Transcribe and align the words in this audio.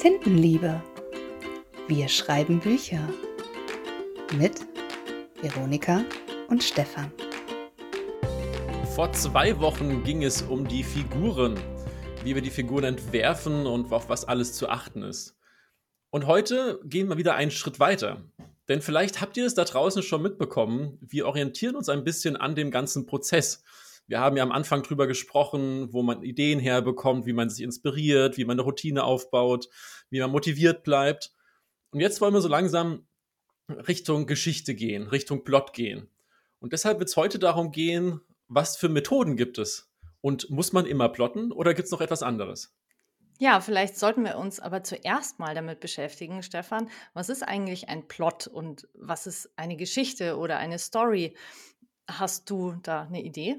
Tintenliebe. 0.00 0.80
Wir 1.88 2.06
schreiben 2.06 2.60
Bücher. 2.60 3.00
Mit 4.36 4.60
Veronika 5.42 6.04
und 6.46 6.62
Stefan. 6.62 7.10
Vor 8.94 9.10
zwei 9.12 9.58
Wochen 9.58 10.04
ging 10.04 10.22
es 10.22 10.42
um 10.42 10.68
die 10.68 10.84
Figuren, 10.84 11.58
wie 12.22 12.36
wir 12.36 12.42
die 12.42 12.50
Figuren 12.50 12.84
entwerfen 12.84 13.66
und 13.66 13.90
auf 13.90 14.08
was 14.08 14.24
alles 14.24 14.52
zu 14.52 14.68
achten 14.68 15.02
ist. 15.02 15.36
Und 16.10 16.28
heute 16.28 16.78
gehen 16.84 17.08
wir 17.08 17.16
wieder 17.16 17.34
einen 17.34 17.50
Schritt 17.50 17.80
weiter. 17.80 18.22
Denn 18.68 18.80
vielleicht 18.80 19.20
habt 19.20 19.36
ihr 19.36 19.46
es 19.46 19.54
da 19.54 19.64
draußen 19.64 20.04
schon 20.04 20.22
mitbekommen, 20.22 20.98
wir 21.00 21.26
orientieren 21.26 21.74
uns 21.74 21.88
ein 21.88 22.04
bisschen 22.04 22.36
an 22.36 22.54
dem 22.54 22.70
ganzen 22.70 23.04
Prozess. 23.04 23.64
Wir 24.08 24.20
haben 24.20 24.38
ja 24.38 24.42
am 24.42 24.52
Anfang 24.52 24.82
drüber 24.82 25.06
gesprochen, 25.06 25.92
wo 25.92 26.02
man 26.02 26.22
Ideen 26.22 26.58
herbekommt, 26.58 27.26
wie 27.26 27.34
man 27.34 27.50
sich 27.50 27.62
inspiriert, 27.62 28.38
wie 28.38 28.46
man 28.46 28.54
eine 28.54 28.62
Routine 28.62 29.04
aufbaut, 29.04 29.68
wie 30.08 30.18
man 30.18 30.30
motiviert 30.30 30.82
bleibt. 30.82 31.30
Und 31.90 32.00
jetzt 32.00 32.20
wollen 32.22 32.32
wir 32.32 32.40
so 32.40 32.48
langsam 32.48 33.06
Richtung 33.68 34.26
Geschichte 34.26 34.74
gehen, 34.74 35.08
Richtung 35.08 35.44
Plot 35.44 35.74
gehen. 35.74 36.08
Und 36.58 36.72
deshalb 36.72 36.98
wird 36.98 37.10
es 37.10 37.16
heute 37.16 37.38
darum 37.38 37.70
gehen, 37.70 38.20
was 38.48 38.78
für 38.78 38.88
Methoden 38.88 39.36
gibt 39.36 39.58
es? 39.58 39.92
Und 40.22 40.48
muss 40.48 40.72
man 40.72 40.86
immer 40.86 41.10
plotten 41.10 41.52
oder 41.52 41.74
gibt 41.74 41.86
es 41.86 41.92
noch 41.92 42.00
etwas 42.00 42.22
anderes? 42.22 42.74
Ja, 43.38 43.60
vielleicht 43.60 43.96
sollten 43.96 44.24
wir 44.24 44.36
uns 44.36 44.58
aber 44.58 44.82
zuerst 44.82 45.38
mal 45.38 45.54
damit 45.54 45.80
beschäftigen, 45.80 46.42
Stefan. 46.42 46.88
Was 47.12 47.28
ist 47.28 47.42
eigentlich 47.42 47.88
ein 47.88 48.08
Plot 48.08 48.46
und 48.48 48.88
was 48.94 49.26
ist 49.26 49.50
eine 49.56 49.76
Geschichte 49.76 50.38
oder 50.38 50.56
eine 50.56 50.78
Story? 50.78 51.36
Hast 52.10 52.48
du 52.50 52.74
da 52.82 53.02
eine 53.02 53.22
Idee? 53.22 53.58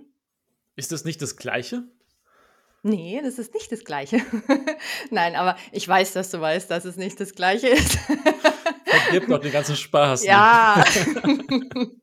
Ist 0.80 0.94
das 0.94 1.04
nicht 1.04 1.22
das 1.22 1.36
Gleiche? 1.36 1.84
Nee, 2.84 3.20
das 3.22 3.38
ist 3.38 3.54
nicht 3.54 3.70
das 3.70 3.84
Gleiche. 3.84 4.22
Nein, 5.12 5.36
aber 5.36 5.58
ich 5.74 5.86
weiß, 5.86 6.14
dass 6.14 6.32
du 6.32 6.40
weißt, 6.40 6.72
dass 6.72 6.86
es 6.86 6.96
nicht 6.96 7.20
das 7.20 7.36
Gleiche 7.36 7.68
ist. 7.68 7.98
Vergib 8.86 9.28
doch 9.28 9.40
den 9.40 9.52
ganzen 9.52 9.76
Spaß. 9.76 10.24
Ja. 10.24 10.82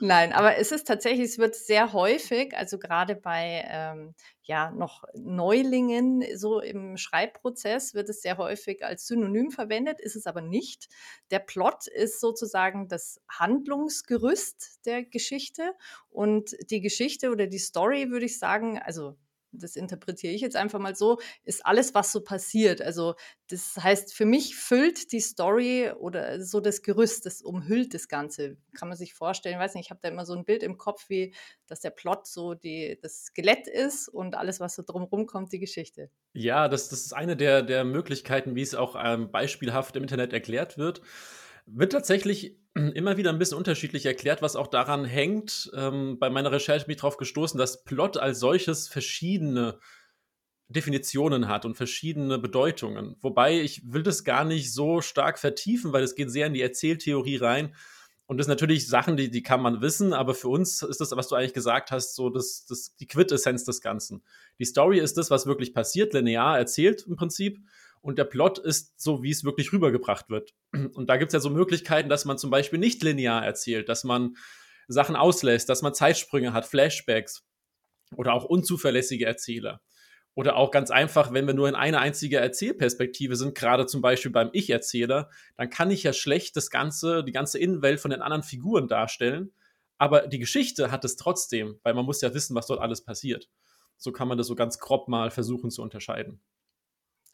Nein, 0.00 0.32
aber 0.32 0.56
es 0.56 0.72
ist 0.72 0.86
tatsächlich, 0.86 1.30
es 1.30 1.38
wird 1.38 1.54
sehr 1.54 1.92
häufig, 1.92 2.56
also 2.56 2.78
gerade 2.78 3.14
bei 3.14 3.64
ähm, 3.68 4.14
ja 4.42 4.70
noch 4.70 5.04
Neulingen 5.14 6.24
so 6.36 6.60
im 6.60 6.96
Schreibprozess 6.96 7.94
wird 7.94 8.08
es 8.08 8.22
sehr 8.22 8.36
häufig 8.38 8.84
als 8.84 9.06
Synonym 9.06 9.50
verwendet, 9.50 10.00
ist 10.00 10.16
es 10.16 10.26
aber 10.26 10.40
nicht. 10.40 10.88
Der 11.30 11.38
Plot 11.38 11.86
ist 11.86 12.20
sozusagen 12.20 12.88
das 12.88 13.20
Handlungsgerüst 13.28 14.86
der 14.86 15.04
Geschichte 15.04 15.72
und 16.10 16.56
die 16.70 16.80
Geschichte 16.80 17.30
oder 17.30 17.46
die 17.46 17.58
Story 17.58 18.10
würde 18.10 18.26
ich 18.26 18.38
sagen, 18.38 18.78
also 18.78 19.16
das 19.58 19.76
interpretiere 19.76 20.32
ich 20.32 20.40
jetzt 20.40 20.56
einfach 20.56 20.78
mal 20.78 20.94
so, 20.94 21.18
ist 21.44 21.64
alles, 21.64 21.94
was 21.94 22.12
so 22.12 22.22
passiert. 22.22 22.82
Also 22.82 23.14
das 23.48 23.76
heißt, 23.76 24.14
für 24.14 24.24
mich 24.24 24.56
füllt 24.56 25.12
die 25.12 25.20
Story 25.20 25.90
oder 25.98 26.40
so 26.42 26.60
das 26.60 26.82
Gerüst, 26.82 27.26
das 27.26 27.42
umhüllt 27.42 27.94
das 27.94 28.08
Ganze. 28.08 28.56
Kann 28.74 28.88
man 28.88 28.96
sich 28.96 29.14
vorstellen, 29.14 29.56
ich 29.56 29.60
weiß 29.60 29.74
nicht, 29.74 29.86
ich 29.86 29.90
habe 29.90 30.00
da 30.02 30.08
immer 30.08 30.26
so 30.26 30.34
ein 30.34 30.44
Bild 30.44 30.62
im 30.62 30.78
Kopf, 30.78 31.08
wie 31.08 31.34
dass 31.66 31.80
der 31.80 31.90
Plot 31.90 32.26
so 32.26 32.54
die, 32.54 32.98
das 33.02 33.24
Skelett 33.26 33.66
ist 33.66 34.08
und 34.08 34.36
alles, 34.36 34.60
was 34.60 34.74
so 34.74 34.82
drumherum 34.84 35.26
kommt, 35.26 35.52
die 35.52 35.58
Geschichte. 35.58 36.10
Ja, 36.32 36.68
das, 36.68 36.88
das 36.88 37.00
ist 37.00 37.12
eine 37.12 37.36
der, 37.36 37.62
der 37.62 37.84
Möglichkeiten, 37.84 38.54
wie 38.54 38.62
es 38.62 38.74
auch 38.74 38.96
ähm, 39.02 39.30
beispielhaft 39.30 39.96
im 39.96 40.02
Internet 40.02 40.32
erklärt 40.32 40.78
wird. 40.78 41.00
Wird 41.66 41.92
tatsächlich 41.92 42.58
immer 42.74 43.16
wieder 43.16 43.30
ein 43.30 43.38
bisschen 43.38 43.58
unterschiedlich 43.58 44.04
erklärt, 44.04 44.42
was 44.42 44.56
auch 44.56 44.66
daran 44.66 45.04
hängt. 45.04 45.70
Ähm, 45.74 46.18
bei 46.18 46.28
meiner 46.30 46.50
Recherche 46.52 46.86
bin 46.86 46.94
ich 46.94 47.00
darauf 47.00 47.16
gestoßen, 47.16 47.58
dass 47.58 47.84
Plot 47.84 48.16
als 48.16 48.40
solches 48.40 48.88
verschiedene 48.88 49.78
Definitionen 50.68 51.48
hat 51.48 51.64
und 51.64 51.76
verschiedene 51.76 52.38
Bedeutungen. 52.38 53.16
Wobei 53.20 53.60
ich 53.60 53.82
will 53.92 54.02
das 54.02 54.24
gar 54.24 54.44
nicht 54.44 54.72
so 54.72 55.02
stark 55.02 55.38
vertiefen, 55.38 55.92
weil 55.92 56.02
es 56.02 56.14
geht 56.14 56.30
sehr 56.30 56.46
in 56.46 56.54
die 56.54 56.62
Erzähltheorie 56.62 57.36
rein. 57.36 57.74
Und 58.26 58.38
das 58.38 58.46
sind 58.46 58.52
natürlich 58.52 58.88
Sachen, 58.88 59.16
die, 59.18 59.30
die 59.30 59.42
kann 59.42 59.60
man 59.60 59.82
wissen, 59.82 60.14
aber 60.14 60.34
für 60.34 60.48
uns 60.48 60.82
ist 60.82 61.00
das, 61.00 61.14
was 61.14 61.28
du 61.28 61.34
eigentlich 61.34 61.52
gesagt 61.52 61.90
hast, 61.90 62.14
so 62.14 62.30
das, 62.30 62.64
das, 62.64 62.96
die 62.96 63.06
Quintessenz 63.06 63.64
des 63.64 63.82
Ganzen. 63.82 64.24
Die 64.58 64.64
Story 64.64 64.98
ist 64.98 65.18
das, 65.18 65.30
was 65.30 65.46
wirklich 65.46 65.74
passiert, 65.74 66.14
linear 66.14 66.58
erzählt 66.58 67.04
im 67.06 67.16
Prinzip 67.16 67.60
und 68.04 68.18
der 68.18 68.24
Plot 68.24 68.58
ist 68.58 69.00
so, 69.00 69.22
wie 69.22 69.30
es 69.30 69.44
wirklich 69.44 69.72
rübergebracht 69.72 70.28
wird. 70.28 70.52
Und 70.94 71.08
da 71.08 71.16
gibt 71.16 71.30
es 71.30 71.32
ja 71.32 71.40
so 71.40 71.48
Möglichkeiten, 71.48 72.10
dass 72.10 72.26
man 72.26 72.36
zum 72.36 72.50
Beispiel 72.50 72.78
nicht 72.78 73.02
linear 73.02 73.42
erzählt, 73.42 73.88
dass 73.88 74.04
man 74.04 74.36
Sachen 74.88 75.16
auslässt, 75.16 75.70
dass 75.70 75.80
man 75.80 75.94
Zeitsprünge 75.94 76.52
hat, 76.52 76.66
Flashbacks 76.66 77.46
oder 78.14 78.34
auch 78.34 78.44
unzuverlässige 78.44 79.24
Erzähler. 79.24 79.80
Oder 80.34 80.56
auch 80.56 80.70
ganz 80.70 80.90
einfach, 80.90 81.32
wenn 81.32 81.46
wir 81.46 81.54
nur 81.54 81.66
in 81.66 81.74
eine 81.74 81.98
einzige 81.98 82.36
Erzählperspektive 82.36 83.36
sind, 83.36 83.54
gerade 83.54 83.86
zum 83.86 84.02
Beispiel 84.02 84.32
beim 84.32 84.50
Ich-Erzähler, 84.52 85.30
dann 85.56 85.70
kann 85.70 85.90
ich 85.90 86.02
ja 86.02 86.12
schlecht 86.12 86.56
das 86.56 86.68
ganze, 86.68 87.24
die 87.24 87.32
ganze 87.32 87.58
Innenwelt 87.58 88.00
von 88.00 88.10
den 88.10 88.20
anderen 88.20 88.42
Figuren 88.42 88.86
darstellen. 88.86 89.54
Aber 89.96 90.26
die 90.26 90.40
Geschichte 90.40 90.90
hat 90.90 91.06
es 91.06 91.16
trotzdem, 91.16 91.80
weil 91.82 91.94
man 91.94 92.04
muss 92.04 92.20
ja 92.20 92.34
wissen, 92.34 92.54
was 92.54 92.66
dort 92.66 92.80
alles 92.80 93.02
passiert. 93.02 93.48
So 93.96 94.12
kann 94.12 94.28
man 94.28 94.36
das 94.36 94.48
so 94.48 94.56
ganz 94.56 94.78
grob 94.78 95.08
mal 95.08 95.30
versuchen 95.30 95.70
zu 95.70 95.80
unterscheiden. 95.80 96.42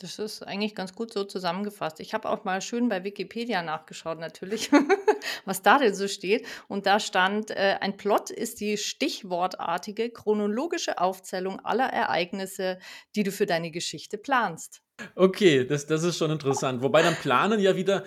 Das 0.01 0.19
ist 0.19 0.43
eigentlich 0.43 0.75
ganz 0.75 0.95
gut 0.95 1.13
so 1.13 1.25
zusammengefasst. 1.25 2.01
Ich 2.01 2.15
habe 2.15 2.31
auch 2.31 2.45
mal 2.45 2.63
schön 2.63 2.89
bei 2.89 3.05
Wikipedia 3.05 3.63
nachgeschaut, 3.63 4.19
natürlich, 4.19 4.71
was 5.45 5.61
da 5.61 5.79
denn 5.79 5.95
so 5.95 6.09
steht. 6.09 6.47
Und 6.69 6.87
da 6.87 6.99
stand, 6.99 7.51
äh, 7.51 7.77
ein 7.81 7.99
Plot 7.99 8.31
ist 8.31 8.61
die 8.61 8.79
stichwortartige 8.79 10.09
chronologische 10.09 10.99
Aufzählung 10.99 11.61
aller 11.61 11.85
Ereignisse, 11.85 12.79
die 13.15 13.25
du 13.25 13.31
für 13.31 13.45
deine 13.45 13.71
Geschichte 13.71 14.17
planst. 14.17 14.81
Okay, 15.17 15.67
das, 15.67 15.87
das 15.87 16.03
ist 16.03 16.17
schon 16.17 16.31
interessant. 16.31 16.83
Wobei 16.83 17.03
dann 17.03 17.15
planen 17.17 17.61
ja 17.61 17.77
wieder, 17.77 18.05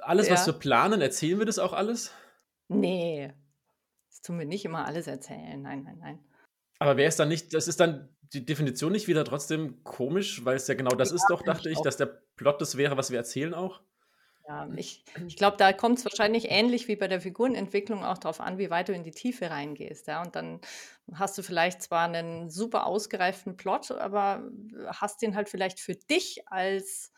alles, 0.00 0.26
ja. 0.26 0.34
was 0.34 0.46
wir 0.46 0.54
planen, 0.54 1.00
erzählen 1.00 1.38
wir 1.38 1.46
das 1.46 1.60
auch 1.60 1.72
alles? 1.72 2.12
Nee, 2.66 3.32
das 4.08 4.20
tun 4.22 4.36
wir 4.36 4.46
nicht 4.46 4.64
immer 4.64 4.84
alles 4.84 5.06
erzählen. 5.06 5.62
Nein, 5.62 5.84
nein, 5.84 5.98
nein. 6.00 6.18
Aber 6.80 6.96
wäre 6.96 7.08
es 7.08 7.16
dann 7.16 7.28
nicht, 7.28 7.54
das 7.54 7.68
ist 7.68 7.78
dann 7.78 8.08
die 8.32 8.44
Definition 8.44 8.92
nicht 8.92 9.08
wieder 9.08 9.24
trotzdem 9.24 9.82
komisch, 9.82 10.44
weil 10.44 10.56
es 10.56 10.68
ja 10.68 10.74
genau 10.74 10.94
das 10.94 11.10
ja, 11.10 11.16
ist 11.16 11.26
doch, 11.28 11.42
dachte 11.42 11.68
ich, 11.70 11.80
dass 11.80 11.96
der 11.96 12.06
Plot 12.06 12.60
das 12.60 12.76
wäre, 12.76 12.96
was 12.96 13.10
wir 13.10 13.18
erzählen 13.18 13.54
auch? 13.54 13.80
Ja, 14.46 14.68
ich, 14.74 15.04
ich 15.28 15.36
glaube, 15.36 15.56
da 15.58 15.72
kommt 15.72 15.98
es 15.98 16.04
wahrscheinlich 16.04 16.50
ähnlich 16.50 16.88
wie 16.88 16.96
bei 16.96 17.06
der 17.06 17.20
Figurenentwicklung 17.20 18.04
auch 18.04 18.18
darauf 18.18 18.40
an, 18.40 18.58
wie 18.58 18.70
weit 18.70 18.88
du 18.88 18.92
in 18.92 19.04
die 19.04 19.12
Tiefe 19.12 19.50
reingehst. 19.50 20.08
Ja? 20.08 20.22
Und 20.22 20.34
dann 20.34 20.60
hast 21.12 21.38
du 21.38 21.42
vielleicht 21.42 21.82
zwar 21.82 22.06
einen 22.06 22.50
super 22.50 22.86
ausgereiften 22.86 23.56
Plot, 23.56 23.92
aber 23.92 24.50
hast 24.86 25.22
den 25.22 25.36
halt 25.36 25.48
vielleicht 25.48 25.78
für 25.78 25.94
dich 25.94 26.42
als, 26.46 27.12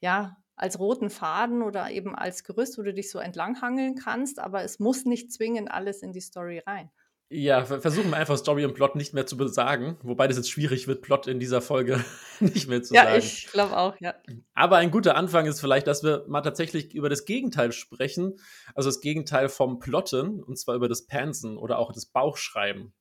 ja, 0.00 0.36
als 0.56 0.78
roten 0.78 1.10
Faden 1.10 1.62
oder 1.62 1.90
eben 1.90 2.14
als 2.14 2.44
Gerüst, 2.44 2.76
wo 2.76 2.82
du 2.82 2.92
dich 2.92 3.10
so 3.10 3.18
entlanghangeln 3.18 3.94
kannst, 3.94 4.38
aber 4.38 4.62
es 4.62 4.78
muss 4.78 5.04
nicht 5.04 5.32
zwingend 5.32 5.70
alles 5.70 6.02
in 6.02 6.12
die 6.12 6.20
Story 6.20 6.58
rein. 6.58 6.90
Ja, 7.36 7.64
versuchen 7.64 8.10
wir 8.10 8.16
einfach 8.16 8.38
Story 8.38 8.64
und 8.64 8.74
Plot 8.74 8.94
nicht 8.94 9.12
mehr 9.12 9.26
zu 9.26 9.36
besagen, 9.36 9.96
wobei 10.04 10.28
das 10.28 10.36
jetzt 10.36 10.50
schwierig 10.50 10.86
wird, 10.86 11.02
Plot 11.02 11.26
in 11.26 11.40
dieser 11.40 11.60
Folge 11.60 12.04
nicht 12.40 12.68
mehr 12.68 12.80
zu 12.80 12.94
ja, 12.94 13.02
sagen. 13.02 13.14
Ja, 13.14 13.18
ich 13.18 13.46
glaube 13.48 13.76
auch, 13.76 13.96
ja. 13.98 14.14
Aber 14.54 14.76
ein 14.76 14.92
guter 14.92 15.16
Anfang 15.16 15.44
ist 15.46 15.58
vielleicht, 15.58 15.88
dass 15.88 16.04
wir 16.04 16.24
mal 16.28 16.42
tatsächlich 16.42 16.94
über 16.94 17.08
das 17.08 17.24
Gegenteil 17.24 17.72
sprechen, 17.72 18.38
also 18.76 18.88
das 18.88 19.00
Gegenteil 19.00 19.48
vom 19.48 19.80
Plotten, 19.80 20.44
und 20.44 20.60
zwar 20.60 20.76
über 20.76 20.88
das 20.88 21.08
Pansen 21.08 21.56
oder 21.56 21.80
auch 21.80 21.90
das 21.92 22.06
Bauchschreiben. 22.06 22.94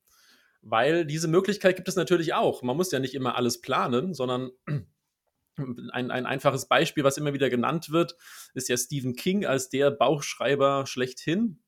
Weil 0.64 1.06
diese 1.06 1.28
Möglichkeit 1.28 1.76
gibt 1.76 1.88
es 1.88 1.96
natürlich 1.96 2.34
auch. 2.34 2.64
Man 2.64 2.76
muss 2.76 2.92
ja 2.92 2.98
nicht 2.98 3.14
immer 3.14 3.36
alles 3.36 3.62
planen, 3.62 4.16
sondern 4.16 4.50
ein, 5.58 6.10
ein 6.10 6.26
einfaches 6.26 6.68
Beispiel, 6.68 7.04
was 7.04 7.18
immer 7.18 7.34
wieder 7.34 7.52
genannt 7.52 7.92
wird, 7.92 8.16
ist 8.56 8.68
ja 8.68 8.78
Stephen 8.78 9.16
King 9.16 9.46
als 9.46 9.70
der 9.70 9.92
Bauchschreiber 9.92 10.88
schlechthin. 10.88 11.60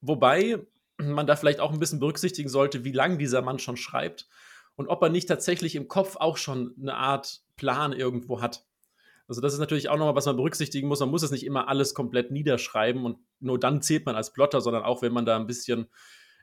Wobei 0.00 0.64
man 0.98 1.26
da 1.26 1.36
vielleicht 1.36 1.60
auch 1.60 1.72
ein 1.72 1.78
bisschen 1.78 2.00
berücksichtigen 2.00 2.48
sollte, 2.48 2.84
wie 2.84 2.92
lange 2.92 3.18
dieser 3.18 3.42
Mann 3.42 3.58
schon 3.58 3.76
schreibt 3.76 4.28
und 4.76 4.88
ob 4.88 5.02
er 5.02 5.08
nicht 5.08 5.28
tatsächlich 5.28 5.74
im 5.74 5.88
Kopf 5.88 6.16
auch 6.16 6.36
schon 6.36 6.74
eine 6.80 6.94
Art 6.94 7.42
Plan 7.56 7.92
irgendwo 7.92 8.40
hat. 8.40 8.64
Also 9.28 9.40
das 9.40 9.52
ist 9.52 9.58
natürlich 9.58 9.88
auch 9.88 9.96
nochmal, 9.96 10.14
was 10.14 10.26
man 10.26 10.36
berücksichtigen 10.36 10.86
muss. 10.86 11.00
Man 11.00 11.10
muss 11.10 11.22
es 11.22 11.32
nicht 11.32 11.44
immer 11.44 11.68
alles 11.68 11.94
komplett 11.94 12.30
niederschreiben 12.30 13.04
und 13.04 13.18
nur 13.40 13.58
dann 13.58 13.82
zählt 13.82 14.06
man 14.06 14.14
als 14.14 14.32
Plotter, 14.32 14.60
sondern 14.60 14.84
auch, 14.84 15.02
wenn 15.02 15.12
man 15.12 15.26
da 15.26 15.36
ein 15.36 15.46
bisschen 15.46 15.88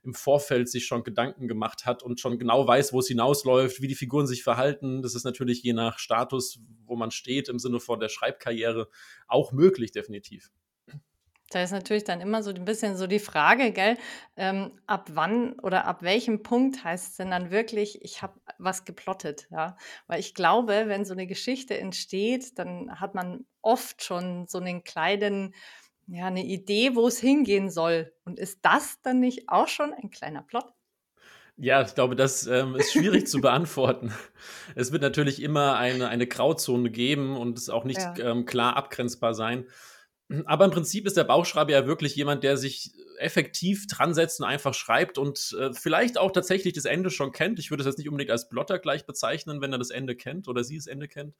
im 0.03 0.13
Vorfeld 0.13 0.69
sich 0.69 0.85
schon 0.85 1.03
Gedanken 1.03 1.47
gemacht 1.47 1.85
hat 1.85 2.03
und 2.03 2.19
schon 2.19 2.37
genau 2.37 2.67
weiß, 2.67 2.91
wo 2.91 2.99
es 2.99 3.07
hinausläuft, 3.07 3.81
wie 3.81 3.87
die 3.87 3.95
Figuren 3.95 4.27
sich 4.27 4.43
verhalten. 4.43 5.01
Das 5.01 5.15
ist 5.15 5.23
natürlich 5.23 5.63
je 5.63 5.71
nach 5.71 5.97
Status, 5.97 6.59
wo 6.85 6.97
man 6.97 7.09
steht, 7.09 7.47
im 7.47 7.57
Sinne 7.57 7.79
von 7.79 8.01
der 8.01 8.09
Schreibkarriere 8.09 8.89
auch 9.27 9.53
möglich, 9.53 9.93
definitiv. 9.93 10.51
Da 11.53 11.61
ist 11.61 11.71
natürlich 11.71 12.03
dann 12.03 12.21
immer 12.21 12.41
so 12.41 12.51
ein 12.51 12.65
bisschen 12.65 12.97
so 12.97 13.05
die 13.07 13.19
Frage, 13.19 13.71
gell, 13.71 13.97
ähm, 14.35 14.79
ab 14.87 15.09
wann 15.13 15.59
oder 15.59 15.85
ab 15.85 16.01
welchem 16.01 16.41
Punkt 16.43 16.83
heißt 16.83 17.11
es 17.11 17.17
denn 17.17 17.29
dann 17.31 17.51
wirklich, 17.51 18.01
ich 18.03 18.21
habe 18.21 18.39
was 18.57 18.85
geplottet, 18.85 19.47
ja? 19.51 19.77
Weil 20.07 20.19
ich 20.19 20.33
glaube, 20.33 20.85
wenn 20.87 21.05
so 21.05 21.13
eine 21.13 21.27
Geschichte 21.27 21.77
entsteht, 21.77 22.57
dann 22.57 22.99
hat 22.99 23.13
man 23.15 23.45
oft 23.61 24.03
schon 24.03 24.47
so 24.47 24.57
einen 24.59 24.83
kleinen, 24.83 25.53
ja, 26.07 26.25
eine 26.27 26.43
Idee, 26.43 26.95
wo 26.95 27.07
es 27.07 27.19
hingehen 27.19 27.69
soll. 27.69 28.13
Und 28.25 28.39
ist 28.39 28.59
das 28.65 29.01
dann 29.01 29.19
nicht 29.19 29.49
auch 29.49 29.67
schon 29.67 29.93
ein 29.93 30.09
kleiner 30.09 30.41
Plot? 30.43 30.73
Ja, 31.55 31.81
ich 31.83 31.93
glaube, 31.93 32.15
das 32.15 32.47
ähm, 32.47 32.75
ist 32.75 32.91
schwierig 32.91 33.27
zu 33.27 33.39
beantworten. 33.41 34.11
Es 34.75 34.91
wird 34.91 35.01
natürlich 35.03 35.41
immer 35.41 35.75
eine, 35.77 36.07
eine 36.09 36.25
Grauzone 36.27 36.89
geben 36.89 37.37
und 37.37 37.57
es 37.59 37.69
auch 37.69 37.83
nicht 37.83 38.17
Ja. 38.17 38.19
ähm, 38.19 38.45
klar 38.45 38.75
abgrenzbar 38.75 39.33
sein. 39.35 39.67
Aber 40.45 40.65
im 40.65 40.71
Prinzip 40.71 41.05
ist 41.05 41.17
der 41.17 41.25
Bauchschreiber 41.25 41.71
ja 41.71 41.85
wirklich 41.85 42.15
jemand, 42.15 42.43
der 42.43 42.57
sich 42.57 42.93
effektiv 43.19 43.87
dran 43.87 44.13
setzt 44.13 44.39
und 44.39 44.47
einfach 44.47 44.73
schreibt 44.73 45.17
und 45.17 45.55
äh, 45.59 45.73
vielleicht 45.73 46.17
auch 46.17 46.31
tatsächlich 46.31 46.73
das 46.73 46.85
Ende 46.85 47.11
schon 47.11 47.31
kennt. 47.31 47.59
Ich 47.59 47.69
würde 47.69 47.81
es 47.81 47.87
jetzt 47.87 47.97
nicht 47.97 48.09
unbedingt 48.09 48.31
als 48.31 48.49
Plotter 48.49 48.79
gleich 48.79 49.05
bezeichnen, 49.05 49.61
wenn 49.61 49.71
er 49.71 49.77
das 49.77 49.91
Ende 49.91 50.15
kennt 50.15 50.47
oder 50.47 50.63
sie 50.63 50.77
das 50.77 50.87
Ende 50.87 51.07
kennt. 51.07 51.35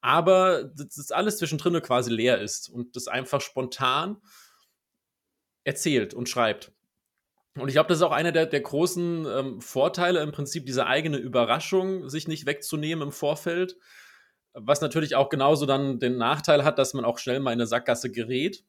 Aber 0.00 0.64
das 0.64 0.94
das 0.94 1.10
alles 1.10 1.38
zwischendrin 1.38 1.80
quasi 1.82 2.10
leer 2.12 2.40
ist 2.40 2.68
und 2.68 2.96
das 2.96 3.08
einfach 3.08 3.40
spontan 3.40 4.18
erzählt 5.64 6.14
und 6.14 6.28
schreibt. 6.28 6.72
Und 7.58 7.68
ich 7.68 7.74
glaube, 7.74 7.88
das 7.88 7.98
ist 7.98 8.02
auch 8.02 8.12
einer 8.12 8.32
der, 8.32 8.46
der 8.46 8.60
großen 8.60 9.26
ähm, 9.26 9.60
Vorteile, 9.60 10.20
im 10.20 10.32
Prinzip 10.32 10.66
diese 10.66 10.86
eigene 10.86 11.16
Überraschung 11.16 12.08
sich 12.08 12.28
nicht 12.28 12.46
wegzunehmen 12.46 13.08
im 13.08 13.12
Vorfeld. 13.12 13.76
Was 14.58 14.80
natürlich 14.80 15.14
auch 15.14 15.28
genauso 15.28 15.66
dann 15.66 15.98
den 15.98 16.16
Nachteil 16.16 16.64
hat, 16.64 16.78
dass 16.78 16.94
man 16.94 17.04
auch 17.04 17.18
schnell 17.18 17.40
mal 17.40 17.52
in 17.52 17.60
eine 17.60 17.66
Sackgasse 17.66 18.10
gerät. 18.10 18.64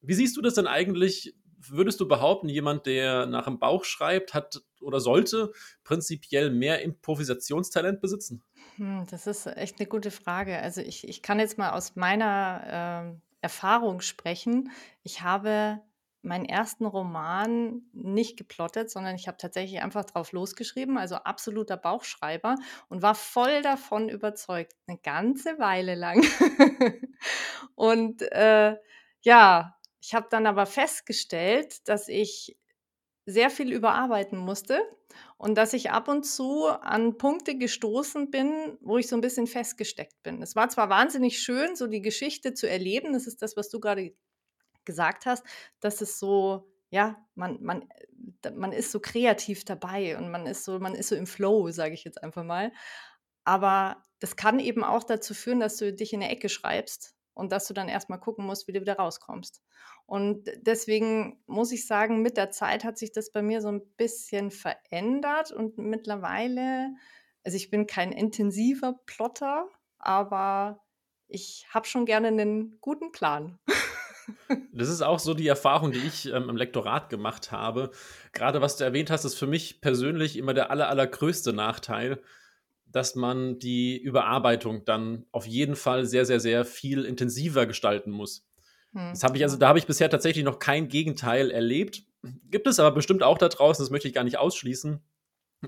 Wie 0.00 0.14
siehst 0.14 0.36
du 0.36 0.40
das 0.40 0.54
denn 0.54 0.66
eigentlich? 0.66 1.34
Würdest 1.58 1.98
du 1.98 2.06
behaupten, 2.06 2.48
jemand, 2.48 2.86
der 2.86 3.26
nach 3.26 3.46
dem 3.46 3.58
Bauch 3.58 3.84
schreibt, 3.84 4.34
hat 4.34 4.62
oder 4.80 5.00
sollte 5.00 5.52
prinzipiell 5.82 6.50
mehr 6.50 6.82
Improvisationstalent 6.82 8.00
besitzen? 8.00 8.44
Hm, 8.76 9.04
das 9.10 9.26
ist 9.26 9.46
echt 9.46 9.80
eine 9.80 9.88
gute 9.88 10.12
Frage. 10.12 10.58
Also, 10.60 10.80
ich 10.80 11.08
ich 11.08 11.22
kann 11.22 11.40
jetzt 11.40 11.58
mal 11.58 11.70
aus 11.70 11.96
meiner, 11.96 12.62
ähm, 12.68 13.22
Erfahrung 13.46 14.00
sprechen. 14.00 14.70
Ich 15.04 15.22
habe 15.22 15.80
meinen 16.26 16.44
ersten 16.44 16.84
Roman 16.86 17.82
nicht 17.92 18.36
geplottet, 18.36 18.90
sondern 18.90 19.14
ich 19.16 19.28
habe 19.28 19.38
tatsächlich 19.38 19.82
einfach 19.82 20.04
drauf 20.04 20.32
losgeschrieben, 20.32 20.98
also 20.98 21.16
absoluter 21.16 21.76
Bauchschreiber 21.76 22.56
und 22.88 23.02
war 23.02 23.14
voll 23.14 23.62
davon 23.62 24.08
überzeugt, 24.08 24.74
eine 24.86 24.98
ganze 24.98 25.58
Weile 25.58 25.94
lang. 25.94 26.22
Und, 27.74 28.22
äh, 28.32 28.76
ja, 29.22 29.76
ich 30.00 30.14
habe 30.14 30.28
dann 30.30 30.46
aber 30.46 30.66
festgestellt, 30.66 31.88
dass 31.88 32.08
ich 32.08 32.56
sehr 33.26 33.50
viel 33.50 33.72
überarbeiten 33.72 34.38
musste 34.38 34.80
und 35.36 35.56
dass 35.58 35.72
ich 35.72 35.90
ab 35.90 36.08
und 36.08 36.24
zu 36.24 36.66
an 36.66 37.18
Punkte 37.18 37.58
gestoßen 37.58 38.30
bin, 38.30 38.78
wo 38.80 38.98
ich 38.98 39.08
so 39.08 39.16
ein 39.16 39.20
bisschen 39.20 39.48
festgesteckt 39.48 40.22
bin. 40.22 40.40
Es 40.42 40.54
war 40.54 40.68
zwar 40.68 40.88
wahnsinnig 40.88 41.40
schön, 41.40 41.74
so 41.74 41.88
die 41.88 42.02
Geschichte 42.02 42.54
zu 42.54 42.68
erleben, 42.68 43.12
das 43.12 43.26
ist 43.26 43.42
das, 43.42 43.56
was 43.56 43.68
du 43.68 43.80
gerade 43.80 44.14
gesagt 44.86 45.26
hast, 45.26 45.44
dass 45.80 46.00
es 46.00 46.18
so 46.18 46.68
ja, 46.90 47.16
man 47.34 47.62
man 47.62 47.82
äh, 48.44 48.50
man 48.52 48.72
ist 48.72 48.92
so 48.92 49.00
kreativ 49.00 49.64
dabei 49.64 50.16
und 50.18 50.30
man 50.30 50.46
ist 50.46 50.64
so 50.64 50.78
man 50.80 50.94
ist 50.94 51.08
so 51.08 51.16
im 51.16 51.26
Flow, 51.26 51.70
sage 51.70 51.94
ich 51.94 52.04
jetzt 52.04 52.22
einfach 52.22 52.44
mal. 52.44 52.72
Aber 53.44 54.02
das 54.20 54.36
kann 54.36 54.58
eben 54.60 54.84
auch 54.84 55.04
dazu 55.04 55.34
führen, 55.34 55.60
dass 55.60 55.76
du 55.76 55.92
dich 55.92 56.12
in 56.12 56.20
'ne 56.20 56.30
Ecke 56.30 56.48
schreibst 56.48 57.14
und 57.34 57.52
dass 57.52 57.66
du 57.68 57.74
dann 57.74 57.88
erst 57.88 58.08
mal 58.10 58.16
gucken 58.18 58.46
musst, 58.46 58.66
wie 58.68 58.72
du 58.72 58.80
wieder 58.80 58.96
rauskommst. 58.96 59.62
Und 60.06 60.50
deswegen 60.62 61.42
muss 61.46 61.72
ich 61.72 61.86
sagen, 61.86 62.22
mit 62.22 62.36
der 62.36 62.50
Zeit 62.50 62.84
hat 62.84 62.98
sich 62.98 63.12
das 63.12 63.30
bei 63.32 63.42
mir 63.42 63.60
so 63.60 63.68
ein 63.68 63.82
bisschen 63.96 64.50
verändert 64.50 65.52
und 65.52 65.78
mittlerweile 65.78 66.94
also, 67.44 67.56
ich 67.56 67.70
bin 67.70 67.86
kein 67.86 68.10
intensiver 68.10 68.94
Plotter, 69.06 69.68
aber 70.00 70.82
ich 71.28 71.64
habe 71.70 71.86
schon 71.86 72.04
gerne 72.04 72.26
einen 72.28 72.80
guten 72.80 73.12
Plan. 73.12 73.60
Das 74.72 74.88
ist 74.88 75.02
auch 75.02 75.18
so 75.18 75.34
die 75.34 75.46
Erfahrung, 75.48 75.92
die 75.92 76.00
ich 76.00 76.26
ähm, 76.26 76.48
im 76.48 76.56
Lektorat 76.56 77.08
gemacht 77.08 77.52
habe. 77.52 77.90
Gerade 78.32 78.60
was 78.60 78.76
du 78.76 78.84
erwähnt 78.84 79.10
hast, 79.10 79.24
ist 79.24 79.34
für 79.34 79.46
mich 79.46 79.80
persönlich 79.80 80.36
immer 80.36 80.54
der 80.54 80.70
aller, 80.70 80.88
allergrößte 80.88 81.52
Nachteil, 81.52 82.22
dass 82.86 83.14
man 83.14 83.58
die 83.58 83.96
Überarbeitung 83.98 84.84
dann 84.84 85.26
auf 85.32 85.46
jeden 85.46 85.76
Fall 85.76 86.04
sehr, 86.06 86.24
sehr, 86.24 86.40
sehr 86.40 86.64
viel 86.64 87.04
intensiver 87.04 87.66
gestalten 87.66 88.10
muss. 88.10 88.46
Mhm, 88.92 89.10
Das 89.10 89.22
habe 89.24 89.36
ich 89.36 89.42
also, 89.44 89.56
da 89.56 89.68
habe 89.68 89.78
ich 89.78 89.86
bisher 89.86 90.10
tatsächlich 90.10 90.44
noch 90.44 90.58
kein 90.58 90.88
Gegenteil 90.88 91.50
erlebt. 91.50 92.04
Gibt 92.50 92.66
es 92.66 92.78
aber 92.80 92.92
bestimmt 92.94 93.22
auch 93.22 93.38
da 93.38 93.48
draußen, 93.48 93.82
das 93.82 93.90
möchte 93.90 94.08
ich 94.08 94.14
gar 94.14 94.24
nicht 94.24 94.38
ausschließen. 94.38 95.00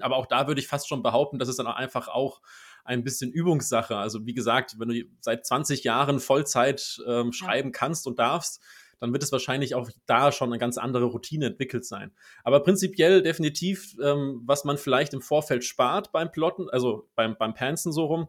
Aber 0.00 0.16
auch 0.16 0.26
da 0.26 0.46
würde 0.46 0.60
ich 0.60 0.68
fast 0.68 0.88
schon 0.88 1.02
behaupten, 1.02 1.38
dass 1.38 1.48
es 1.48 1.56
dann 1.56 1.66
auch 1.66 1.76
einfach 1.76 2.08
auch 2.08 2.40
ein 2.84 3.04
bisschen 3.04 3.30
Übungssache. 3.30 3.96
Also 3.96 4.26
wie 4.26 4.34
gesagt, 4.34 4.76
wenn 4.78 4.88
du 4.88 5.04
seit 5.20 5.46
20 5.46 5.84
Jahren 5.84 6.20
Vollzeit 6.20 7.00
ähm, 7.06 7.32
schreiben 7.32 7.72
kannst 7.72 8.06
und 8.06 8.18
darfst, 8.18 8.62
dann 9.00 9.12
wird 9.12 9.22
es 9.22 9.32
wahrscheinlich 9.32 9.74
auch 9.74 9.90
da 10.06 10.32
schon 10.32 10.50
eine 10.50 10.58
ganz 10.58 10.78
andere 10.78 11.04
Routine 11.04 11.46
entwickelt 11.46 11.84
sein. 11.84 12.12
Aber 12.42 12.60
prinzipiell 12.60 13.22
definitiv, 13.22 13.94
ähm, 14.02 14.42
was 14.44 14.64
man 14.64 14.76
vielleicht 14.76 15.14
im 15.14 15.20
Vorfeld 15.20 15.64
spart 15.64 16.12
beim 16.12 16.32
Plotten, 16.32 16.68
also 16.70 17.08
beim, 17.14 17.36
beim 17.38 17.54
Pansen 17.54 17.92
so 17.92 18.06
rum, 18.06 18.28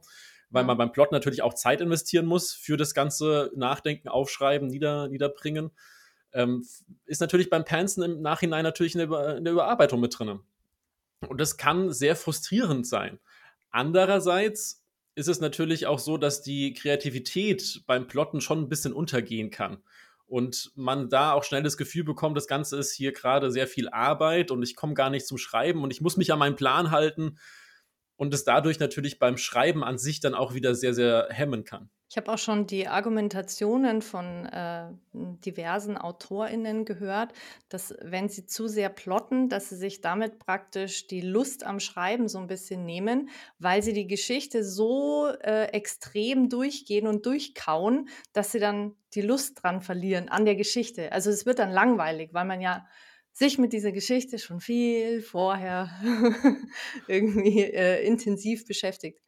weil 0.51 0.63
man 0.63 0.77
beim 0.77 0.91
Plot 0.91 1.11
natürlich 1.11 1.41
auch 1.41 1.53
Zeit 1.53 1.81
investieren 1.81 2.25
muss 2.25 2.53
für 2.53 2.77
das 2.77 2.93
ganze 2.93 3.51
Nachdenken, 3.55 4.09
Aufschreiben, 4.09 4.67
Nieder, 4.67 5.07
Niederbringen, 5.07 5.71
ähm, 6.33 6.65
ist 7.05 7.21
natürlich 7.21 7.49
beim 7.49 7.65
Pansen 7.65 8.03
im 8.03 8.21
Nachhinein 8.21 8.63
natürlich 8.63 8.95
eine, 8.95 9.05
Über 9.05 9.27
eine 9.27 9.49
Überarbeitung 9.49 9.99
mit 9.99 10.17
drin. 10.17 10.39
Und 11.27 11.39
das 11.39 11.57
kann 11.57 11.91
sehr 11.91 12.15
frustrierend 12.15 12.87
sein. 12.87 13.19
Andererseits 13.71 14.83
ist 15.15 15.27
es 15.27 15.41
natürlich 15.41 15.85
auch 15.85 15.99
so, 15.99 16.17
dass 16.17 16.41
die 16.41 16.73
Kreativität 16.73 17.83
beim 17.85 18.07
Plotten 18.07 18.41
schon 18.41 18.59
ein 18.59 18.69
bisschen 18.69 18.93
untergehen 18.93 19.51
kann. 19.51 19.83
Und 20.25 20.71
man 20.75 21.09
da 21.09 21.33
auch 21.33 21.43
schnell 21.43 21.63
das 21.63 21.75
Gefühl 21.75 22.03
bekommt, 22.03 22.37
das 22.37 22.47
Ganze 22.47 22.77
ist 22.77 22.93
hier 22.93 23.11
gerade 23.11 23.51
sehr 23.51 23.67
viel 23.67 23.89
Arbeit 23.89 24.51
und 24.51 24.61
ich 24.61 24.75
komme 24.75 24.93
gar 24.93 25.09
nicht 25.09 25.25
zum 25.25 25.37
Schreiben 25.37 25.83
und 25.83 25.91
ich 25.91 26.01
muss 26.01 26.17
mich 26.17 26.31
an 26.31 26.39
meinen 26.39 26.55
Plan 26.55 26.91
halten 26.91 27.39
und 28.15 28.33
es 28.33 28.43
dadurch 28.43 28.79
natürlich 28.79 29.17
beim 29.17 29.37
Schreiben 29.37 29.83
an 29.83 29.97
sich 29.97 30.19
dann 30.19 30.35
auch 30.35 30.53
wieder 30.53 30.75
sehr, 30.75 30.93
sehr 30.93 31.27
hemmen 31.31 31.63
kann. 31.63 31.89
Ich 32.11 32.17
habe 32.17 32.31
auch 32.31 32.39
schon 32.39 32.65
die 32.65 32.87
Argumentationen 32.87 34.01
von, 34.01 34.47
äh, 34.47 34.87
diversen 35.13 35.95
AutorInnen 35.95 36.83
gehört, 36.83 37.33
dass 37.69 37.93
wenn 38.01 38.29
sie 38.29 38.47
zu 38.47 38.67
sehr 38.67 38.89
plotten, 38.89 39.47
dass 39.47 39.69
sie 39.69 39.75
sich 39.75 40.01
damit 40.01 40.39
praktisch 40.39 41.05
die 41.05 41.21
Lust 41.21 41.63
am 41.63 41.79
Schreiben 41.79 42.27
so 42.27 42.39
ein 42.39 42.47
bisschen 42.47 42.83
nehmen, 42.83 43.29
weil 43.59 43.83
sie 43.83 43.93
die 43.93 44.07
Geschichte 44.07 44.63
so, 44.63 45.27
äh, 45.41 45.65
extrem 45.65 46.49
durchgehen 46.49 47.05
und 47.05 47.27
durchkauen, 47.27 48.09
dass 48.33 48.51
sie 48.51 48.59
dann 48.59 48.95
die 49.13 49.21
Lust 49.21 49.61
dran 49.61 49.81
verlieren 49.81 50.29
an 50.29 50.45
der 50.45 50.55
Geschichte. 50.55 51.11
Also, 51.11 51.29
es 51.29 51.45
wird 51.45 51.59
dann 51.59 51.71
langweilig, 51.71 52.29
weil 52.33 52.45
man 52.45 52.59
ja 52.61 52.87
sich 53.33 53.59
mit 53.59 53.71
dieser 53.71 53.91
Geschichte 53.91 54.39
schon 54.39 54.59
viel 54.61 55.21
vorher 55.21 55.91
irgendwie, 57.07 57.61
äh, 57.61 58.03
intensiv 58.03 58.65
beschäftigt. 58.65 59.19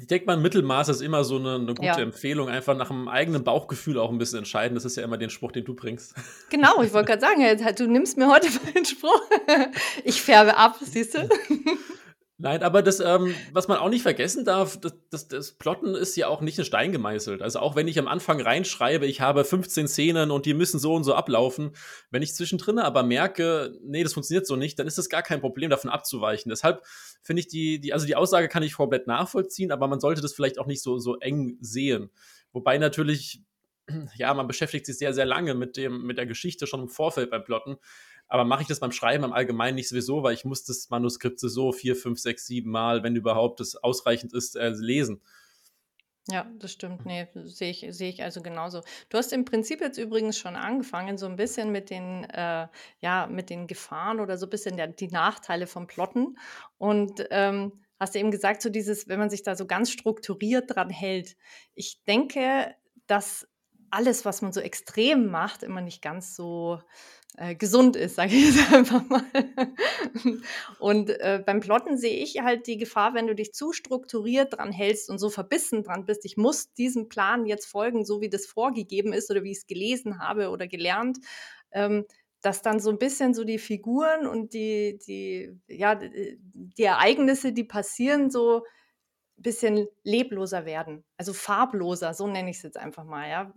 Ich 0.00 0.08
denke 0.08 0.26
mal, 0.26 0.36
Mittelmaß 0.36 0.88
ist 0.88 1.00
immer 1.00 1.22
so 1.22 1.36
eine 1.36 1.60
'ne 1.60 1.66
gute 1.74 1.84
Ja. 1.86 1.98
Empfehlung, 1.98 2.48
einfach 2.48 2.76
nach 2.76 2.88
dem 2.88 3.06
eigenen 3.06 3.44
Bauchgefühl 3.44 3.98
auch 3.98 4.10
ein 4.10 4.18
bisschen 4.18 4.38
entscheiden. 4.38 4.74
Das 4.74 4.84
ist 4.84 4.96
ja 4.96 5.04
immer 5.04 5.16
den 5.16 5.30
Spruch, 5.30 5.52
den 5.52 5.64
du 5.64 5.74
bringst. 5.74 6.14
Genau, 6.50 6.82
ich 6.82 6.92
wollte 6.92 7.12
gerade 7.16 7.20
sagen, 7.20 7.74
du 7.76 7.86
nimmst 7.86 8.16
mir 8.18 8.28
heute 8.28 8.48
meinen 8.74 8.84
Spruch. 8.84 9.20
Ich 10.04 10.20
färbe 10.22 10.56
ab, 10.56 10.76
siehst 10.80 11.14
du? 11.14 11.28
Nein, 12.38 12.62
aber 12.62 12.82
das, 12.82 13.00
ähm, 13.00 13.34
was 13.52 13.66
man 13.66 13.78
auch 13.78 13.88
nicht 13.88 14.02
vergessen 14.02 14.44
darf, 14.44 14.78
das 14.78 14.92
das 15.08 15.26
das 15.28 15.52
Plotten 15.52 15.94
ist 15.94 16.16
ja 16.16 16.28
auch 16.28 16.42
nicht 16.42 16.58
in 16.58 16.66
Stein 16.66 16.92
gemeißelt. 16.92 17.40
Also, 17.40 17.60
auch 17.60 17.76
wenn 17.76 17.88
ich 17.88 17.98
am 17.98 18.08
Anfang 18.08 18.42
reinschreibe, 18.42 19.06
ich 19.06 19.22
habe 19.22 19.42
15 19.42 19.88
Szenen 19.88 20.30
und 20.30 20.44
die 20.44 20.52
müssen 20.52 20.78
so 20.78 20.94
und 20.94 21.04
so 21.04 21.14
ablaufen. 21.14 21.70
Wenn 22.10 22.20
ich 22.20 22.34
zwischendrin 22.34 22.78
aber 22.78 23.02
merke, 23.04 23.74
nee, 23.82 24.02
das 24.02 24.12
funktioniert 24.12 24.46
so 24.46 24.54
nicht, 24.54 24.78
dann 24.78 24.86
ist 24.86 24.98
das 24.98 25.08
gar 25.08 25.22
kein 25.22 25.40
Problem, 25.40 25.70
davon 25.70 25.90
abzuweichen. 25.90 26.50
Deshalb 26.50 26.82
finde 27.22 27.40
ich 27.40 27.48
die 27.48 27.80
die 27.80 27.94
also, 27.94 28.04
die 28.04 28.16
Aussage 28.16 28.48
kann 28.48 28.62
ich 28.62 28.74
komplett 28.74 29.06
nachvollziehen, 29.06 29.72
aber 29.72 29.88
man 29.88 30.00
sollte 30.00 30.20
das 30.20 30.34
vielleicht 30.34 30.58
auch 30.58 30.66
nicht 30.66 30.82
so 30.82 30.98
so 30.98 31.16
eng 31.16 31.56
sehen. 31.62 32.10
Wobei 32.52 32.76
natürlich, 32.76 33.40
ja, 34.16 34.34
man 34.34 34.46
beschäftigt 34.46 34.84
sich 34.84 34.98
sehr, 34.98 35.14
sehr 35.14 35.24
lange 35.24 35.54
mit 35.54 35.78
dem 35.78 36.04
mit 36.04 36.18
der 36.18 36.26
Geschichte 36.26 36.66
schon 36.66 36.80
im 36.82 36.88
Vorfeld 36.90 37.30
beim 37.30 37.44
Plotten. 37.44 37.76
Aber 38.28 38.44
mache 38.44 38.62
ich 38.62 38.68
das 38.68 38.80
beim 38.80 38.92
Schreiben 38.92 39.24
im 39.24 39.32
Allgemeinen 39.32 39.76
nicht 39.76 39.88
sowieso, 39.88 40.22
weil 40.22 40.34
ich 40.34 40.44
muss 40.44 40.64
das 40.64 40.90
Manuskript 40.90 41.38
so 41.38 41.72
4, 41.72 41.96
5, 41.96 42.18
6, 42.18 42.46
7 42.46 42.70
Mal, 42.70 43.02
wenn 43.02 43.16
überhaupt 43.16 43.60
das 43.60 43.76
ausreichend 43.76 44.32
ist, 44.32 44.56
äh, 44.56 44.70
lesen. 44.70 45.20
Ja, 46.28 46.44
das 46.58 46.72
stimmt. 46.72 47.06
Ne, 47.06 47.28
sehe 47.44 47.70
ich 47.70 47.86
sehe 47.90 48.08
ich 48.10 48.22
also 48.24 48.42
genauso. 48.42 48.82
Du 49.10 49.18
hast 49.18 49.32
im 49.32 49.44
Prinzip 49.44 49.80
jetzt 49.80 49.96
übrigens 49.98 50.36
schon 50.36 50.56
angefangen, 50.56 51.18
so 51.18 51.26
ein 51.26 51.36
bisschen 51.36 51.70
mit 51.70 51.88
den, 51.88 52.24
äh 52.24 52.66
ja, 52.98 53.28
mit 53.28 53.48
den 53.48 53.68
Gefahren 53.68 54.18
oder 54.18 54.36
so 54.36 54.46
ein 54.46 54.50
bisschen 54.50 54.76
der 54.76 54.88
die 54.88 55.08
Nachteile 55.08 55.68
vom 55.68 55.86
Plotten 55.86 56.36
und, 56.78 57.24
ähm, 57.30 57.80
hast 58.00 58.16
eben 58.16 58.30
gesagt, 58.32 58.60
so 58.60 58.70
dieses 58.70 59.08
wenn 59.08 59.20
man 59.20 59.30
sich 59.30 59.42
da 59.44 59.54
so 59.54 59.66
ganz 59.66 59.90
strukturiert 59.90 60.74
dran 60.74 60.90
hält. 60.90 61.36
Ich 61.74 62.02
denke, 62.06 62.74
dass 63.06 63.46
alles, 63.90 64.24
was 64.24 64.42
man 64.42 64.52
so 64.52 64.60
extrem 64.60 65.26
macht, 65.30 65.62
immer 65.62 65.80
nicht 65.80 66.02
ganz 66.02 66.36
so, 66.36 66.80
äh, 67.36 67.54
gesund 67.54 67.96
ist, 67.96 68.16
sage 68.16 68.34
ich 68.34 68.54
jetzt 68.56 68.72
einfach 68.72 69.08
mal. 69.08 69.22
Und, 70.78 71.10
äh, 71.10 71.42
beim 71.44 71.60
Plotten 71.60 71.98
sehe 71.98 72.22
ich 72.22 72.40
halt 72.42 72.66
die 72.66 72.78
Gefahr, 72.78 73.14
wenn 73.14 73.26
du 73.26 73.34
dich 73.34 73.52
zu 73.52 73.72
strukturiert 73.72 74.54
dran 74.56 74.72
hältst 74.72 75.10
und 75.10 75.18
so 75.18 75.30
verbissen 75.30 75.82
dran 75.82 76.04
bist: 76.06 76.24
„Ich 76.24 76.36
muss 76.36 76.72
diesem 76.74 77.08
Plan 77.08 77.46
jetzt 77.46 77.66
folgen, 77.66 78.04
so 78.04 78.20
wie 78.20 78.28
das 78.30 78.46
vorgegeben 78.46 79.12
ist 79.12 79.30
oder 79.30 79.42
wie 79.44 79.52
ich's 79.52 79.66
gelesen 79.66 80.18
habe 80.20 80.50
oder 80.50 80.66
gelernt“, 80.66 81.18
ähm, 81.72 82.04
dass 82.42 82.62
dann 82.62 82.80
so 82.80 82.90
ein 82.90 82.98
bisschen 82.98 83.34
so 83.34 83.44
die 83.44 83.58
Figuren 83.58 84.26
und 84.26 84.52
die, 84.54 84.98
die, 85.06 85.50
ja, 85.68 85.94
die 85.96 86.82
Ereignisse, 86.84 87.52
die 87.52 87.64
passieren, 87.64 88.30
so 88.30 88.62
bisschen 89.36 89.88
lebloser 90.02 90.64
werden, 90.64 91.04
also 91.16 91.32
farbloser, 91.32 92.14
so 92.14 92.26
nenne 92.26 92.50
ich 92.50 92.56
es 92.58 92.62
jetzt 92.62 92.78
einfach 92.78 93.04
mal, 93.04 93.28
ja 93.28 93.54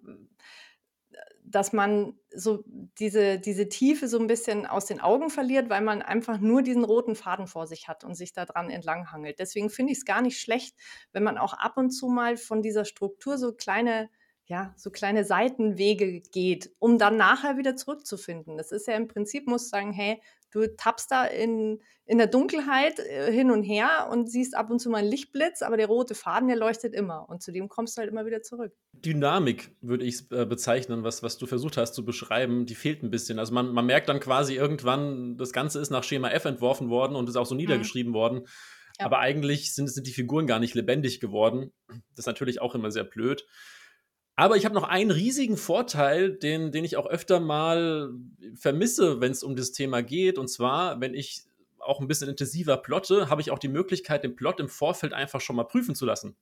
dass 1.44 1.74
man 1.74 2.14
so 2.34 2.64
diese, 3.00 3.40
diese 3.40 3.70
Tiefe 3.70 4.08
so 4.08 4.20
ein 4.20 4.28
bisschen 4.28 4.66
aus 4.68 4.86
den 4.86 5.00
Augen 5.00 5.30
verliert, 5.30 5.70
weil 5.70 5.82
man 5.82 6.02
einfach 6.02 6.40
nur 6.40 6.62
diesen 6.62 6.84
roten 6.84 7.16
Faden 7.16 7.48
vor 7.48 7.66
sich 7.66 7.88
hat 7.88 8.04
und 8.04 8.14
sich 8.16 8.34
daran 8.34 8.70
entlanghangelt. 8.70 9.40
Deswegen 9.40 9.70
finde 9.70 9.94
ich 9.94 10.00
es 10.00 10.06
gar 10.06 10.22
nicht 10.22 10.40
schlecht, 10.40 10.76
wenn 11.12 11.24
man 11.24 11.38
auch 11.38 11.54
ab 11.54 11.78
und 11.78 11.90
zu 11.90 12.08
mal 12.08 12.38
von 12.38 12.62
dieser 12.62 12.86
Struktur 12.86 13.38
so 13.38 13.54
kleine 13.54 14.10
ja, 14.46 14.74
so 14.78 14.90
kleine 14.90 15.24
Seitenwege 15.26 16.22
geht, 16.22 16.72
um 16.80 16.98
dann 16.98 17.18
nachher 17.18 17.58
wieder 17.58 17.76
zurückzufinden. 17.76 18.58
Das 18.58 18.72
ist 18.72 18.88
ja 18.88 18.96
im 18.96 19.08
Prinzip, 19.08 19.46
muss 19.46 19.70
sagen, 19.70 19.92
hey, 19.94 20.24
du 20.52 20.68
tappst 20.76 21.12
da 21.12 21.26
in, 21.26 21.82
in 22.06 22.18
der 22.18 22.28
Dunkelheit 22.28 23.00
äh, 23.00 23.32
hin 23.32 23.52
und 23.52 23.64
her 23.64 24.10
und 24.12 24.30
siehst 24.30 24.56
ab 24.56 24.70
und 24.72 24.80
zu 24.80 24.90
mal 24.90 25.00
einen 25.00 25.10
Lichtblitz, 25.10 25.62
aber 25.62 25.78
der 25.78 25.88
rote 25.88 26.16
Faden, 26.16 26.48
der 26.48 26.58
leuchtet 26.58 26.94
immer 26.94 27.30
und 27.30 27.42
zu 27.42 27.52
dem 27.52 27.70
kommst 27.70 27.98
du 27.98 28.02
halt 28.02 28.12
immer 28.12 28.26
wieder 28.26 28.42
zurück. 28.42 28.74
Dynamik 28.94 29.76
würde 29.82 30.06
ich 30.06 30.32
äh, 30.32 30.46
bezeichnen, 30.46 31.04
was, 31.04 31.24
was 31.24 31.38
du 31.38 31.46
versucht 31.46 31.78
hast 31.78 31.94
zu 31.94 32.04
beschreiben, 32.04 32.66
die 32.66 32.76
fehlt 32.76 33.04
ein 33.04 33.12
bisschen. 33.12 33.40
Also 33.40 33.54
man, 33.54 33.72
man 33.74 33.86
merkt 33.86 34.10
dann 34.10 34.20
quasi 34.20 34.56
irgendwann, 34.56 35.38
das 35.38 35.54
Ganze 35.54 35.80
ist 35.80 35.90
nach 35.90 36.04
Schema 36.04 36.30
F 36.30 36.46
entworfen 36.46 36.90
worden 36.90 37.16
und 37.16 37.30
ist 37.30 37.36
auch 37.36 37.46
so 37.46 37.56
mhm. 37.56 37.62
niedergeschrieben 37.62 38.12
mhm. 38.12 38.16
worden. 38.16 38.42
Ja. 39.00 39.06
Aber 39.06 39.20
eigentlich 39.20 39.74
sind, 39.74 39.90
sind 39.90 40.08
die 40.08 40.14
Figuren 40.14 40.48
gar 40.48 40.60
nicht 40.60 40.76
lebendig 40.76 41.20
geworden. 41.20 41.72
Das 41.88 42.20
ist 42.20 42.28
natürlich 42.28 42.62
auch 42.62 42.76
immer 42.76 42.92
sehr 42.92 43.06
blöd. 43.06 43.46
Aber 44.40 44.56
ich 44.56 44.64
habe 44.64 44.74
noch 44.74 44.88
einen 44.88 45.12
riesigen 45.12 45.58
Vorteil, 45.58 46.32
den, 46.32 46.72
den 46.72 46.86
ich 46.86 46.96
auch 46.96 47.08
öfter 47.08 47.42
mal 47.42 48.14
vermisse, 48.56 49.20
wenn 49.20 49.34
es 49.34 49.44
um 49.44 49.58
das 49.58 49.74
Thema 49.74 50.02
geht. 50.02 50.38
Und 50.38 50.48
zwar, 50.48 51.02
wenn 51.02 51.14
ich 51.14 51.42
auch 51.80 52.00
ein 52.00 52.08
bisschen 52.08 52.30
intensiver 52.30 52.78
plotte, 52.78 53.30
habe 53.30 53.42
ich 53.42 53.52
auch 53.52 53.60
die 53.60 53.68
Möglichkeit, 53.68 54.24
den 54.24 54.38
Plot 54.38 54.62
im 54.62 54.70
Vorfeld 54.70 55.12
einfach 55.12 55.42
schon 55.42 55.58
mal 55.58 55.66
prüfen 55.66 55.94
zu 55.94 56.06
lassen. 56.06 56.38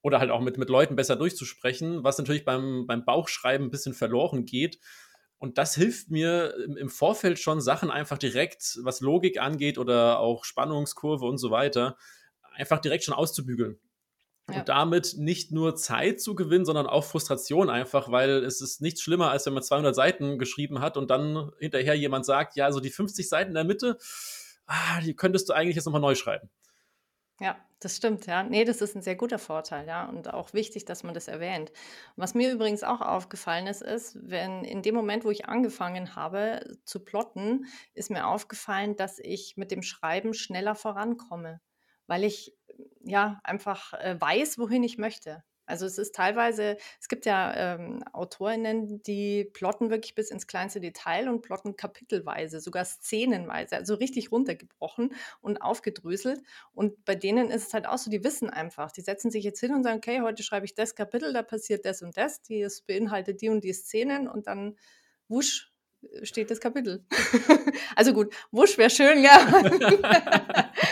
Oder 0.00 0.18
halt 0.18 0.30
auch 0.30 0.40
mit, 0.40 0.56
mit 0.56 0.70
Leuten 0.70 0.96
besser 0.96 1.14
durchzusprechen, 1.14 2.04
was 2.04 2.16
natürlich 2.16 2.46
beim, 2.46 2.86
beim 2.86 3.04
Bauchschreiben 3.04 3.66
ein 3.66 3.70
bisschen 3.70 3.92
verloren 3.92 4.46
geht. 4.46 4.78
Und 5.36 5.58
das 5.58 5.74
hilft 5.74 6.10
mir 6.10 6.54
im, 6.64 6.78
im 6.78 6.88
Vorfeld 6.88 7.38
schon, 7.38 7.60
Sachen 7.60 7.90
einfach 7.90 8.16
direkt, 8.16 8.78
was 8.82 9.02
Logik 9.02 9.38
angeht 9.38 9.76
oder 9.76 10.20
auch 10.20 10.46
Spannungskurve 10.46 11.26
und 11.26 11.36
so 11.36 11.50
weiter, 11.50 11.98
einfach 12.54 12.78
direkt 12.78 13.04
schon 13.04 13.12
auszubügeln. 13.12 13.78
Ja. 14.52 14.60
Und 14.60 14.68
damit 14.68 15.14
nicht 15.16 15.52
nur 15.52 15.76
Zeit 15.76 16.20
zu 16.20 16.34
gewinnen, 16.34 16.64
sondern 16.64 16.86
auch 16.86 17.04
Frustration 17.04 17.70
einfach, 17.70 18.10
weil 18.10 18.44
es 18.44 18.60
ist 18.60 18.80
nichts 18.80 19.02
schlimmer, 19.02 19.30
als 19.30 19.46
wenn 19.46 19.54
man 19.54 19.62
200 19.62 19.94
Seiten 19.94 20.38
geschrieben 20.38 20.80
hat 20.80 20.96
und 20.96 21.10
dann 21.10 21.52
hinterher 21.58 21.94
jemand 21.94 22.26
sagt, 22.26 22.56
ja, 22.56 22.72
so 22.72 22.80
die 22.80 22.90
50 22.90 23.28
Seiten 23.28 23.50
in 23.50 23.54
der 23.54 23.64
Mitte, 23.64 23.98
ah, 24.66 25.00
die 25.00 25.14
könntest 25.14 25.48
du 25.48 25.52
eigentlich 25.52 25.76
jetzt 25.76 25.86
nochmal 25.86 26.00
neu 26.00 26.14
schreiben. 26.14 26.50
Ja, 27.40 27.56
das 27.80 27.96
stimmt, 27.96 28.26
ja. 28.26 28.42
Nee, 28.42 28.64
das 28.64 28.82
ist 28.82 28.94
ein 28.94 29.00
sehr 29.00 29.16
guter 29.16 29.38
Vorteil, 29.38 29.86
ja. 29.86 30.06
Und 30.06 30.32
auch 30.32 30.52
wichtig, 30.52 30.84
dass 30.84 31.02
man 31.02 31.14
das 31.14 31.26
erwähnt. 31.26 31.72
Was 32.16 32.34
mir 32.34 32.52
übrigens 32.52 32.82
auch 32.82 33.00
aufgefallen 33.00 33.66
ist, 33.66 33.80
ist, 33.80 34.18
wenn 34.20 34.62
in 34.64 34.82
dem 34.82 34.94
Moment, 34.94 35.24
wo 35.24 35.30
ich 35.30 35.46
angefangen 35.46 36.14
habe 36.14 36.60
zu 36.84 37.00
plotten, 37.02 37.64
ist 37.94 38.10
mir 38.10 38.26
aufgefallen, 38.26 38.94
dass 38.96 39.18
ich 39.18 39.56
mit 39.56 39.70
dem 39.70 39.82
Schreiben 39.82 40.34
schneller 40.34 40.74
vorankomme, 40.74 41.62
weil 42.06 42.24
ich 42.24 42.54
ja, 43.00 43.40
einfach 43.44 43.94
äh, 43.94 44.20
weiß, 44.20 44.58
wohin 44.58 44.82
ich 44.82 44.98
möchte. 44.98 45.42
Also 45.70 45.86
es 45.86 45.98
ist 45.98 46.14
teilweise, 46.14 46.76
es 47.00 47.08
gibt 47.08 47.24
ja 47.26 47.54
ähm, 47.76 48.02
Autorinnen, 48.12 49.02
die 49.04 49.44
plotten 49.44 49.88
wirklich 49.88 50.16
bis 50.16 50.30
ins 50.30 50.48
kleinste 50.48 50.80
Detail 50.80 51.28
und 51.28 51.42
plotten 51.42 51.76
kapitelweise, 51.76 52.60
sogar 52.60 52.84
szenenweise, 52.84 53.76
also 53.76 53.94
richtig 53.94 54.32
runtergebrochen 54.32 55.14
und 55.40 55.62
aufgedröselt. 55.62 56.42
Und 56.72 57.04
bei 57.04 57.14
denen 57.14 57.50
ist 57.50 57.68
es 57.68 57.74
halt 57.74 57.86
auch 57.86 57.98
so, 57.98 58.10
die 58.10 58.24
wissen 58.24 58.50
einfach, 58.50 58.90
die 58.90 59.00
setzen 59.00 59.30
sich 59.30 59.44
jetzt 59.44 59.60
hin 59.60 59.72
und 59.72 59.84
sagen, 59.84 59.98
okay, 59.98 60.20
heute 60.22 60.42
schreibe 60.42 60.66
ich 60.66 60.74
das 60.74 60.96
Kapitel, 60.96 61.32
da 61.32 61.42
passiert 61.42 61.84
das 61.84 62.02
und 62.02 62.16
das, 62.16 62.42
die 62.42 62.66
beinhaltet 62.86 63.40
die 63.40 63.48
und 63.48 63.62
die 63.62 63.72
Szenen 63.72 64.26
und 64.26 64.48
dann 64.48 64.76
wusch, 65.28 65.72
steht 66.22 66.50
das 66.50 66.60
Kapitel. 66.60 67.04
also 67.94 68.12
gut, 68.12 68.34
wusch 68.50 68.76
wäre 68.76 68.90
schön, 68.90 69.22
ja. 69.22 69.46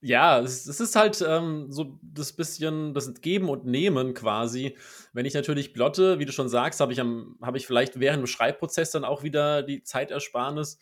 Ja, 0.00 0.40
es, 0.40 0.66
ist 0.66 0.94
halt 0.94 1.24
ähm, 1.26 1.72
so 1.72 1.98
das 2.02 2.32
bisschen 2.34 2.92
das 2.92 3.12
Geben 3.20 3.48
und 3.48 3.64
Nehmen 3.64 4.14
quasi. 4.14 4.76
Wenn 5.12 5.26
ich 5.26 5.34
natürlich 5.34 5.72
plotte, 5.72 6.18
wie 6.18 6.26
du 6.26 6.32
schon 6.32 6.48
sagst, 6.48 6.80
habe 6.80 6.92
ich, 6.92 7.00
hab 7.00 7.56
ich 7.56 7.66
vielleicht 7.66 7.98
während 7.98 8.22
dem 8.22 8.26
Schreibprozess 8.26 8.90
dann 8.90 9.04
auch 9.04 9.22
wieder 9.22 9.62
die 9.62 9.82
Zeitersparnis. 9.82 10.78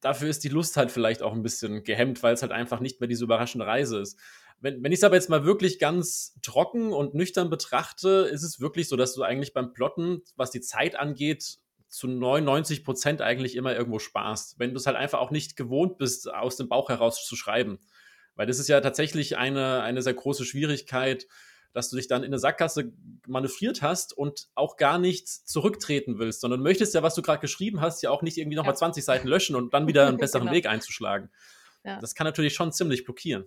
Dafür 0.00 0.28
ist 0.28 0.42
die 0.42 0.48
Lust 0.48 0.76
halt 0.76 0.90
vielleicht 0.90 1.22
auch 1.22 1.32
ein 1.32 1.42
bisschen 1.42 1.84
gehemmt, 1.84 2.22
weil 2.22 2.34
es 2.34 2.42
halt 2.42 2.50
einfach 2.50 2.80
nicht 2.80 3.00
mehr 3.00 3.08
diese 3.08 3.24
überraschende 3.24 3.66
Reise 3.66 4.00
ist. 4.00 4.18
Wenn, 4.60 4.82
wenn 4.82 4.92
ich 4.92 5.00
es 5.00 5.04
aber 5.04 5.16
jetzt 5.16 5.28
mal 5.28 5.44
wirklich 5.44 5.78
ganz 5.78 6.38
trocken 6.40 6.92
und 6.92 7.14
nüchtern 7.14 7.50
betrachte, 7.50 8.28
ist 8.32 8.42
es 8.42 8.60
wirklich 8.60 8.88
so, 8.88 8.96
dass 8.96 9.14
du 9.14 9.22
eigentlich 9.22 9.52
beim 9.52 9.74
Plotten, 9.74 10.22
was 10.36 10.50
die 10.50 10.62
Zeit 10.62 10.96
angeht, 10.96 11.58
zu 11.88 12.08
99 12.08 12.84
Prozent 12.84 13.20
eigentlich 13.20 13.54
immer 13.54 13.76
irgendwo 13.76 13.98
sparst. 13.98 14.58
Wenn 14.58 14.70
du 14.70 14.78
es 14.78 14.86
halt 14.86 14.96
einfach 14.96 15.20
auch 15.20 15.30
nicht 15.30 15.56
gewohnt 15.56 15.98
bist, 15.98 16.32
aus 16.32 16.56
dem 16.56 16.68
Bauch 16.68 16.88
heraus 16.88 17.24
zu 17.26 17.36
schreiben. 17.36 17.78
Weil 18.36 18.46
das 18.46 18.58
ist 18.58 18.68
ja 18.68 18.80
tatsächlich 18.80 19.36
eine, 19.36 19.82
eine 19.82 20.02
sehr 20.02 20.14
große 20.14 20.44
Schwierigkeit, 20.44 21.26
dass 21.72 21.90
du 21.90 21.96
dich 21.96 22.06
dann 22.06 22.22
in 22.22 22.28
eine 22.28 22.38
Sackgasse 22.38 22.92
manövriert 23.26 23.82
hast 23.82 24.16
und 24.16 24.48
auch 24.54 24.76
gar 24.76 24.98
nicht 24.98 25.28
zurücktreten 25.28 26.18
willst, 26.18 26.40
sondern 26.40 26.60
möchtest 26.60 26.94
ja, 26.94 27.02
was 27.02 27.14
du 27.14 27.22
gerade 27.22 27.40
geschrieben 27.40 27.80
hast, 27.80 28.02
ja 28.02 28.10
auch 28.10 28.22
nicht 28.22 28.38
irgendwie 28.38 28.56
nochmal 28.56 28.74
ja. 28.74 28.78
20 28.78 29.04
Seiten 29.04 29.28
löschen 29.28 29.56
und 29.56 29.74
dann 29.74 29.86
wieder 29.88 30.06
einen 30.06 30.18
besseren 30.18 30.44
genau. 30.44 30.54
Weg 30.54 30.66
einzuschlagen. 30.66 31.30
Ja. 31.84 32.00
Das 32.00 32.14
kann 32.14 32.26
natürlich 32.26 32.54
schon 32.54 32.72
ziemlich 32.72 33.04
blockieren. 33.04 33.44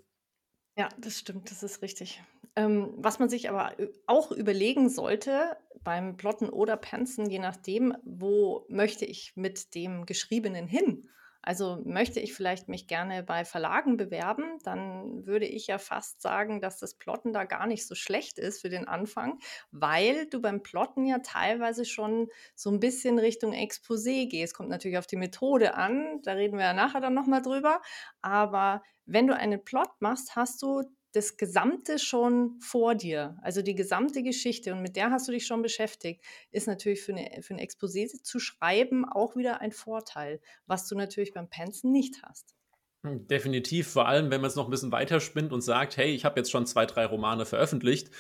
Ja, 0.78 0.90
das 1.00 1.18
stimmt, 1.18 1.50
das 1.50 1.64
ist 1.64 1.82
richtig. 1.82 2.22
Ähm, 2.56 2.94
was 2.98 3.18
man 3.18 3.30
sich 3.30 3.50
aber 3.50 3.76
auch 4.06 4.32
überlegen 4.32 4.90
sollte 4.90 5.58
beim 5.84 6.18
Plotten 6.18 6.50
oder 6.50 6.78
Penzen, 6.78 7.30
je 7.30 7.40
nachdem, 7.40 7.96
wo 8.04 8.66
möchte 8.70 9.06
ich 9.06 9.34
mit 9.36 9.74
dem 9.74 10.06
Geschriebenen 10.06 10.68
hin? 10.68 11.10
Also 11.48 11.82
möchte 11.86 12.20
ich 12.20 12.34
vielleicht 12.34 12.68
mich 12.68 12.88
gerne 12.88 13.24
bei 13.24 13.46
Verlagen 13.46 13.96
bewerben, 13.96 14.60
dann 14.66 15.26
würde 15.26 15.46
ich 15.46 15.68
ja 15.68 15.78
fast 15.78 16.22
sagen, 16.22 16.60
dass 16.60 16.78
das 16.78 16.96
Plotten 16.96 17.32
da 17.32 17.46
gar 17.46 17.68
nicht 17.68 17.88
so 17.88 17.96
schlecht 17.96 18.38
ist 18.38 18.60
für 18.60 18.68
den 18.68 18.86
Anfang, 18.86 19.40
weil 19.72 20.26
du 20.28 20.42
beim 20.42 20.62
Plotten 20.62 21.06
ja 21.06 21.20
teilweise 21.20 21.86
schon 21.86 22.28
so 22.54 22.70
ein 22.70 22.82
bisschen 22.82 23.18
Richtung 23.18 23.54
Exposé 23.54 24.28
gehst. 24.28 24.56
Kommt 24.56 24.68
natürlich 24.68 24.98
auf 24.98 25.08
die 25.08 25.16
Methode 25.16 25.76
an, 25.76 26.22
da 26.24 26.34
reden 26.34 26.58
wir 26.58 26.66
ja 26.66 26.74
nachher 26.74 27.00
dann 27.00 27.14
nochmal 27.14 27.42
drüber. 27.42 27.80
Aber 28.22 28.84
wenn 29.06 29.26
du 29.26 29.34
einen 29.34 29.64
Plot 29.64 30.02
machst, 30.02 30.36
hast 30.36 30.62
du 30.62 30.84
das 31.18 31.36
Gesamte 31.36 31.98
schon 31.98 32.60
vor 32.62 32.94
dir, 32.94 33.38
also 33.42 33.62
die 33.64 33.76
gesamte 33.76 34.22
Geschichte 34.22 34.72
und 34.72 34.82
mit 34.82 34.96
der 34.96 35.10
hast 35.10 35.28
du 35.28 35.32
dich 35.32 35.48
schon 35.48 35.64
beschäftigt, 35.64 36.24
ist 36.52 36.68
natürlich 36.68 37.02
für, 37.02 37.14
eine, 37.14 37.42
für 37.42 37.56
ein 37.56 37.60
Exposé 37.60 38.08
zu 38.22 38.40
schreiben 38.40 39.04
auch 39.04 39.36
wieder 39.36 39.60
ein 39.60 39.72
Vorteil, 39.72 40.40
was 40.68 40.88
du 40.88 40.96
natürlich 40.96 41.34
beim 41.34 41.50
Pensen 41.50 41.92
nicht 41.92 42.22
hast. 42.22 42.56
Hm, 43.04 43.28
definitiv, 43.28 43.88
vor 43.88 44.08
allem 44.08 44.30
wenn 44.30 44.42
man 44.42 44.48
es 44.50 44.56
noch 44.56 44.66
ein 44.66 44.72
bisschen 44.72 44.92
weiterspinnt 44.92 45.52
und 45.54 45.62
sagt, 45.62 45.98
hey, 45.98 46.14
ich 46.14 46.24
habe 46.24 46.40
jetzt 46.40 46.52
schon 46.52 46.68
zwei, 46.68 46.86
drei 46.86 47.06
Romane 47.06 47.48
veröffentlicht, 47.48 48.12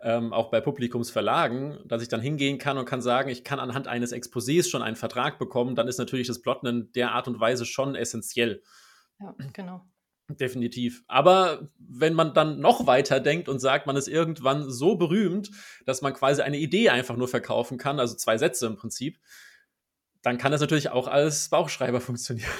ähm, 0.00 0.32
auch 0.32 0.50
bei 0.50 0.62
Publikumsverlagen, 0.62 1.78
dass 1.86 2.00
ich 2.00 2.08
dann 2.08 2.22
hingehen 2.22 2.56
kann 2.56 2.78
und 2.78 2.86
kann 2.86 3.02
sagen, 3.02 3.28
ich 3.28 3.44
kann 3.44 3.60
anhand 3.60 3.86
eines 3.86 4.14
Exposés 4.14 4.70
schon 4.70 4.82
einen 4.82 4.96
Vertrag 4.96 5.38
bekommen, 5.38 5.74
dann 5.74 5.88
ist 5.88 5.98
natürlich 5.98 6.26
das 6.26 6.40
Plotten 6.40 6.66
in 6.66 6.92
der 6.92 7.12
Art 7.12 7.28
und 7.28 7.38
Weise 7.38 7.66
schon 7.66 7.94
essentiell. 7.94 8.62
Ja, 9.20 9.34
genau. 9.52 9.86
Definitiv. 10.28 11.04
Aber 11.06 11.68
wenn 11.78 12.12
man 12.12 12.34
dann 12.34 12.58
noch 12.58 12.86
weiter 12.86 13.20
denkt 13.20 13.48
und 13.48 13.60
sagt, 13.60 13.86
man 13.86 13.96
ist 13.96 14.08
irgendwann 14.08 14.68
so 14.68 14.96
berühmt, 14.96 15.50
dass 15.84 16.02
man 16.02 16.14
quasi 16.14 16.42
eine 16.42 16.58
Idee 16.58 16.88
einfach 16.88 17.16
nur 17.16 17.28
verkaufen 17.28 17.78
kann, 17.78 18.00
also 18.00 18.16
zwei 18.16 18.36
Sätze 18.36 18.66
im 18.66 18.76
Prinzip, 18.76 19.20
dann 20.22 20.38
kann 20.38 20.50
das 20.50 20.60
natürlich 20.60 20.90
auch 20.90 21.06
als 21.06 21.48
Bauchschreiber 21.48 22.00
funktionieren. 22.00 22.50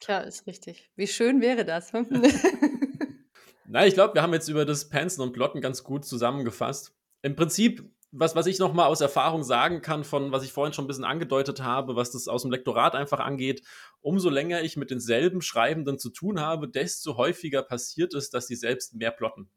Klar, 0.00 0.26
ist 0.26 0.46
richtig. 0.46 0.90
Wie 0.96 1.06
schön 1.06 1.40
wäre 1.40 1.64
das? 1.64 1.92
Na, 3.66 3.86
ich 3.86 3.94
glaube, 3.94 4.14
wir 4.14 4.22
haben 4.22 4.34
jetzt 4.34 4.48
über 4.48 4.64
das 4.64 4.88
Pensen 4.88 5.22
und 5.22 5.32
Plotten 5.32 5.60
ganz 5.60 5.84
gut 5.84 6.04
zusammengefasst. 6.04 6.94
Im 7.22 7.36
Prinzip 7.36 7.88
was, 8.16 8.36
was 8.36 8.46
ich 8.46 8.60
nochmal 8.60 8.86
aus 8.86 9.00
Erfahrung 9.00 9.42
sagen 9.42 9.82
kann, 9.82 10.04
von 10.04 10.30
was 10.30 10.44
ich 10.44 10.52
vorhin 10.52 10.72
schon 10.72 10.84
ein 10.84 10.88
bisschen 10.88 11.04
angedeutet 11.04 11.62
habe, 11.62 11.96
was 11.96 12.12
das 12.12 12.28
aus 12.28 12.42
dem 12.42 12.52
Lektorat 12.52 12.94
einfach 12.94 13.18
angeht, 13.18 13.62
umso 14.00 14.30
länger 14.30 14.62
ich 14.62 14.76
mit 14.76 14.90
denselben 14.90 15.42
Schreibenden 15.42 15.98
zu 15.98 16.10
tun 16.10 16.40
habe, 16.40 16.68
desto 16.68 17.16
häufiger 17.16 17.62
passiert 17.62 18.14
es, 18.14 18.30
dass 18.30 18.46
sie 18.46 18.54
selbst 18.54 18.94
mehr 18.94 19.10
plotten. 19.10 19.50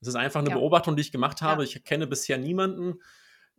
Das 0.00 0.08
ist 0.08 0.16
einfach 0.16 0.40
eine 0.40 0.50
ja. 0.50 0.56
Beobachtung, 0.56 0.96
die 0.96 1.02
ich 1.02 1.12
gemacht 1.12 1.42
habe. 1.42 1.62
Ja. 1.62 1.68
Ich 1.68 1.84
kenne 1.84 2.08
bisher 2.08 2.38
niemanden, 2.38 3.00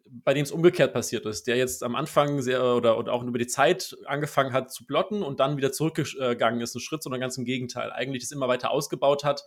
bei 0.05 0.33
dem 0.33 0.43
es 0.43 0.51
umgekehrt 0.51 0.91
passiert 0.91 1.25
ist, 1.25 1.47
der 1.47 1.55
jetzt 1.55 1.81
am 1.81 1.95
Anfang 1.95 2.41
sehr 2.41 2.61
oder, 2.75 2.97
oder 2.97 3.13
auch 3.13 3.23
über 3.23 3.37
die 3.37 3.47
Zeit 3.47 3.95
angefangen 4.05 4.51
hat 4.51 4.73
zu 4.73 4.85
plotten 4.85 5.23
und 5.23 5.39
dann 5.39 5.55
wieder 5.55 5.71
zurückgegangen 5.71 6.59
ist, 6.59 6.75
einen 6.75 6.81
Schritt, 6.81 7.01
sondern 7.01 7.21
ganz 7.21 7.37
im 7.37 7.45
Gegenteil. 7.45 7.93
Eigentlich 7.93 8.23
das 8.23 8.31
immer 8.31 8.49
weiter 8.49 8.71
ausgebaut 8.71 9.23
hat 9.23 9.45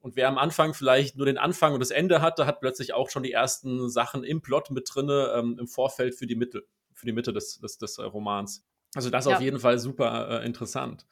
und 0.00 0.16
wer 0.16 0.28
am 0.28 0.38
Anfang 0.38 0.74
vielleicht 0.74 1.16
nur 1.16 1.26
den 1.26 1.38
Anfang 1.38 1.74
und 1.74 1.80
das 1.80 1.90
Ende 1.90 2.20
hatte, 2.22 2.46
hat 2.46 2.60
plötzlich 2.60 2.94
auch 2.94 3.10
schon 3.10 3.22
die 3.22 3.32
ersten 3.32 3.88
Sachen 3.90 4.24
im 4.24 4.40
Plot 4.40 4.70
mit 4.70 4.88
drinne, 4.92 5.32
ähm, 5.36 5.56
im 5.58 5.66
Vorfeld 5.66 6.14
für 6.14 6.26
die 6.26 6.36
Mitte, 6.36 6.64
für 6.94 7.06
die 7.06 7.12
Mitte 7.12 7.32
des, 7.32 7.58
des, 7.58 7.78
des 7.78 7.98
äh, 7.98 8.02
Romans. 8.02 8.64
Also 8.94 9.10
das 9.10 9.26
ja. 9.26 9.36
auf 9.36 9.42
jeden 9.42 9.60
Fall 9.60 9.78
super 9.78 10.40
äh, 10.42 10.46
interessant. 10.46 11.06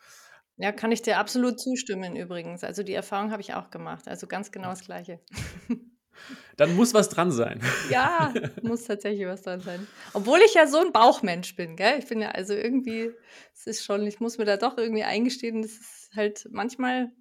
Ja, 0.57 0.73
kann 0.73 0.93
ich 0.93 1.03
dir 1.03 1.19
absolut 1.19 1.61
zustimmen 1.61 2.17
übrigens. 2.17 2.65
Also 2.65 2.83
die 2.83 2.95
Erfahrung 2.95 3.31
habe 3.31 3.43
ich 3.43 3.55
auch 3.55 3.71
gemacht. 3.71 4.09
Also 4.09 4.27
ganz 4.27 4.51
genau 4.51 4.71
das 4.71 4.81
Gleiche. 4.81 5.21
Dann 6.57 6.75
muss 6.77 6.95
was 6.95 7.11
dran 7.11 7.31
sein. 7.31 7.61
Ja, 7.91 8.33
muss 8.63 8.85
tatsächlich 8.85 9.27
was 9.27 9.43
dran 9.43 9.61
sein. 9.61 9.87
Obwohl 10.15 10.39
ich 10.41 10.55
ja 10.55 10.67
so 10.67 10.79
ein 10.79 10.93
Bauchmensch 10.93 11.55
bin, 11.57 11.77
gell? 11.77 11.99
Ich 11.99 12.07
bin 12.07 12.23
ja 12.23 12.31
also 12.31 12.55
irgendwie, 12.55 13.11
es 13.53 13.67
ist 13.67 13.85
schon, 13.85 14.07
ich 14.07 14.19
muss 14.19 14.39
mir 14.39 14.47
da 14.47 14.57
doch 14.57 14.79
irgendwie 14.79 15.05
eingestehen, 15.05 15.61
das 15.61 15.73
ist 15.73 16.11
halt 16.17 16.49
manchmal 16.51 17.13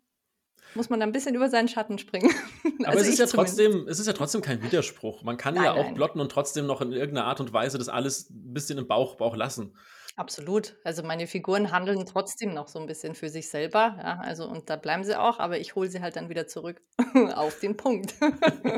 muss 0.75 0.89
man 0.89 1.01
ein 1.01 1.11
bisschen 1.11 1.35
über 1.35 1.49
seinen 1.49 1.67
Schatten 1.67 1.97
springen. 1.97 2.31
Aber 2.79 2.89
also 2.89 3.01
es, 3.01 3.07
ist 3.09 3.19
ja 3.19 3.25
trotzdem, 3.25 3.87
es 3.87 3.99
ist 3.99 4.07
ja 4.07 4.13
trotzdem 4.13 4.41
kein 4.41 4.61
Widerspruch. 4.61 5.23
Man 5.23 5.37
kann 5.37 5.55
nein, 5.55 5.63
ja 5.63 5.73
auch 5.73 5.85
nein. 5.85 5.95
plotten 5.95 6.19
und 6.19 6.31
trotzdem 6.31 6.65
noch 6.65 6.81
in 6.81 6.91
irgendeiner 6.91 7.27
Art 7.27 7.39
und 7.39 7.53
Weise 7.53 7.77
das 7.77 7.89
alles 7.89 8.29
ein 8.29 8.53
bisschen 8.53 8.77
im 8.77 8.87
Bauch, 8.87 9.15
Bauch 9.15 9.35
lassen. 9.35 9.73
Absolut. 10.17 10.77
Also 10.85 11.03
meine 11.03 11.27
Figuren 11.27 11.71
handeln 11.71 12.05
trotzdem 12.05 12.53
noch 12.53 12.69
so 12.69 12.79
ein 12.79 12.85
bisschen 12.85 13.15
für 13.15 13.27
sich 13.27 13.49
selber. 13.49 13.97
Ja, 14.01 14.21
also 14.23 14.47
und 14.47 14.69
da 14.69 14.77
bleiben 14.77 15.03
sie 15.03 15.19
auch, 15.19 15.39
aber 15.39 15.59
ich 15.59 15.75
hole 15.75 15.89
sie 15.89 15.99
halt 15.99 16.15
dann 16.15 16.29
wieder 16.29 16.47
zurück 16.47 16.81
auf 17.35 17.59
den 17.59 17.75
Punkt. 17.75 18.13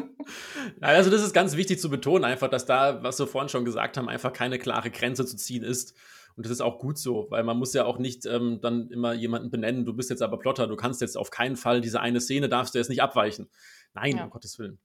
also 0.81 1.11
das 1.11 1.21
ist 1.21 1.33
ganz 1.33 1.55
wichtig 1.55 1.79
zu 1.79 1.91
betonen, 1.91 2.25
einfach, 2.25 2.49
dass 2.49 2.65
da, 2.65 3.03
was 3.03 3.19
wir 3.19 3.27
vorhin 3.27 3.49
schon 3.49 3.65
gesagt 3.65 3.97
haben, 3.97 4.09
einfach 4.09 4.33
keine 4.33 4.57
klare 4.57 4.89
Grenze 4.89 5.27
zu 5.27 5.37
ziehen 5.37 5.63
ist. 5.63 5.93
Und 6.37 6.45
das 6.45 6.51
ist 6.51 6.61
auch 6.61 6.77
gut 6.77 6.99
so, 6.99 7.25
weil 7.31 7.43
man 7.43 7.57
muss 7.57 7.73
ja 7.73 7.85
auch 7.85 7.97
nicht 7.97 8.27
ähm, 8.27 8.59
dann 8.61 8.91
immer 8.91 9.13
jemanden 9.13 9.49
benennen, 9.49 9.85
du 9.85 9.93
bist 9.93 10.11
jetzt 10.11 10.21
aber 10.21 10.37
Plotter, 10.37 10.67
du 10.67 10.75
kannst 10.75 11.01
jetzt 11.01 11.17
auf 11.17 11.31
keinen 11.31 11.55
Fall 11.55 11.81
diese 11.81 11.99
eine 11.99 12.21
Szene, 12.21 12.47
darfst 12.47 12.75
du 12.75 12.77
jetzt 12.77 12.89
nicht 12.89 13.01
abweichen. 13.01 13.49
Nein, 13.95 14.17
ja. 14.17 14.23
um 14.23 14.29
Gottes 14.29 14.59
Willen. 14.59 14.77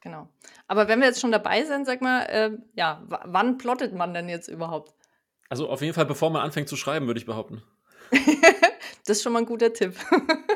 Genau. 0.00 0.30
Aber 0.66 0.88
wenn 0.88 1.00
wir 1.00 1.06
jetzt 1.06 1.20
schon 1.20 1.30
dabei 1.30 1.62
sind, 1.64 1.84
sag 1.84 2.00
mal, 2.00 2.22
äh, 2.22 2.50
ja, 2.74 3.04
wann 3.06 3.58
plottet 3.58 3.94
man 3.94 4.14
denn 4.14 4.30
jetzt 4.30 4.48
überhaupt? 4.48 4.94
Also 5.50 5.68
auf 5.68 5.82
jeden 5.82 5.92
Fall, 5.92 6.06
bevor 6.06 6.30
man 6.30 6.40
anfängt 6.40 6.70
zu 6.70 6.76
schreiben, 6.76 7.06
würde 7.06 7.20
ich 7.20 7.26
behaupten. 7.26 7.62
das 9.06 9.18
ist 9.18 9.22
schon 9.22 9.34
mal 9.34 9.40
ein 9.40 9.46
guter 9.46 9.74
Tipp. 9.74 9.94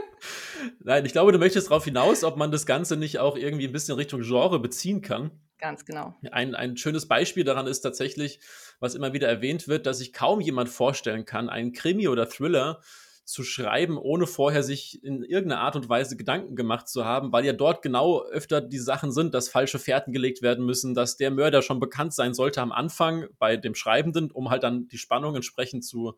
Nein, 0.80 1.04
ich 1.04 1.12
glaube, 1.12 1.32
du 1.32 1.38
möchtest 1.38 1.70
darauf 1.70 1.84
hinaus, 1.84 2.24
ob 2.24 2.38
man 2.38 2.50
das 2.50 2.64
Ganze 2.64 2.96
nicht 2.96 3.18
auch 3.18 3.36
irgendwie 3.36 3.66
ein 3.66 3.72
bisschen 3.72 3.96
Richtung 3.96 4.22
Genre 4.22 4.58
beziehen 4.58 5.02
kann. 5.02 5.30
Ganz 5.58 5.84
genau. 5.84 6.14
Ein, 6.30 6.54
ein 6.54 6.76
schönes 6.76 7.08
Beispiel 7.08 7.44
daran 7.44 7.66
ist 7.66 7.80
tatsächlich, 7.80 8.38
was 8.78 8.94
immer 8.94 9.12
wieder 9.12 9.28
erwähnt 9.28 9.66
wird, 9.66 9.86
dass 9.86 9.98
sich 9.98 10.12
kaum 10.12 10.40
jemand 10.40 10.68
vorstellen 10.68 11.24
kann, 11.24 11.48
einen 11.48 11.72
Krimi 11.72 12.06
oder 12.08 12.28
Thriller 12.28 12.80
zu 13.24 13.42
schreiben, 13.42 13.98
ohne 13.98 14.26
vorher 14.26 14.62
sich 14.62 15.04
in 15.04 15.22
irgendeiner 15.22 15.60
Art 15.60 15.76
und 15.76 15.88
Weise 15.88 16.16
Gedanken 16.16 16.56
gemacht 16.56 16.88
zu 16.88 17.04
haben, 17.04 17.30
weil 17.30 17.44
ja 17.44 17.52
dort 17.52 17.82
genau 17.82 18.22
öfter 18.22 18.62
die 18.62 18.78
Sachen 18.78 19.12
sind, 19.12 19.34
dass 19.34 19.50
falsche 19.50 19.78
Fährten 19.78 20.14
gelegt 20.14 20.40
werden 20.40 20.64
müssen, 20.64 20.94
dass 20.94 21.18
der 21.18 21.30
Mörder 21.30 21.60
schon 21.60 21.78
bekannt 21.78 22.14
sein 22.14 22.32
sollte 22.32 22.62
am 22.62 22.72
Anfang 22.72 23.26
bei 23.38 23.58
dem 23.58 23.74
Schreibenden, 23.74 24.30
um 24.30 24.48
halt 24.48 24.62
dann 24.62 24.88
die 24.88 24.96
Spannung 24.96 25.34
entsprechend 25.34 25.84
zu, 25.84 26.14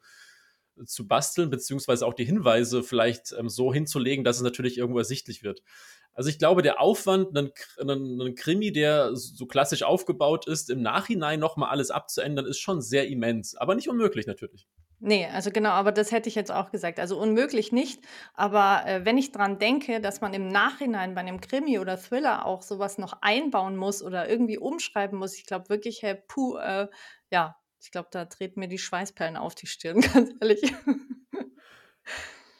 zu 0.85 1.09
basteln, 1.09 1.51
beziehungsweise 1.51 2.07
auch 2.07 2.15
die 2.15 2.25
Hinweise 2.25 2.83
vielleicht 2.83 3.33
ähm, 3.37 3.49
so 3.49 3.73
hinzulegen, 3.73 4.23
dass 4.25 4.37
es 4.37 4.43
natürlich 4.43 4.79
irgendwo 4.79 4.99
ersichtlich 4.99 5.43
wird. 5.43 5.63
Also 6.21 6.29
ich 6.29 6.39
glaube, 6.39 6.61
der 6.61 6.83
Aufwand, 6.83 7.35
einen, 7.35 7.51
einen, 7.79 8.21
einen 8.21 8.35
Krimi, 8.35 8.73
der 8.73 9.17
so 9.17 9.47
klassisch 9.47 9.83
aufgebaut 9.83 10.47
ist, 10.47 10.69
im 10.69 10.83
Nachhinein 10.83 11.41
nochmal 11.41 11.71
alles 11.71 11.91
abzuändern, 11.91 12.45
ist 12.45 12.59
schon 12.59 12.83
sehr 12.83 13.09
immens, 13.09 13.57
aber 13.57 13.75
nicht 13.75 13.89
unmöglich 13.89 14.27
natürlich. 14.27 14.69
Nee, 14.99 15.27
also 15.33 15.51
genau, 15.51 15.71
aber 15.71 15.93
das 15.93 16.13
hätte 16.13 16.29
ich 16.29 16.35
jetzt 16.35 16.53
auch 16.53 16.71
gesagt. 16.71 17.01
Also 17.01 17.19
unmöglich 17.19 17.73
nicht. 17.73 18.03
Aber 18.35 18.83
äh, 18.85 19.07
wenn 19.07 19.17
ich 19.17 19.33
dran 19.33 19.59
denke, 19.59 20.03
dass 20.03 20.21
man 20.21 20.35
im 20.35 20.49
Nachhinein 20.49 21.15
bei 21.15 21.23
einem 21.23 21.41
Krimi 21.41 21.79
oder 21.79 21.97
Thriller 21.97 22.45
auch 22.45 22.61
sowas 22.61 22.99
noch 22.99 23.15
einbauen 23.23 23.79
muss 23.79 24.03
oder 24.03 24.29
irgendwie 24.29 24.59
umschreiben 24.59 25.19
muss, 25.19 25.39
ich 25.39 25.47
glaube 25.47 25.71
wirklich, 25.71 26.03
Herr 26.03 26.17
Puh, 26.17 26.59
äh, 26.59 26.89
ja, 27.31 27.57
ich 27.81 27.93
glaube, 27.93 28.09
da 28.11 28.27
treten 28.27 28.61
mir 28.61 28.69
die 28.69 28.77
Schweißperlen 28.77 29.39
auf 29.39 29.55
die 29.55 29.69
Stirn, 29.69 30.01
ganz 30.13 30.33
ehrlich. 30.39 30.71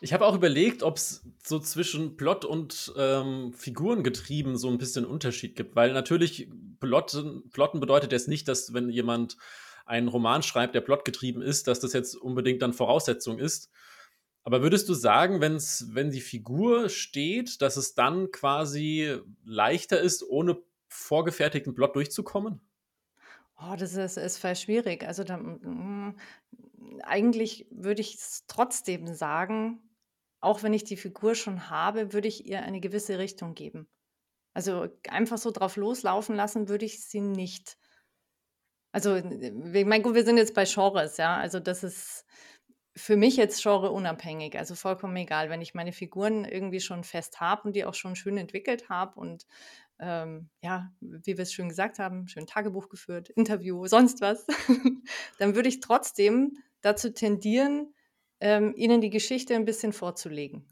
Ich 0.03 0.15
habe 0.15 0.25
auch 0.25 0.35
überlegt, 0.35 0.83
ob 0.83 0.97
es 0.97 1.23
so 1.45 1.59
zwischen 1.59 2.17
Plot 2.17 2.47
und 2.47 2.93
ähm, 2.97 3.53
Figurengetrieben 3.53 4.57
so 4.57 4.69
ein 4.69 4.79
bisschen 4.79 5.05
Unterschied 5.05 5.57
gibt, 5.57 5.77
weil 5.77 5.93
natürlich 5.93 6.49
Plotten, 6.81 7.51
Plotten 7.51 7.81
bedeutet 7.81 8.11
jetzt 8.11 8.27
nicht, 8.27 8.49
dass 8.49 8.73
wenn 8.73 8.89
jemand 8.89 9.37
einen 9.85 10.09
Roman 10.09 10.43
schreibt, 10.43 10.75
der 10.75 10.81
plotgetrieben 10.81 11.43
ist, 11.43 11.69
dass 11.69 11.81
das 11.81 11.93
jetzt 11.93 12.15
unbedingt 12.15 12.63
dann 12.63 12.73
Voraussetzung 12.73 13.39
ist. 13.39 13.71
Aber 14.43 14.63
würdest 14.63 14.89
du 14.89 14.95
sagen, 14.95 15.43
wenn's, 15.43 15.89
wenn 15.91 16.11
die 16.11 16.23
Figur 16.23 16.89
steht, 16.89 17.61
dass 17.61 17.77
es 17.77 17.95
dann 17.95 18.31
quasi 18.31 19.19
leichter 19.45 20.01
ist, 20.01 20.23
ohne 20.23 20.57
vorgefertigten 20.89 21.75
Plot 21.75 21.95
durchzukommen? 21.95 22.61
Oh, 23.59 23.77
das 23.77 23.95
ist, 23.95 24.17
ist 24.17 24.39
voll 24.39 24.57
schwierig. 24.57 25.07
Also 25.07 25.25
da, 25.25 25.37
mm, 25.37 26.17
eigentlich 27.03 27.67
würde 27.71 28.01
ich 28.01 28.15
es 28.15 28.45
trotzdem 28.47 29.13
sagen, 29.15 29.83
auch 30.41 30.63
wenn 30.63 30.73
ich 30.73 30.85
die 30.85 30.97
Figur 30.97 31.35
schon 31.35 31.71
habe, 31.71 32.13
würde 32.13 32.29
ich 32.29 32.47
ihr 32.47 32.63
eine 32.63 32.81
gewisse 32.81 33.19
Richtung 33.19 33.55
geben. 33.55 33.89
Also 34.55 34.89
einfach 35.09 35.39
so 35.39 35.51
drauf 35.51 35.77
loslaufen 35.77 36.35
lassen 36.35 36.69
würde 36.69 36.87
ich 36.87 37.05
sie 37.05 37.21
nicht. 37.21 37.77
Also, 38.93 39.17
ich 39.17 39.87
meine, 39.87 40.03
gut, 40.03 40.15
wir 40.15 40.25
sind 40.25 40.37
jetzt 40.37 40.55
bei 40.55 40.65
Genres, 40.65 41.17
ja. 41.17 41.37
Also, 41.37 41.61
das 41.61 41.85
ist 41.85 42.27
für 42.97 43.17
mich 43.17 43.37
jetzt 43.37 43.63
Genre 43.63 43.91
unabhängig, 43.93 44.59
also 44.59 44.75
vollkommen 44.75 45.17
egal. 45.17 45.49
Wenn 45.49 45.63
ich 45.63 45.75
meine 45.75 45.93
Figuren 45.93 46.45
irgendwie 46.45 46.81
schon 46.81 47.05
fest 47.05 47.41
habe 47.41 47.63
und 47.69 47.77
die 47.77 47.85
auch 47.85 47.95
schon 47.95 48.17
schön 48.17 48.37
entwickelt 48.37 48.89
habe 48.89 49.19
und 49.19 49.47
ähm, 50.01 50.49
ja, 50.63 50.93
wie 51.01 51.37
wir 51.37 51.43
es 51.43 51.53
schön 51.53 51.69
gesagt 51.69 51.99
haben, 51.99 52.27
schön 52.27 52.47
Tagebuch 52.47 52.89
geführt, 52.89 53.29
Interview, 53.31 53.87
sonst 53.87 54.21
was, 54.21 54.47
dann 55.39 55.55
würde 55.55 55.69
ich 55.69 55.81
trotzdem 55.81 56.57
dazu 56.81 57.13
tendieren, 57.13 57.95
ähm, 58.41 58.75
ihnen 58.77 59.01
die 59.01 59.11
Geschichte 59.11 59.55
ein 59.55 59.65
bisschen 59.65 59.93
vorzulegen. 59.93 60.65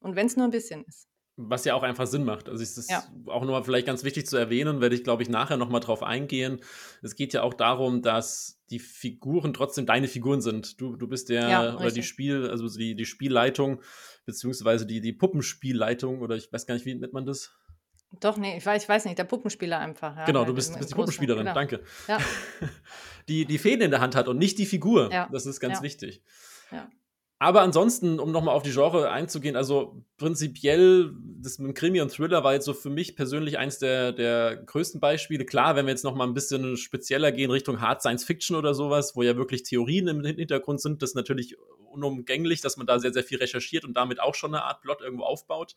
Und 0.00 0.16
wenn 0.16 0.26
es 0.26 0.36
nur 0.36 0.46
ein 0.46 0.50
bisschen 0.50 0.84
ist. 0.84 1.08
Was 1.36 1.64
ja 1.64 1.74
auch 1.74 1.82
einfach 1.82 2.06
Sinn 2.06 2.24
macht. 2.24 2.48
Also 2.48 2.62
es 2.62 2.78
ist 2.78 2.90
ja. 2.90 3.02
auch 3.26 3.40
nochmal 3.40 3.64
vielleicht 3.64 3.86
ganz 3.86 4.04
wichtig 4.04 4.26
zu 4.26 4.36
erwähnen, 4.36 4.80
werde 4.80 4.94
ich, 4.94 5.02
glaube 5.02 5.24
ich, 5.24 5.28
nachher 5.28 5.56
nochmal 5.56 5.80
drauf 5.80 6.04
eingehen. 6.04 6.60
Es 7.02 7.16
geht 7.16 7.32
ja 7.32 7.42
auch 7.42 7.54
darum, 7.54 8.02
dass 8.02 8.62
die 8.70 8.78
Figuren 8.78 9.52
trotzdem 9.52 9.84
deine 9.84 10.06
Figuren 10.06 10.40
sind. 10.40 10.80
Du, 10.80 10.94
du 10.94 11.08
bist 11.08 11.30
der 11.30 11.48
ja, 11.48 11.76
oder 11.76 11.90
die 11.90 12.04
Spiel, 12.04 12.48
also 12.48 12.68
die, 12.68 12.94
die 12.94 13.04
Spielleitung, 13.04 13.80
beziehungsweise 14.26 14.86
die, 14.86 15.00
die 15.00 15.12
Puppenspielleitung, 15.12 16.20
oder 16.20 16.36
ich 16.36 16.52
weiß 16.52 16.66
gar 16.66 16.74
nicht, 16.74 16.86
wie 16.86 16.94
nennt 16.94 17.12
man 17.12 17.26
das? 17.26 17.52
Doch, 18.20 18.36
nee, 18.36 18.56
ich 18.56 18.64
weiß, 18.64 18.84
ich 18.84 18.88
weiß 18.88 19.04
nicht, 19.06 19.18
der 19.18 19.24
Puppenspieler 19.24 19.80
einfach. 19.80 20.16
Ja, 20.16 20.24
genau, 20.26 20.44
du 20.44 20.54
bist, 20.54 20.76
bist 20.78 20.90
die 20.90 20.94
Puppenspielerin, 20.94 21.46
genau. 21.46 21.54
danke. 21.54 21.80
Ja. 22.06 22.18
Die 23.26 23.46
die 23.46 23.56
Fäden 23.56 23.80
in 23.80 23.90
der 23.90 24.02
Hand 24.02 24.14
hat 24.16 24.28
und 24.28 24.36
nicht 24.36 24.58
die 24.58 24.66
Figur. 24.66 25.08
Das 25.32 25.46
ist 25.46 25.58
ganz 25.58 25.80
wichtig. 25.80 26.22
Ja. 26.70 26.88
Aber 27.38 27.60
ansonsten, 27.60 28.20
um 28.20 28.32
nochmal 28.32 28.54
auf 28.54 28.62
die 28.62 28.70
Genre 28.70 29.10
einzugehen, 29.10 29.56
also 29.56 30.02
prinzipiell, 30.16 31.12
das 31.42 31.58
mit 31.58 31.68
dem 31.68 31.74
Krimi 31.74 32.00
und 32.00 32.10
Thriller 32.10 32.42
war 32.42 32.54
jetzt 32.54 32.64
so 32.64 32.72
für 32.72 32.90
mich 32.90 33.16
persönlich 33.16 33.58
eins 33.58 33.78
der, 33.78 34.12
der 34.12 34.56
größten 34.56 35.00
Beispiele. 35.00 35.44
Klar, 35.44 35.76
wenn 35.76 35.84
wir 35.84 35.90
jetzt 35.90 36.04
nochmal 36.04 36.26
ein 36.26 36.32
bisschen 36.32 36.76
spezieller 36.76 37.32
gehen 37.32 37.50
Richtung 37.50 37.80
Hard 37.80 38.00
Science 38.00 38.24
Fiction 38.24 38.56
oder 38.56 38.72
sowas, 38.72 39.14
wo 39.14 39.22
ja 39.22 39.36
wirklich 39.36 39.64
Theorien 39.64 40.08
im 40.08 40.24
Hintergrund 40.24 40.80
sind, 40.80 41.02
das 41.02 41.10
ist 41.10 41.16
natürlich 41.16 41.56
unumgänglich, 41.90 42.60
dass 42.60 42.76
man 42.76 42.86
da 42.86 42.98
sehr, 42.98 43.12
sehr 43.12 43.24
viel 43.24 43.38
recherchiert 43.38 43.84
und 43.84 43.94
damit 43.94 44.20
auch 44.20 44.34
schon 44.34 44.54
eine 44.54 44.64
Art 44.64 44.80
Plot 44.80 45.02
irgendwo 45.02 45.24
aufbaut 45.24 45.74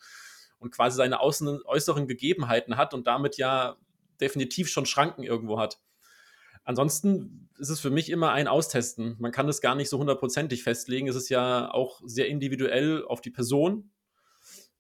und 0.60 0.72
quasi 0.72 0.96
seine 0.96 1.20
außen, 1.20 1.64
äußeren 1.66 2.08
Gegebenheiten 2.08 2.78
hat 2.78 2.94
und 2.94 3.08
damit 3.08 3.38
ja 3.38 3.76
definitiv 4.22 4.70
schon 4.70 4.86
Schranken 4.86 5.24
irgendwo 5.24 5.60
hat. 5.60 5.80
Ansonsten 6.68 7.48
ist 7.58 7.70
es 7.70 7.80
für 7.80 7.90
mich 7.90 8.10
immer 8.10 8.34
ein 8.34 8.50
Austesten. 8.50 9.16
Man 9.20 9.32
kann 9.32 9.48
es 9.48 9.62
gar 9.62 9.74
nicht 9.74 9.88
so 9.88 10.00
hundertprozentig 10.00 10.64
festlegen. 10.64 11.08
Es 11.08 11.16
ist 11.16 11.30
ja 11.30 11.72
auch 11.72 12.02
sehr 12.04 12.28
individuell 12.28 13.06
auf 13.06 13.22
die 13.22 13.30
Person, 13.30 13.94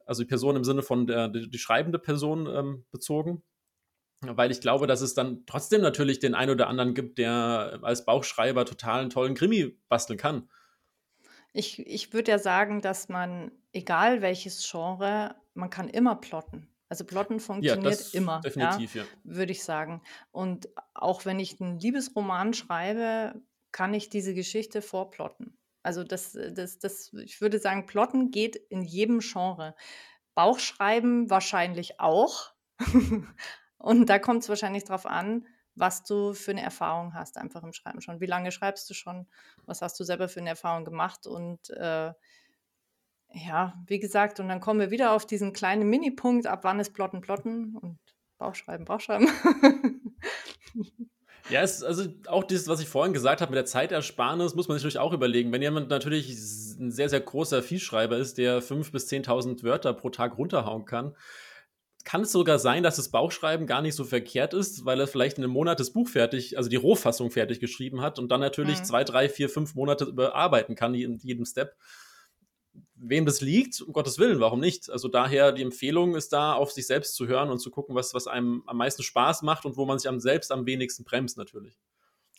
also 0.05 0.21
die 0.21 0.27
Person 0.27 0.57
im 0.57 0.65
Sinne 0.65 0.81
von 0.81 1.07
der 1.07 1.29
die 1.29 1.57
schreibende 1.57 1.97
Person 1.97 2.45
ähm, 2.45 2.85
bezogen. 2.91 3.41
Weil 4.19 4.51
ich 4.51 4.59
glaube, 4.59 4.85
dass 4.85 4.99
es 4.99 5.13
dann 5.13 5.45
trotzdem 5.45 5.79
natürlich 5.79 6.19
den 6.19 6.35
einen 6.35 6.51
oder 6.51 6.67
anderen 6.67 6.93
gibt, 6.93 7.19
der 7.19 7.79
als 7.81 8.03
Bauchschreiber 8.03 8.65
total 8.65 8.99
einen 8.99 9.09
tollen 9.09 9.33
Krimi 9.33 9.79
basteln 9.87 10.19
kann. 10.19 10.49
Ich, 11.53 11.79
ich 11.79 12.11
würde 12.11 12.31
ja 12.31 12.37
sagen, 12.37 12.81
dass 12.81 13.07
man, 13.07 13.49
egal 13.71 14.21
welches 14.21 14.69
Genre, 14.69 15.35
man 15.53 15.69
kann 15.69 15.87
immer 15.87 16.17
plotten. 16.17 16.67
Also 16.89 17.03
Plotten 17.03 17.39
funktioniert 17.39 18.13
ja, 18.13 18.17
immer, 18.17 18.39
definitiv, 18.41 18.95
ja, 18.95 19.03
ja. 19.03 19.07
würde 19.23 19.51
ich 19.51 19.63
sagen. 19.63 20.01
Und 20.31 20.69
auch 20.93 21.25
wenn 21.25 21.39
ich 21.39 21.59
einen 21.59 21.79
Liebesroman 21.79 22.53
schreibe, 22.53 23.41
kann 23.71 23.93
ich 23.93 24.09
diese 24.09 24.33
Geschichte 24.33 24.81
vorplotten. 24.81 25.57
Also 25.83 26.03
das, 26.03 26.37
das, 26.51 26.79
das, 26.79 27.13
ich 27.13 27.41
würde 27.41 27.59
sagen, 27.59 27.85
Plotten 27.85 28.31
geht 28.31 28.55
in 28.55 28.81
jedem 28.83 29.19
Genre. 29.19 29.75
Bauchschreiben 30.35 31.29
wahrscheinlich 31.29 31.99
auch. 31.99 32.51
Und 33.77 34.09
da 34.09 34.19
kommt 34.19 34.43
es 34.43 34.49
wahrscheinlich 34.49 34.85
darauf 34.85 35.05
an, 35.05 35.45
was 35.75 36.03
du 36.03 36.33
für 36.33 36.51
eine 36.51 36.61
Erfahrung 36.61 37.13
hast, 37.13 37.37
einfach 37.37 37.63
im 37.63 37.73
Schreiben 37.73 38.01
schon. 38.01 38.19
Wie 38.19 38.25
lange 38.25 38.51
schreibst 38.51 38.89
du 38.89 38.93
schon? 38.93 39.27
Was 39.65 39.81
hast 39.81 39.99
du 39.99 40.03
selber 40.03 40.27
für 40.27 40.39
eine 40.39 40.49
Erfahrung 40.49 40.85
gemacht? 40.85 41.27
Und 41.27 41.69
äh, 41.69 42.11
ja, 43.33 43.73
wie 43.87 43.99
gesagt, 43.99 44.39
und 44.39 44.47
dann 44.47 44.59
kommen 44.59 44.79
wir 44.79 44.91
wieder 44.91 45.11
auf 45.11 45.25
diesen 45.25 45.53
kleinen 45.53 45.89
Minipunkt, 45.89 46.47
ab 46.47 46.63
wann 46.63 46.79
ist 46.79 46.93
Plotten 46.93 47.21
Plotten 47.21 47.75
und 47.75 47.99
Bauchschreiben, 48.37 48.85
Bauchschreiben. 48.85 49.29
Ja, 51.49 51.61
es, 51.61 51.81
also 51.81 52.09
auch 52.27 52.43
dieses, 52.43 52.67
was 52.67 52.81
ich 52.81 52.89
vorhin 52.89 53.13
gesagt 53.13 53.39
habe 53.41 53.51
mit 53.51 53.57
der 53.57 53.65
Zeitersparnis, 53.65 54.53
muss 54.55 54.67
man 54.67 54.77
sich 54.77 54.83
natürlich 54.83 54.99
auch 54.99 55.13
überlegen. 55.13 55.51
Wenn 55.51 55.61
jemand 55.61 55.89
natürlich 55.89 56.29
ein 56.29 56.91
sehr, 56.91 57.07
sehr 57.09 57.21
großer 57.21 57.63
Viehschreiber 57.63 58.17
ist, 58.17 58.37
der 58.37 58.61
5.000 58.61 58.91
bis 58.91 59.07
10.000 59.09 59.63
Wörter 59.63 59.93
pro 59.93 60.09
Tag 60.09 60.37
runterhauen 60.37 60.85
kann, 60.85 61.15
kann 62.03 62.21
es 62.21 62.31
sogar 62.31 62.59
sein, 62.59 62.83
dass 62.83 62.97
das 62.97 63.09
Bauchschreiben 63.09 63.67
gar 63.67 63.81
nicht 63.81 63.95
so 63.95 64.03
verkehrt 64.03 64.53
ist, 64.53 64.85
weil 64.85 64.99
er 64.99 65.07
vielleicht 65.07 65.37
in 65.37 65.43
einem 65.43 65.53
Monat 65.53 65.79
das 65.79 65.91
Buch 65.91 66.07
fertig, 66.07 66.57
also 66.57 66.69
die 66.69 66.75
Rohfassung 66.75 67.31
fertig 67.31 67.59
geschrieben 67.59 68.01
hat 68.01 68.19
und 68.19 68.29
dann 68.29 68.39
natürlich 68.39 68.79
mhm. 68.79 68.83
zwei, 68.85 69.03
drei, 69.03 69.29
vier, 69.29 69.49
fünf 69.49 69.75
Monate 69.75 70.05
überarbeiten 70.05 70.75
kann 70.75 70.93
in 70.95 71.17
jedem 71.17 71.45
Step. 71.45 71.75
Wem 72.95 73.25
das 73.25 73.41
liegt, 73.41 73.81
um 73.81 73.93
Gottes 73.93 74.17
Willen, 74.19 74.39
warum 74.39 74.59
nicht? 74.59 74.89
Also 74.89 75.07
daher 75.07 75.51
die 75.51 75.61
Empfehlung 75.61 76.15
ist 76.15 76.33
da, 76.33 76.53
auf 76.53 76.71
sich 76.71 76.87
selbst 76.87 77.15
zu 77.15 77.27
hören 77.27 77.49
und 77.49 77.59
zu 77.59 77.71
gucken, 77.71 77.95
was, 77.95 78.13
was 78.13 78.27
einem 78.27 78.63
am 78.65 78.77
meisten 78.77 79.03
Spaß 79.03 79.43
macht 79.43 79.65
und 79.65 79.77
wo 79.77 79.85
man 79.85 79.99
sich 79.99 80.09
am 80.09 80.19
selbst 80.19 80.51
am 80.51 80.65
wenigsten 80.65 81.03
bremst 81.03 81.37
natürlich. 81.37 81.77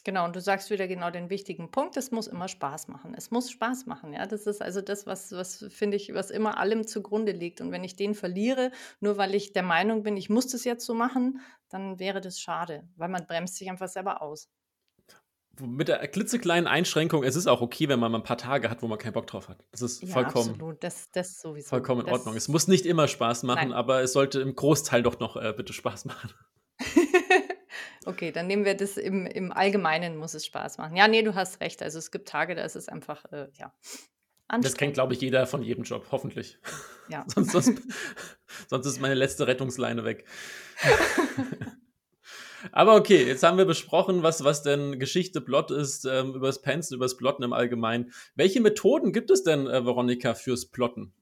Genau, 0.05 0.24
und 0.24 0.35
du 0.35 0.40
sagst 0.40 0.70
wieder 0.70 0.87
genau 0.87 1.11
den 1.11 1.29
wichtigen 1.29 1.70
Punkt, 1.70 1.96
es 1.96 2.11
muss 2.12 2.29
immer 2.29 2.48
Spaß 2.48 2.88
machen. 2.88 3.14
Es 3.14 3.31
muss 3.31 3.51
Spaß 3.51 3.87
machen, 3.87 4.12
ja. 4.14 4.27
Das 4.27 4.46
ist 4.46 4.62
also 4.62 4.81
das, 4.81 5.07
was, 5.07 5.33
was 5.33 5.66
finde 5.70 5.96
ich, 5.96 6.14
was 6.14 6.31
immer 6.31 6.57
allem 6.59 6.87
zugrunde 6.87 7.33
liegt. 7.33 7.61
Und 7.61 7.72
wenn 7.72 7.85
ich 7.85 7.96
den 7.96 8.14
verliere, 8.14 8.70
nur 9.01 9.18
weil 9.18 9.35
ich 9.35 9.53
der 9.53 9.64
Meinung 9.64 10.05
bin, 10.05 10.16
ich 10.16 10.31
muss 10.31 10.46
das 10.46 10.64
jetzt 10.64 10.87
so 10.87 10.94
machen, 10.94 11.40
dann 11.68 11.98
wäre 11.98 12.20
das 12.20 12.40
schade, 12.40 12.88
weil 12.96 13.09
man 13.09 13.27
bremst 13.27 13.57
sich 13.57 13.68
einfach 13.68 13.88
selber 13.88 14.22
aus. 14.22 14.48
Mit 15.61 15.88
der 15.88 16.07
klitzekleinen 16.09 16.66
Einschränkung, 16.66 17.25
es 17.25 17.37
ist 17.37 17.47
auch 17.47 17.61
okay, 17.61 17.88
wenn 17.88 17.99
man 17.99 18.12
mal 18.12 18.18
ein 18.18 18.25
paar 18.25 18.38
Tage 18.38 18.71
hat, 18.71 18.83
wo 18.83 18.87
man 18.87 18.99
keinen 18.99 19.12
Bock 19.12 19.27
drauf 19.27 19.49
hat. 19.49 19.64
Das 19.73 19.83
ist 19.83 20.03
ja, 20.03 20.09
vollkommen, 20.09 20.51
absolut. 20.51 20.85
Das, 20.85 21.11
das 21.12 21.40
sowieso. 21.40 21.68
vollkommen 21.68 22.07
in 22.07 22.12
Ordnung. 22.12 22.37
Es 22.37 22.49
muss 22.49 22.68
nicht 22.68 22.87
immer 22.87 23.09
Spaß 23.09 23.42
machen, 23.42 23.71
Nein. 23.71 23.73
aber 23.73 24.03
es 24.03 24.12
sollte 24.12 24.40
im 24.40 24.55
Großteil 24.55 25.03
doch 25.03 25.18
noch 25.18 25.37
äh, 25.37 25.53
bitte 25.57 25.73
Spaß 25.73 26.05
machen. 26.05 26.31
Okay, 28.09 28.33
dann 28.33 28.47
nehmen 28.47 28.64
wir 28.64 28.75
das 28.75 28.97
im, 28.97 29.27
im 29.27 29.53
Allgemeinen, 29.53 30.16
muss 30.16 30.33
es 30.33 30.47
Spaß 30.47 30.79
machen. 30.79 30.97
Ja, 30.97 31.09
nee, 31.09 31.21
du 31.21 31.35
hast 31.35 31.61
recht. 31.61 31.83
Also 31.83 31.99
es 31.99 32.11
gibt 32.11 32.27
Tage, 32.27 32.55
da 32.55 32.62
ist 32.62 32.75
es 32.75 32.88
einfach, 32.88 33.25
äh, 33.33 33.49
ja. 33.59 33.75
Das 34.62 34.79
kennt, 34.79 34.94
glaube 34.94 35.12
ich, 35.12 35.21
jeder 35.21 35.47
von 35.47 35.62
jedem 35.62 35.85
Job, 35.85 36.07
hoffentlich. 36.11 36.59
Ja. 37.11 37.27
sonst, 37.35 37.53
sonst, 37.53 37.83
sonst 38.68 38.87
ist 38.87 39.01
meine 39.01 39.14
letzte 39.14 39.47
Rettungsleine 39.47 40.05
weg. 40.05 40.25
Aber 42.73 42.97
okay, 42.97 43.25
jetzt 43.25 43.42
haben 43.42 43.59
wir 43.59 43.64
besprochen, 43.64 44.23
was, 44.23 44.44
was 44.44 44.62
denn 44.62 44.99
Geschichte 44.99 45.40
Plot 45.40 45.71
ist, 45.71 46.05
ähm, 46.05 46.35
über 46.35 46.47
das 46.47 46.62
Pensen, 46.62 46.94
über 46.94 47.05
das 47.05 47.16
Plotten 47.16 47.42
im 47.42 47.53
Allgemeinen. 47.53 48.12
Welche 48.35 48.61
Methoden 48.61 49.12
gibt 49.12 49.31
es 49.31 49.42
denn, 49.42 49.66
äh, 49.66 49.85
Veronika, 49.85 50.35
fürs 50.35 50.66
Plotten? 50.66 51.12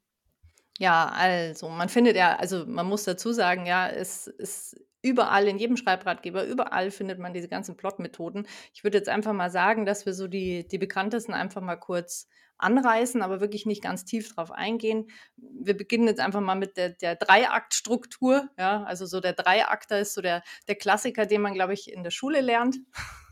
Ja, 0.79 1.09
also 1.09 1.69
man 1.69 1.89
findet 1.89 2.17
ja, 2.17 2.37
also 2.37 2.67
man 2.67 2.87
muss 2.87 3.05
dazu 3.05 3.33
sagen, 3.33 3.65
ja, 3.67 3.89
es 3.89 4.27
ist 4.27 4.77
Überall, 5.07 5.47
in 5.47 5.59
jedem 5.59 5.77
Schreibratgeber, 5.77 6.45
überall 6.45 6.91
findet 6.91 7.21
man 7.21 7.33
diese 7.33 7.47
ganzen 7.47 7.77
Plot-Methoden. 7.77 8.45
Ich 8.75 8.83
würde 8.83 8.99
jetzt 8.99 9.09
einfach 9.09 9.33
mal 9.33 9.51
sagen, 9.51 9.87
dass 9.87 10.05
wir 10.05 10.13
so 10.15 10.27
die, 10.27 10.67
die 10.67 10.79
bekanntesten 10.79 11.33
einfach 11.33 11.63
mal 11.63 11.77
kurz 11.77 12.27
anreißen, 12.59 13.23
aber 13.23 13.41
wirklich 13.41 13.67
nicht 13.67 13.83
ganz 13.83 14.05
tief 14.05 14.35
drauf 14.35 14.51
eingehen. 14.51 15.09
Wir 15.37 15.77
beginnen 15.77 16.07
jetzt 16.07 16.21
einfach 16.21 16.41
mal 16.41 16.55
mit 16.55 16.77
der, 16.77 16.91
der 16.91 17.17
Dreiaktstruktur. 17.17 18.49
Ja, 18.59 18.83
also 18.85 19.07
so 19.07 19.21
der 19.21 19.33
Dreiakter 19.33 20.01
ist 20.01 20.15
so 20.15 20.23
der, 20.23 20.43
der 20.69 20.77
Klassiker, 20.77 21.27
den 21.27 21.43
man, 21.43 21.55
glaube 21.55 21.75
ich, 21.75 21.93
in 21.93 22.03
der 22.03 22.11
Schule 22.11 22.41
lernt. 22.41 22.77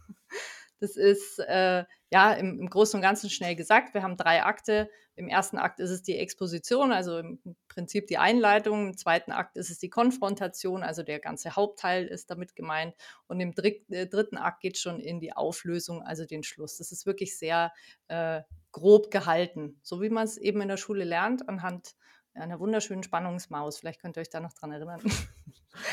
Das 0.81 0.97
ist 0.97 1.39
äh, 1.39 1.85
ja 2.13 2.33
im, 2.35 2.59
im, 2.61 2.69
Großen 2.69 2.99
und 2.99 3.03
Ganzen 3.03 3.31
schnell 3.31 3.57
gesagt. 3.57 3.95
Wir 3.95 4.03
haben 4.03 4.19
drei 4.19 4.43
Akte. 4.43 4.91
Im 5.17 5.29
ersten 5.29 5.57
Akt 5.57 5.81
ist 5.81 5.89
es 5.89 6.03
die 6.03 6.19
Exposition, 6.19 6.93
also 6.93 7.19
im 7.19 7.39
Prinzip 7.69 8.07
die 8.09 8.19
Einleitung. 8.19 8.89
Im 8.89 8.97
zweiten 8.99 9.33
Akt 9.33 9.57
ist 9.57 9.71
es 9.71 9.79
die 9.79 9.89
Konfrontation, 9.89 10.83
also 10.83 11.03
der 11.03 11.21
ganze 11.21 11.57
Hauptteil 11.57 12.07
ist 12.07 12.29
damit 12.31 12.55
gemeint. 12.55 12.95
Und 13.29 13.41
im 13.41 13.55
äh, 13.57 14.07
dritten 14.07 14.37
Akt 14.37 14.61
geht 14.61 14.75
es 14.75 14.83
schon 14.83 15.01
in 15.01 15.21
die 15.21 15.33
Auflösung, 15.33 16.03
also 16.03 16.27
den 16.27 16.43
Schluss. 16.43 16.77
Das 16.77 16.93
ist 16.93 17.07
wirklich 17.07 17.39
sehr 17.39 17.73
äh, 18.09 18.43
grob 18.75 19.11
gehalten, 19.13 19.79
so 19.83 20.03
wie 20.03 20.11
man 20.11 20.25
es 20.25 20.37
eben 20.37 20.61
in 20.61 20.69
der 20.69 20.77
Schule 20.77 21.05
lernt, 21.05 21.49
anhand 21.49 21.95
einer 22.35 22.59
wunderschönen 22.59 23.05
Spannungsmaus. 23.05 23.79
Vielleicht 23.79 24.01
könnt 24.01 24.19
ihr 24.19 24.21
euch 24.21 24.31
da 24.31 24.41
noch 24.41 24.53
dran 24.53 24.73
erinnern. 24.73 25.01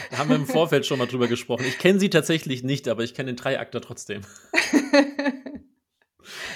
Da 0.09 0.17
haben 0.17 0.29
wir 0.29 0.35
im 0.35 0.47
Vorfeld 0.47 0.85
schon 0.85 0.97
mal 0.97 1.07
drüber 1.07 1.27
gesprochen. 1.29 1.63
Ich 1.67 1.77
kenne 1.77 1.99
sie 1.99 2.09
tatsächlich 2.09 2.63
nicht, 2.63 2.87
aber 2.87 3.03
ich 3.03 3.13
kenne 3.13 3.33
den 3.33 3.35
Dreiakter 3.35 3.81
trotzdem. 3.81 4.21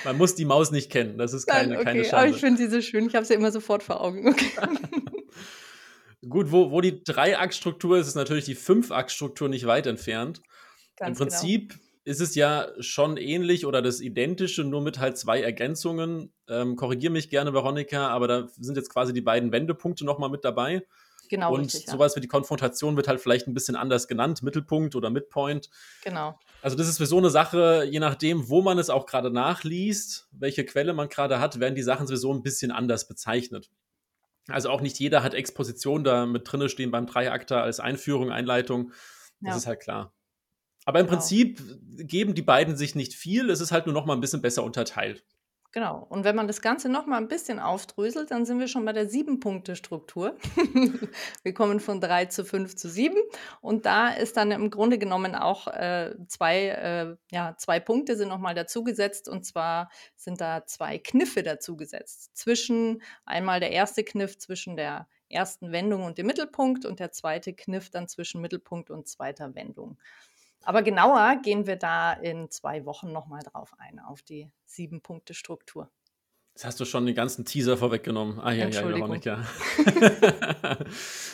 Man 0.04 0.18
muss 0.18 0.36
die 0.36 0.46
Maus 0.46 0.72
nicht 0.72 0.92
kennen, 0.92 1.18
das 1.18 1.34
ist 1.34 1.48
keine, 1.48 1.70
Nein, 1.70 1.78
okay. 1.78 1.86
keine 1.86 2.04
Schande. 2.06 2.18
Aber 2.18 2.28
ich 2.28 2.38
finde 2.38 2.58
sie 2.58 2.70
so 2.70 2.82
schön, 2.82 3.08
ich 3.08 3.16
habe 3.16 3.26
sie 3.26 3.34
immer 3.34 3.52
sofort 3.52 3.84
vor 3.84 4.02
Augen. 4.02 4.36
Okay. 6.22 6.30
Gut, 6.30 6.52
wo, 6.52 6.72
wo 6.72 6.82
die 6.82 7.04
Dreiaktstruktur 7.04 8.00
ist, 8.00 8.08
ist 8.08 8.16
natürlich 8.16 8.46
die 8.46 8.56
Fünfaktstruktur 8.56 9.48
nicht 9.48 9.68
weit 9.68 9.86
entfernt. 9.86 10.42
Ganz 10.96 11.20
Im 11.20 11.28
genau. 11.28 11.38
Prinzip 11.38 11.70
genau. 11.70 11.85
Ist 12.06 12.22
es 12.22 12.36
ja 12.36 12.70
schon 12.80 13.18
ähnlich 13.18 13.66
oder 13.66 13.82
das 13.82 14.00
Identische, 14.00 14.64
nur 14.64 14.82
mit 14.82 15.00
halt 15.00 15.18
zwei 15.18 15.42
Ergänzungen. 15.42 16.32
Ähm, 16.48 16.76
Korrigiere 16.76 17.12
mich 17.12 17.30
gerne, 17.30 17.54
Veronika, 17.54 18.08
aber 18.10 18.28
da 18.28 18.48
sind 18.60 18.78
jetzt 18.78 18.92
quasi 18.92 19.12
die 19.12 19.22
beiden 19.22 19.52
Wendepunkte 19.52 20.06
nochmal 20.06 20.30
mit 20.30 20.46
dabei. 20.46 20.86
Genau. 21.30 21.56
Und 21.56 21.62
richtig, 21.66 21.88
sowas 21.88 22.14
ja. 22.14 22.18
wie 22.18 22.22
die 22.22 22.28
Konfrontation 22.28 22.96
wird 22.96 23.08
halt 23.08 23.20
vielleicht 23.20 23.48
ein 23.48 23.56
bisschen 23.56 23.76
anders 23.76 24.08
genannt, 24.08 24.44
Mittelpunkt 24.44 24.96
oder 24.96 25.10
Midpoint. 25.10 25.72
Genau. 26.04 26.40
Also 26.62 26.78
das 26.78 26.88
ist 26.88 26.98
für 26.98 27.08
so 27.08 27.18
eine 27.18 27.32
Sache, 27.32 27.88
je 27.90 28.00
nachdem, 28.00 28.50
wo 28.50 28.62
man 28.62 28.78
es 28.78 28.92
auch 28.92 29.08
gerade 29.08 29.32
nachliest, 29.32 30.28
welche 30.32 30.64
Quelle 30.64 30.94
man 30.94 31.10
gerade 31.10 31.40
hat, 31.40 31.60
werden 31.60 31.74
die 31.74 31.82
Sachen 31.82 32.06
sowieso 32.06 32.32
ein 32.32 32.44
bisschen 32.44 32.72
anders 32.72 33.08
bezeichnet. 33.08 33.72
Also 34.48 34.70
auch 34.70 34.82
nicht 34.82 35.00
jeder 35.00 35.24
hat 35.24 35.34
Exposition 35.34 36.04
da 36.04 36.28
mit 36.28 36.44
drinne 36.52 36.70
stehen 36.70 36.92
beim 36.92 37.08
Dreiakter 37.08 37.64
als 37.64 37.80
Einführung, 37.80 38.32
Einleitung. 38.32 38.92
Das 39.42 39.54
ja. 39.54 39.58
ist 39.58 39.68
halt 39.68 39.80
klar. 39.80 40.14
Aber 40.86 41.00
im 41.00 41.08
genau. 41.08 41.18
Prinzip 41.18 41.62
geben 41.98 42.36
die 42.36 42.42
beiden 42.42 42.78
sich 42.78 42.96
nicht 42.96 43.14
viel, 43.14 43.50
es 43.50 43.60
ist 43.60 43.72
halt 43.72 43.88
nur 43.88 43.94
noch 43.94 44.06
mal 44.06 44.14
ein 44.14 44.22
bisschen 44.22 44.42
besser 44.42 44.64
unterteilt. 44.64 45.24
Genau. 45.76 46.06
Und 46.08 46.24
wenn 46.24 46.38
man 46.38 46.48
das 46.48 46.62
Ganze 46.62 46.88
noch 46.88 47.06
mal 47.06 47.18
ein 47.18 47.28
bisschen 47.28 47.60
aufdröselt, 47.60 48.32
dann 48.32 48.46
sind 48.46 48.60
wir 48.60 48.70
schon 48.70 48.86
bei 48.86 48.94
der 48.94 49.10
Sieben-Punkte-Struktur. 49.10 50.38
wir 51.44 51.54
kommen 51.54 51.82
von 51.82 52.00
drei 52.00 52.28
zu 52.28 52.46
fünf 52.46 52.78
zu 52.78 52.88
sieben. 52.88 53.18
Und 53.60 53.86
da 53.86 54.08
ist 54.08 54.38
dann 54.38 54.52
im 54.52 54.70
Grunde 54.70 54.98
genommen 54.98 55.36
auch 55.36 55.68
äh, 55.68 56.16
zwei, 56.30 56.68
äh, 56.68 57.18
ja, 57.30 57.58
zwei 57.58 57.82
Punkte 57.82 58.16
sind 58.16 58.30
noch 58.30 58.40
mal 58.40 58.56
dazugesetzt. 58.56 59.28
Und 59.28 59.46
zwar 59.46 59.90
sind 60.16 60.40
da 60.40 60.66
zwei 60.66 60.98
Kniffe 60.98 61.44
dazugesetzt. 61.44 62.38
Zwischen 62.38 63.02
einmal 63.26 63.60
der 63.60 63.72
erste 63.72 64.06
Kniff 64.06 64.38
zwischen 64.38 64.78
der 64.78 65.10
ersten 65.28 65.74
Wendung 65.74 66.04
und 66.04 66.18
dem 66.18 66.28
Mittelpunkt 66.28 66.86
und 66.86 67.02
der 67.02 67.12
zweite 67.12 67.54
Kniff 67.54 67.90
dann 67.90 68.08
zwischen 68.08 68.40
Mittelpunkt 68.40 68.92
und 68.92 69.10
zweiter 69.10 69.56
Wendung. 69.56 69.98
Aber 70.66 70.82
genauer 70.82 71.38
gehen 71.44 71.68
wir 71.68 71.76
da 71.76 72.14
in 72.14 72.50
zwei 72.50 72.86
Wochen 72.86 73.12
nochmal 73.12 73.42
drauf 73.44 73.72
ein, 73.78 74.00
auf 74.00 74.22
die 74.22 74.52
Sieben-Punkte-Struktur. 74.66 75.90
Jetzt 76.54 76.66
hast 76.66 76.80
du 76.80 76.86
schon 76.86 77.06
den 77.06 77.16
ganzen 77.16 77.46
Teaser 77.46 77.78
vorweggenommen. 77.78 78.40
Ah 78.40 78.52
ja, 78.52 78.68
ja, 78.68 78.84
Veronika. 78.84 79.46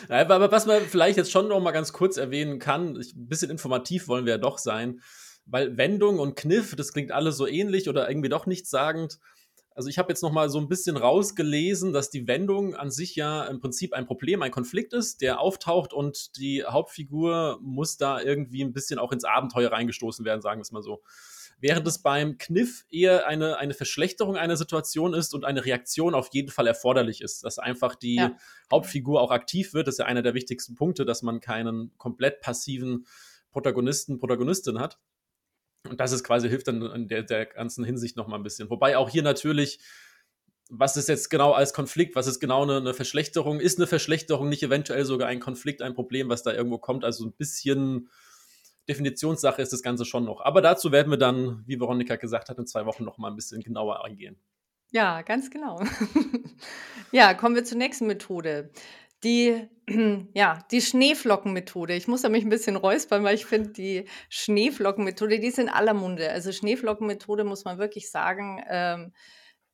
aber 0.09 0.51
was 0.51 0.65
man 0.65 0.81
vielleicht 0.81 1.17
jetzt 1.17 1.31
schon 1.31 1.47
noch 1.47 1.59
mal 1.61 1.71
ganz 1.71 1.93
kurz 1.93 2.17
erwähnen 2.17 2.59
kann, 2.59 2.97
ein 2.97 3.27
bisschen 3.27 3.51
informativ 3.51 4.07
wollen 4.07 4.25
wir 4.25 4.33
ja 4.33 4.37
doch 4.39 4.57
sein, 4.57 5.01
weil 5.45 5.77
Wendung 5.77 6.19
und 6.19 6.35
Kniff, 6.35 6.75
das 6.75 6.91
klingt 6.91 7.11
alles 7.11 7.37
so 7.37 7.47
ähnlich 7.47 7.87
oder 7.87 8.09
irgendwie 8.09 8.29
doch 8.29 8.47
nichtssagend. 8.47 9.11
sagend 9.11 9.40
also 9.73 9.87
ich 9.89 9.97
habe 9.97 10.09
jetzt 10.09 10.21
noch 10.21 10.31
mal 10.31 10.49
so 10.49 10.59
ein 10.59 10.67
bisschen 10.67 10.97
rausgelesen, 10.97 11.93
dass 11.93 12.09
die 12.09 12.27
Wendung 12.27 12.75
an 12.75 12.91
sich 12.91 13.15
ja 13.15 13.45
im 13.45 13.59
Prinzip 13.59 13.93
ein 13.93 14.05
Problem, 14.05 14.41
ein 14.41 14.51
Konflikt 14.51 14.93
ist, 14.93 15.21
der 15.21 15.39
auftaucht 15.39 15.93
und 15.93 16.37
die 16.37 16.63
Hauptfigur 16.65 17.59
muss 17.61 17.97
da 17.97 18.19
irgendwie 18.19 18.63
ein 18.63 18.73
bisschen 18.73 18.99
auch 18.99 19.11
ins 19.11 19.23
Abenteuer 19.23 19.71
reingestoßen 19.71 20.25
werden, 20.25 20.41
sagen 20.41 20.59
wir 20.59 20.63
es 20.63 20.71
mal 20.71 20.83
so. 20.83 21.01
Während 21.61 21.87
es 21.87 22.01
beim 22.01 22.39
Kniff 22.39 22.85
eher 22.89 23.27
eine, 23.27 23.57
eine 23.57 23.75
Verschlechterung 23.75 24.35
einer 24.35 24.57
Situation 24.57 25.13
ist 25.13 25.33
und 25.35 25.45
eine 25.45 25.63
Reaktion 25.63 26.15
auf 26.15 26.29
jeden 26.31 26.49
Fall 26.49 26.65
erforderlich 26.65 27.21
ist, 27.21 27.43
dass 27.43 27.59
einfach 27.59 27.95
die 27.95 28.15
ja. 28.15 28.35
Hauptfigur 28.71 29.21
auch 29.21 29.31
aktiv 29.31 29.73
wird, 29.73 29.87
das 29.87 29.95
ist 29.95 29.99
ja 29.99 30.05
einer 30.05 30.23
der 30.23 30.33
wichtigsten 30.33 30.75
Punkte, 30.75 31.05
dass 31.05 31.21
man 31.21 31.39
keinen 31.39 31.95
komplett 31.97 32.41
passiven 32.41 33.05
Protagonisten, 33.51 34.17
Protagonistin 34.17 34.79
hat. 34.79 34.97
Und 35.89 35.99
das 35.99 36.11
ist 36.11 36.23
quasi, 36.23 36.47
hilft 36.47 36.67
dann 36.67 36.81
in 36.81 37.07
der, 37.07 37.23
der 37.23 37.45
ganzen 37.45 37.83
Hinsicht 37.83 38.15
nochmal 38.15 38.39
ein 38.39 38.43
bisschen. 38.43 38.69
Wobei 38.69 38.97
auch 38.97 39.09
hier 39.09 39.23
natürlich, 39.23 39.79
was 40.69 40.95
ist 40.95 41.09
jetzt 41.09 41.29
genau 41.29 41.51
als 41.51 41.73
Konflikt, 41.73 42.15
was 42.15 42.27
ist 42.27 42.39
genau 42.39 42.63
eine, 42.63 42.77
eine, 42.77 42.93
Verschlechterung? 42.93 43.59
Ist 43.59 43.77
eine 43.77 43.87
Verschlechterung 43.87 44.47
nicht 44.47 44.63
eventuell 44.63 45.05
sogar 45.05 45.27
ein 45.27 45.39
Konflikt, 45.39 45.81
ein 45.81 45.93
Problem, 45.93 46.29
was 46.29 46.43
da 46.43 46.53
irgendwo 46.53 46.77
kommt? 46.77 47.03
Also 47.03 47.25
ein 47.25 47.33
bisschen 47.33 48.09
Definitionssache 48.87 49.61
ist 49.61 49.73
das 49.73 49.83
Ganze 49.83 50.05
schon 50.05 50.25
noch. 50.25 50.41
Aber 50.41 50.61
dazu 50.61 50.91
werden 50.91 51.09
wir 51.09 51.17
dann, 51.17 51.63
wie 51.65 51.79
Veronika 51.79 52.15
gesagt 52.15 52.49
hat, 52.49 52.57
in 52.57 52.67
zwei 52.67 52.85
Wochen 52.85 53.03
nochmal 53.03 53.31
ein 53.31 53.35
bisschen 53.35 53.61
genauer 53.61 54.05
eingehen. 54.05 54.39
Ja, 54.91 55.21
ganz 55.21 55.49
genau. 55.49 55.81
ja, 57.11 57.33
kommen 57.33 57.55
wir 57.55 57.63
zur 57.63 57.77
nächsten 57.77 58.07
Methode. 58.07 58.71
Die, 59.23 59.67
ja, 60.33 60.59
die 60.71 60.81
Schneeflockenmethode. 60.81 61.93
Ich 61.93 62.07
muss 62.07 62.21
da 62.21 62.29
mich 62.29 62.43
ein 62.43 62.49
bisschen 62.49 62.75
räuspern, 62.75 63.23
weil 63.23 63.35
ich 63.35 63.45
finde, 63.45 63.69
die 63.69 64.05
Schneeflockenmethode, 64.29 65.39
die 65.39 65.47
ist 65.47 65.59
in 65.59 65.69
aller 65.69 65.93
Munde. 65.93 66.29
Also 66.31 66.51
Schneeflockenmethode 66.51 67.43
muss 67.43 67.65
man 67.65 67.77
wirklich 67.77 68.09
sagen, 68.09 68.63
ähm, 68.69 69.13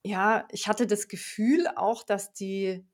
ja, 0.04 0.48
ich 0.52 0.68
hatte 0.68 0.88
das 0.88 1.08
Gefühl 1.08 1.68
auch, 1.76 2.04
dass 2.04 2.34
die 2.34 2.86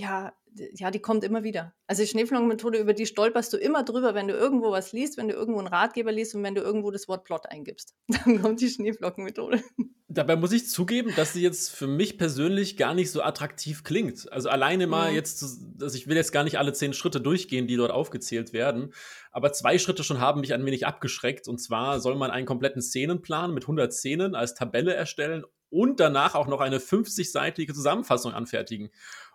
ja, 0.00 0.32
ja, 0.74 0.90
die 0.90 0.98
kommt 0.98 1.22
immer 1.22 1.44
wieder. 1.44 1.74
Also 1.86 2.02
die 2.02 2.08
Schneeflockenmethode, 2.08 2.78
über 2.78 2.92
die 2.92 3.06
stolperst 3.06 3.52
du 3.52 3.56
immer 3.56 3.84
drüber, 3.84 4.14
wenn 4.14 4.26
du 4.26 4.34
irgendwo 4.34 4.72
was 4.72 4.92
liest, 4.92 5.16
wenn 5.16 5.28
du 5.28 5.34
irgendwo 5.34 5.60
einen 5.60 5.68
Ratgeber 5.68 6.10
liest 6.10 6.34
und 6.34 6.42
wenn 6.42 6.54
du 6.54 6.60
irgendwo 6.60 6.90
das 6.90 7.06
Wort 7.08 7.24
Plot 7.24 7.46
eingibst. 7.46 7.94
Dann 8.08 8.42
kommt 8.42 8.60
die 8.60 8.68
Schneeflockenmethode. 8.68 9.62
Dabei 10.08 10.34
muss 10.34 10.50
ich 10.50 10.68
zugeben, 10.68 11.12
dass 11.14 11.34
sie 11.34 11.42
jetzt 11.42 11.70
für 11.70 11.86
mich 11.86 12.18
persönlich 12.18 12.76
gar 12.76 12.94
nicht 12.94 13.12
so 13.12 13.22
attraktiv 13.22 13.84
klingt. 13.84 14.30
Also 14.32 14.48
alleine 14.48 14.88
mal 14.88 15.10
mhm. 15.10 15.16
jetzt, 15.16 15.44
also 15.80 15.96
ich 15.96 16.08
will 16.08 16.16
jetzt 16.16 16.32
gar 16.32 16.42
nicht 16.42 16.58
alle 16.58 16.72
zehn 16.72 16.92
Schritte 16.92 17.20
durchgehen, 17.20 17.68
die 17.68 17.76
dort 17.76 17.92
aufgezählt 17.92 18.52
werden, 18.52 18.92
aber 19.30 19.52
zwei 19.52 19.78
Schritte 19.78 20.02
schon 20.02 20.20
haben 20.20 20.40
mich 20.40 20.52
ein 20.52 20.66
wenig 20.66 20.84
abgeschreckt. 20.84 21.46
Und 21.46 21.58
zwar 21.58 22.00
soll 22.00 22.16
man 22.16 22.32
einen 22.32 22.46
kompletten 22.46 22.82
Szenenplan 22.82 23.54
mit 23.54 23.64
100 23.64 23.92
Szenen 23.92 24.34
als 24.34 24.54
Tabelle 24.54 24.94
erstellen 24.94 25.44
und 25.70 26.00
danach 26.00 26.34
auch 26.34 26.48
noch 26.48 26.60
eine 26.60 26.78
50-seitige 26.78 27.72
Zusammenfassung 27.72 28.32
anfertigen. 28.32 28.90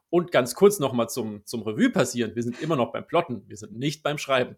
Und 0.10 0.32
ganz 0.32 0.56
kurz 0.56 0.80
nochmal 0.80 1.10
zum, 1.10 1.46
zum 1.46 1.64
Revue 1.64 1.90
passieren. 1.90 2.36
Wir 2.36 2.44
sind 2.44 2.62
immer 2.62 2.76
noch 2.76 2.92
beim 2.92 3.06
Plotten, 3.06 3.44
wir 3.48 3.58
sind 3.58 3.78
nicht 3.78 4.04
beim 4.04 4.18
Schreiben. 4.18 4.56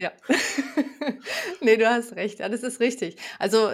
Ja. 0.00 0.12
nee, 1.60 1.76
du 1.76 1.88
hast 1.88 2.14
recht. 2.16 2.38
Ja, 2.38 2.48
das 2.48 2.62
ist 2.62 2.80
richtig. 2.80 3.16
Also 3.38 3.70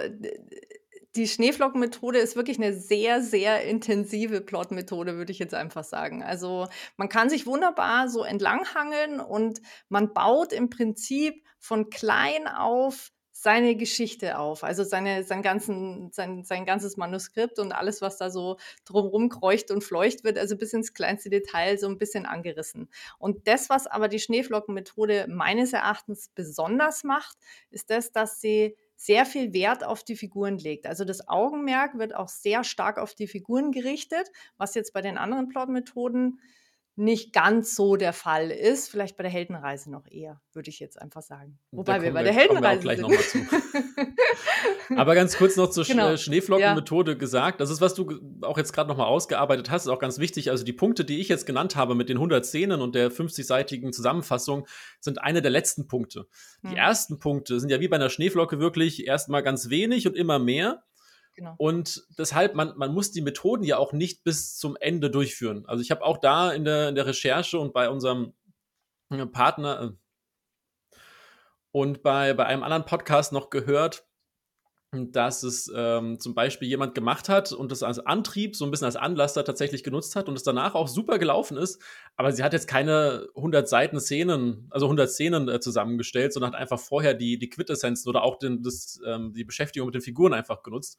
die 1.15 1.27
Schneeflockenmethode 1.27 2.19
ist 2.19 2.35
wirklich 2.35 2.57
eine 2.57 2.73
sehr, 2.73 3.21
sehr 3.21 3.63
intensive 3.63 4.41
Plotmethode, 4.41 5.15
würde 5.15 5.31
ich 5.31 5.39
jetzt 5.39 5.53
einfach 5.53 5.83
sagen. 5.83 6.23
Also 6.23 6.67
man 6.97 7.09
kann 7.09 7.29
sich 7.29 7.45
wunderbar 7.45 8.09
so 8.09 8.23
entlanghangeln 8.23 9.19
und 9.19 9.61
man 9.87 10.13
baut 10.13 10.51
im 10.51 10.69
Prinzip 10.69 11.43
von 11.59 11.89
klein 11.89 12.47
auf 12.47 13.11
seine 13.37 13.75
Geschichte 13.75 14.39
auf, 14.39 14.63
also 14.63 14.85
seine, 14.85 15.25
sein, 15.25 15.41
ganzen, 15.41 16.09
sein, 16.13 16.45
sein 16.45 16.65
ganzes 16.65 16.95
Manuskript 16.95 17.59
und 17.59 17.73
alles, 17.73 18.01
was 18.01 18.17
da 18.17 18.29
so 18.29 18.55
drumherum 18.85 19.27
kreucht 19.27 19.71
und 19.71 19.83
fleucht, 19.83 20.23
wird 20.23 20.37
also 20.37 20.55
bis 20.55 20.71
ins 20.71 20.93
kleinste 20.93 21.29
Detail 21.29 21.77
so 21.77 21.87
ein 21.87 21.97
bisschen 21.97 22.25
angerissen. 22.25 22.87
Und 23.19 23.45
das, 23.45 23.69
was 23.69 23.87
aber 23.87 24.07
die 24.07 24.19
Schneeflockenmethode 24.19 25.27
meines 25.27 25.73
Erachtens 25.73 26.29
besonders 26.33 27.03
macht, 27.03 27.37
ist 27.71 27.89
das, 27.89 28.13
dass 28.13 28.39
sie 28.39 28.77
sehr 28.95 29.25
viel 29.25 29.51
Wert 29.51 29.83
auf 29.83 30.05
die 30.05 30.15
Figuren 30.15 30.57
legt. 30.57 30.87
Also 30.87 31.03
das 31.03 31.27
Augenmerk 31.27 31.97
wird 31.97 32.15
auch 32.15 32.29
sehr 32.29 32.63
stark 32.63 32.97
auf 32.97 33.15
die 33.15 33.27
Figuren 33.27 33.73
gerichtet, 33.73 34.31
was 34.55 34.75
jetzt 34.75 34.93
bei 34.93 35.01
den 35.01 35.17
anderen 35.17 35.49
Plotmethoden 35.49 36.39
nicht 36.97 37.33
ganz 37.33 37.75
so 37.75 37.97
der 37.97 38.13
Fall 38.13 38.51
ist. 38.51 38.89
Vielleicht 38.89 39.17
bei 39.17 39.23
der 39.23 39.31
Heldenreise 39.31 39.91
noch 39.91 40.07
eher, 40.09 40.41
würde 40.53 40.69
ich 40.69 40.79
jetzt 40.79 41.01
einfach 41.01 41.21
sagen. 41.21 41.59
Wobei 41.71 42.01
wir 42.01 42.13
bei 42.13 42.23
der 42.23 42.33
Heldenreise 42.33 42.81
gleich 42.81 42.99
sind. 42.99 43.47
Aber 44.95 45.15
ganz 45.15 45.37
kurz 45.37 45.57
noch 45.57 45.69
zur 45.69 45.83
genau. 45.83 46.11
Äh, 46.11 46.17
Schneeflockenmethode 46.17 47.11
ja. 47.11 47.17
gesagt. 47.17 47.59
Das 47.59 47.69
ist, 47.69 47.81
was 47.81 47.95
du 47.95 48.19
auch 48.41 48.57
jetzt 48.57 48.71
gerade 48.71 48.87
nochmal 48.87 49.07
ausgearbeitet 49.07 49.69
hast, 49.69 49.83
ist 49.83 49.89
auch 49.89 49.99
ganz 49.99 50.19
wichtig. 50.19 50.51
Also 50.51 50.63
die 50.63 50.73
Punkte, 50.73 51.03
die 51.03 51.19
ich 51.19 51.27
jetzt 51.27 51.45
genannt 51.45 51.75
habe 51.75 51.95
mit 51.95 52.07
den 52.07 52.17
100 52.17 52.45
Szenen 52.45 52.81
und 52.81 52.95
der 52.95 53.11
50-seitigen 53.11 53.91
Zusammenfassung, 53.91 54.67
sind 54.99 55.21
eine 55.21 55.41
der 55.41 55.51
letzten 55.51 55.87
Punkte. 55.87 56.27
Hm. 56.61 56.71
Die 56.71 56.77
ersten 56.77 57.19
Punkte 57.19 57.59
sind 57.59 57.69
ja 57.69 57.79
wie 57.79 57.87
bei 57.87 57.97
einer 57.97 58.09
Schneeflocke 58.09 58.59
wirklich 58.59 59.05
erstmal 59.05 59.43
ganz 59.43 59.69
wenig 59.69 60.07
und 60.07 60.15
immer 60.15 60.39
mehr. 60.39 60.83
Genau. 61.35 61.53
Und 61.57 62.07
deshalb, 62.17 62.55
man, 62.55 62.77
man 62.77 62.93
muss 62.93 63.11
die 63.11 63.21
Methoden 63.21 63.63
ja 63.63 63.77
auch 63.77 63.91
nicht 63.91 64.23
bis 64.23 64.57
zum 64.57 64.77
Ende 64.79 65.11
durchführen. 65.11 65.65
Also 65.67 65.81
ich 65.81 65.91
habe 65.91 66.03
auch 66.03 66.17
da 66.17 66.51
in 66.51 66.63
der, 66.63 66.89
in 66.89 66.95
der 66.95 67.05
Recherche 67.05 67.59
und 67.59 67.73
bei 67.73 67.89
unserem 67.89 68.33
äh, 69.09 69.25
Partner 69.25 69.81
äh, 69.81 70.97
und 71.71 72.03
bei, 72.03 72.33
bei 72.33 72.45
einem 72.45 72.63
anderen 72.63 72.85
Podcast 72.85 73.33
noch 73.33 73.49
gehört, 73.49 74.07
dass 75.11 75.43
es 75.43 75.71
ähm, 75.75 76.19
zum 76.19 76.33
Beispiel 76.33 76.67
jemand 76.67 76.95
gemacht 76.95 77.29
hat 77.29 77.51
und 77.51 77.71
das 77.71 77.83
als 77.83 77.99
Antrieb, 77.99 78.55
so 78.55 78.65
ein 78.65 78.71
bisschen 78.71 78.85
als 78.85 78.95
Anlasser 78.95 79.43
tatsächlich 79.43 79.83
genutzt 79.83 80.15
hat 80.15 80.27
und 80.29 80.35
es 80.35 80.43
danach 80.43 80.75
auch 80.75 80.87
super 80.87 81.19
gelaufen 81.19 81.57
ist, 81.57 81.81
aber 82.15 82.31
sie 82.31 82.43
hat 82.43 82.53
jetzt 82.53 82.67
keine 82.67 83.27
100 83.35 83.67
Seiten 83.67 83.99
Szenen, 83.99 84.67
also 84.71 84.85
100 84.85 85.09
Szenen 85.09 85.47
äh, 85.49 85.59
zusammengestellt, 85.59 86.33
sondern 86.33 86.53
hat 86.53 86.59
einfach 86.59 86.79
vorher 86.79 87.13
die, 87.13 87.37
die 87.37 87.49
Quintessenzen 87.49 88.09
oder 88.09 88.23
auch 88.23 88.37
den, 88.37 88.63
das, 88.63 88.99
ähm, 89.05 89.33
die 89.33 89.43
Beschäftigung 89.43 89.87
mit 89.87 89.95
den 89.95 90.01
Figuren 90.01 90.33
einfach 90.33 90.63
genutzt. 90.63 90.97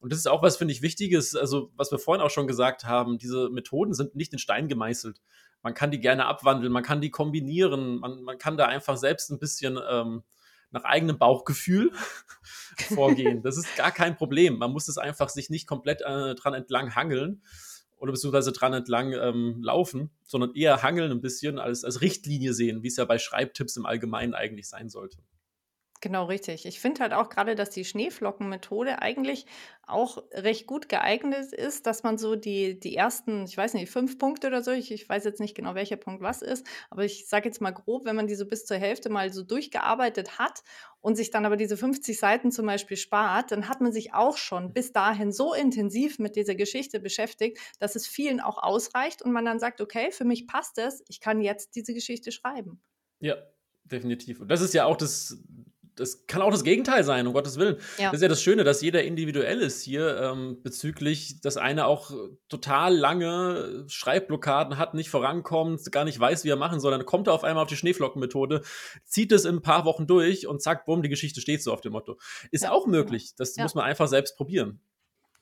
Und 0.00 0.12
das 0.12 0.18
ist 0.18 0.26
auch 0.26 0.42
was, 0.42 0.56
finde 0.56 0.72
ich, 0.72 0.82
Wichtiges, 0.82 1.34
also 1.34 1.72
was 1.76 1.90
wir 1.90 1.98
vorhin 1.98 2.22
auch 2.22 2.30
schon 2.30 2.46
gesagt 2.46 2.84
haben, 2.84 3.18
diese 3.18 3.48
Methoden 3.48 3.94
sind 3.94 4.14
nicht 4.14 4.32
in 4.32 4.38
Stein 4.38 4.68
gemeißelt. 4.68 5.20
Man 5.62 5.72
kann 5.72 5.90
die 5.90 6.00
gerne 6.00 6.26
abwandeln, 6.26 6.72
man 6.72 6.82
kann 6.82 7.00
die 7.00 7.10
kombinieren, 7.10 8.00
man, 8.00 8.22
man 8.22 8.36
kann 8.36 8.58
da 8.58 8.66
einfach 8.66 8.98
selbst 8.98 9.30
ein 9.30 9.38
bisschen 9.38 9.78
ähm, 9.90 10.22
nach 10.74 10.84
eigenem 10.84 11.16
Bauchgefühl 11.16 11.92
vorgehen. 12.88 13.42
Das 13.42 13.56
ist 13.56 13.76
gar 13.76 13.92
kein 13.92 14.16
Problem. 14.16 14.58
Man 14.58 14.72
muss 14.72 14.88
es 14.88 14.98
einfach 14.98 15.30
sich 15.30 15.48
nicht 15.48 15.66
komplett 15.66 16.02
äh, 16.02 16.34
dran 16.34 16.52
entlang 16.52 16.94
hangeln 16.94 17.42
oder 17.96 18.12
beziehungsweise 18.12 18.52
dran 18.52 18.74
entlang 18.74 19.12
ähm, 19.12 19.62
laufen, 19.62 20.10
sondern 20.24 20.54
eher 20.54 20.82
hangeln 20.82 21.10
ein 21.10 21.20
bisschen 21.20 21.58
als, 21.58 21.84
als 21.84 22.02
Richtlinie 22.02 22.52
sehen, 22.52 22.82
wie 22.82 22.88
es 22.88 22.96
ja 22.96 23.04
bei 23.04 23.18
Schreibtipps 23.18 23.76
im 23.76 23.86
Allgemeinen 23.86 24.34
eigentlich 24.34 24.68
sein 24.68 24.90
sollte. 24.90 25.18
Genau, 26.04 26.26
richtig. 26.26 26.66
Ich 26.66 26.80
finde 26.80 27.00
halt 27.00 27.14
auch 27.14 27.30
gerade, 27.30 27.54
dass 27.54 27.70
die 27.70 27.86
Schneeflockenmethode 27.86 29.00
eigentlich 29.00 29.46
auch 29.86 30.22
recht 30.32 30.66
gut 30.66 30.90
geeignet 30.90 31.54
ist, 31.54 31.86
dass 31.86 32.02
man 32.02 32.18
so 32.18 32.36
die, 32.36 32.78
die 32.78 32.94
ersten, 32.94 33.44
ich 33.46 33.56
weiß 33.56 33.72
nicht, 33.72 33.90
fünf 33.90 34.18
Punkte 34.18 34.48
oder 34.48 34.62
so, 34.62 34.70
ich, 34.70 34.92
ich 34.92 35.08
weiß 35.08 35.24
jetzt 35.24 35.40
nicht 35.40 35.54
genau, 35.54 35.74
welcher 35.74 35.96
Punkt 35.96 36.20
was 36.20 36.42
ist, 36.42 36.66
aber 36.90 37.06
ich 37.06 37.26
sage 37.26 37.46
jetzt 37.48 37.62
mal 37.62 37.70
grob, 37.70 38.04
wenn 38.04 38.16
man 38.16 38.26
die 38.26 38.34
so 38.34 38.44
bis 38.44 38.66
zur 38.66 38.76
Hälfte 38.76 39.08
mal 39.08 39.32
so 39.32 39.42
durchgearbeitet 39.44 40.38
hat 40.38 40.62
und 41.00 41.16
sich 41.16 41.30
dann 41.30 41.46
aber 41.46 41.56
diese 41.56 41.78
50 41.78 42.18
Seiten 42.18 42.52
zum 42.52 42.66
Beispiel 42.66 42.98
spart, 42.98 43.50
dann 43.50 43.70
hat 43.70 43.80
man 43.80 43.90
sich 43.90 44.12
auch 44.12 44.36
schon 44.36 44.74
bis 44.74 44.92
dahin 44.92 45.32
so 45.32 45.54
intensiv 45.54 46.18
mit 46.18 46.36
dieser 46.36 46.54
Geschichte 46.54 47.00
beschäftigt, 47.00 47.58
dass 47.78 47.96
es 47.96 48.06
vielen 48.06 48.40
auch 48.40 48.62
ausreicht 48.62 49.22
und 49.22 49.32
man 49.32 49.46
dann 49.46 49.58
sagt, 49.58 49.80
okay, 49.80 50.10
für 50.10 50.26
mich 50.26 50.46
passt 50.46 50.76
es, 50.76 51.02
ich 51.08 51.20
kann 51.20 51.40
jetzt 51.40 51.76
diese 51.76 51.94
Geschichte 51.94 52.30
schreiben. 52.30 52.82
Ja, 53.20 53.36
definitiv. 53.84 54.40
Und 54.40 54.48
das 54.48 54.60
ist 54.60 54.74
ja 54.74 54.84
auch 54.84 54.96
das, 54.96 55.38
das 55.96 56.26
kann 56.26 56.42
auch 56.42 56.50
das 56.50 56.64
Gegenteil 56.64 57.04
sein, 57.04 57.26
um 57.26 57.32
Gottes 57.32 57.58
Willen. 57.58 57.76
Ja. 57.98 58.06
Das 58.06 58.14
ist 58.14 58.22
ja 58.22 58.28
das 58.28 58.42
Schöne, 58.42 58.64
dass 58.64 58.82
jeder 58.82 59.02
individuell 59.04 59.60
ist 59.60 59.82
hier 59.82 60.18
ähm, 60.18 60.62
bezüglich, 60.62 61.40
dass 61.40 61.56
einer 61.56 61.86
auch 61.86 62.10
total 62.48 62.96
lange 62.96 63.84
Schreibblockaden 63.88 64.78
hat, 64.78 64.94
nicht 64.94 65.10
vorankommt, 65.10 65.90
gar 65.92 66.04
nicht 66.04 66.18
weiß, 66.18 66.44
wie 66.44 66.50
er 66.50 66.56
machen 66.56 66.80
soll. 66.80 66.92
Dann 66.92 67.06
kommt 67.06 67.28
er 67.28 67.32
auf 67.32 67.44
einmal 67.44 67.62
auf 67.62 67.68
die 67.68 67.76
Schneeflockenmethode, 67.76 68.62
zieht 69.04 69.32
es 69.32 69.44
in 69.44 69.56
ein 69.56 69.62
paar 69.62 69.84
Wochen 69.84 70.06
durch 70.06 70.46
und 70.46 70.62
zack, 70.62 70.84
bumm, 70.84 71.02
die 71.02 71.08
Geschichte 71.08 71.40
steht 71.40 71.62
so 71.62 71.72
auf 71.72 71.80
dem 71.80 71.92
Motto. 71.92 72.18
Ist 72.50 72.64
ja, 72.64 72.72
auch 72.72 72.86
möglich. 72.86 73.34
Das 73.36 73.56
ja. 73.56 73.62
muss 73.62 73.74
man 73.74 73.84
einfach 73.84 74.08
selbst 74.08 74.36
probieren. 74.36 74.80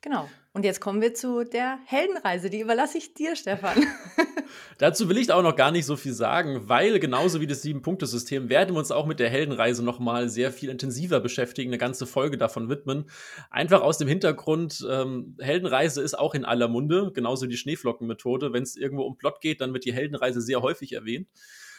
Genau. 0.02 0.28
Und 0.52 0.64
jetzt 0.64 0.80
kommen 0.80 1.00
wir 1.00 1.14
zu 1.14 1.44
der 1.44 1.78
Heldenreise. 1.86 2.50
Die 2.50 2.60
überlasse 2.60 2.98
ich 2.98 3.14
dir, 3.14 3.36
Stefan. 3.36 3.86
Dazu 4.78 5.08
will 5.08 5.16
ich 5.16 5.32
auch 5.32 5.42
noch 5.42 5.56
gar 5.56 5.70
nicht 5.70 5.86
so 5.86 5.96
viel 5.96 6.12
sagen, 6.12 6.68
weil 6.68 6.98
genauso 6.98 7.40
wie 7.40 7.46
das 7.46 7.62
Sieben-Punkte-System 7.62 8.48
werden 8.50 8.74
wir 8.74 8.80
uns 8.80 8.90
auch 8.90 9.06
mit 9.06 9.20
der 9.20 9.30
Heldenreise 9.30 9.82
noch 9.82 10.00
mal 10.00 10.28
sehr 10.28 10.52
viel 10.52 10.68
intensiver 10.68 11.20
beschäftigen, 11.20 11.70
eine 11.70 11.78
ganze 11.78 12.04
Folge 12.04 12.36
davon 12.36 12.68
widmen. 12.68 13.08
Einfach 13.48 13.80
aus 13.80 13.96
dem 13.96 14.08
Hintergrund, 14.08 14.84
ähm, 14.90 15.36
Heldenreise 15.40 16.02
ist 16.02 16.18
auch 16.18 16.34
in 16.34 16.44
aller 16.44 16.68
Munde, 16.68 17.12
genauso 17.14 17.46
wie 17.46 17.50
die 17.50 17.56
Schneeflockenmethode. 17.56 18.52
Wenn 18.52 18.64
es 18.64 18.76
irgendwo 18.76 19.04
um 19.04 19.16
Plot 19.16 19.40
geht, 19.40 19.60
dann 19.60 19.72
wird 19.72 19.84
die 19.84 19.94
Heldenreise 19.94 20.42
sehr 20.42 20.60
häufig 20.62 20.92
erwähnt. 20.92 21.28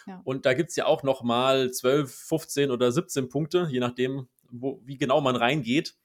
Ja. 0.08 0.22
Und 0.24 0.46
da 0.46 0.54
gibt 0.54 0.70
es 0.70 0.76
ja 0.78 0.86
auch 0.86 1.04
noch 1.04 1.24
mal 1.24 1.72
12, 1.72 2.12
15 2.12 2.72
oder 2.72 2.92
17 2.92 3.30
Punkte, 3.30 3.68
je 3.70 3.80
nachdem, 3.80 4.28
wo, 4.50 4.82
wie 4.86 4.98
genau 4.98 5.22
man 5.22 5.36
reingeht. 5.36 5.96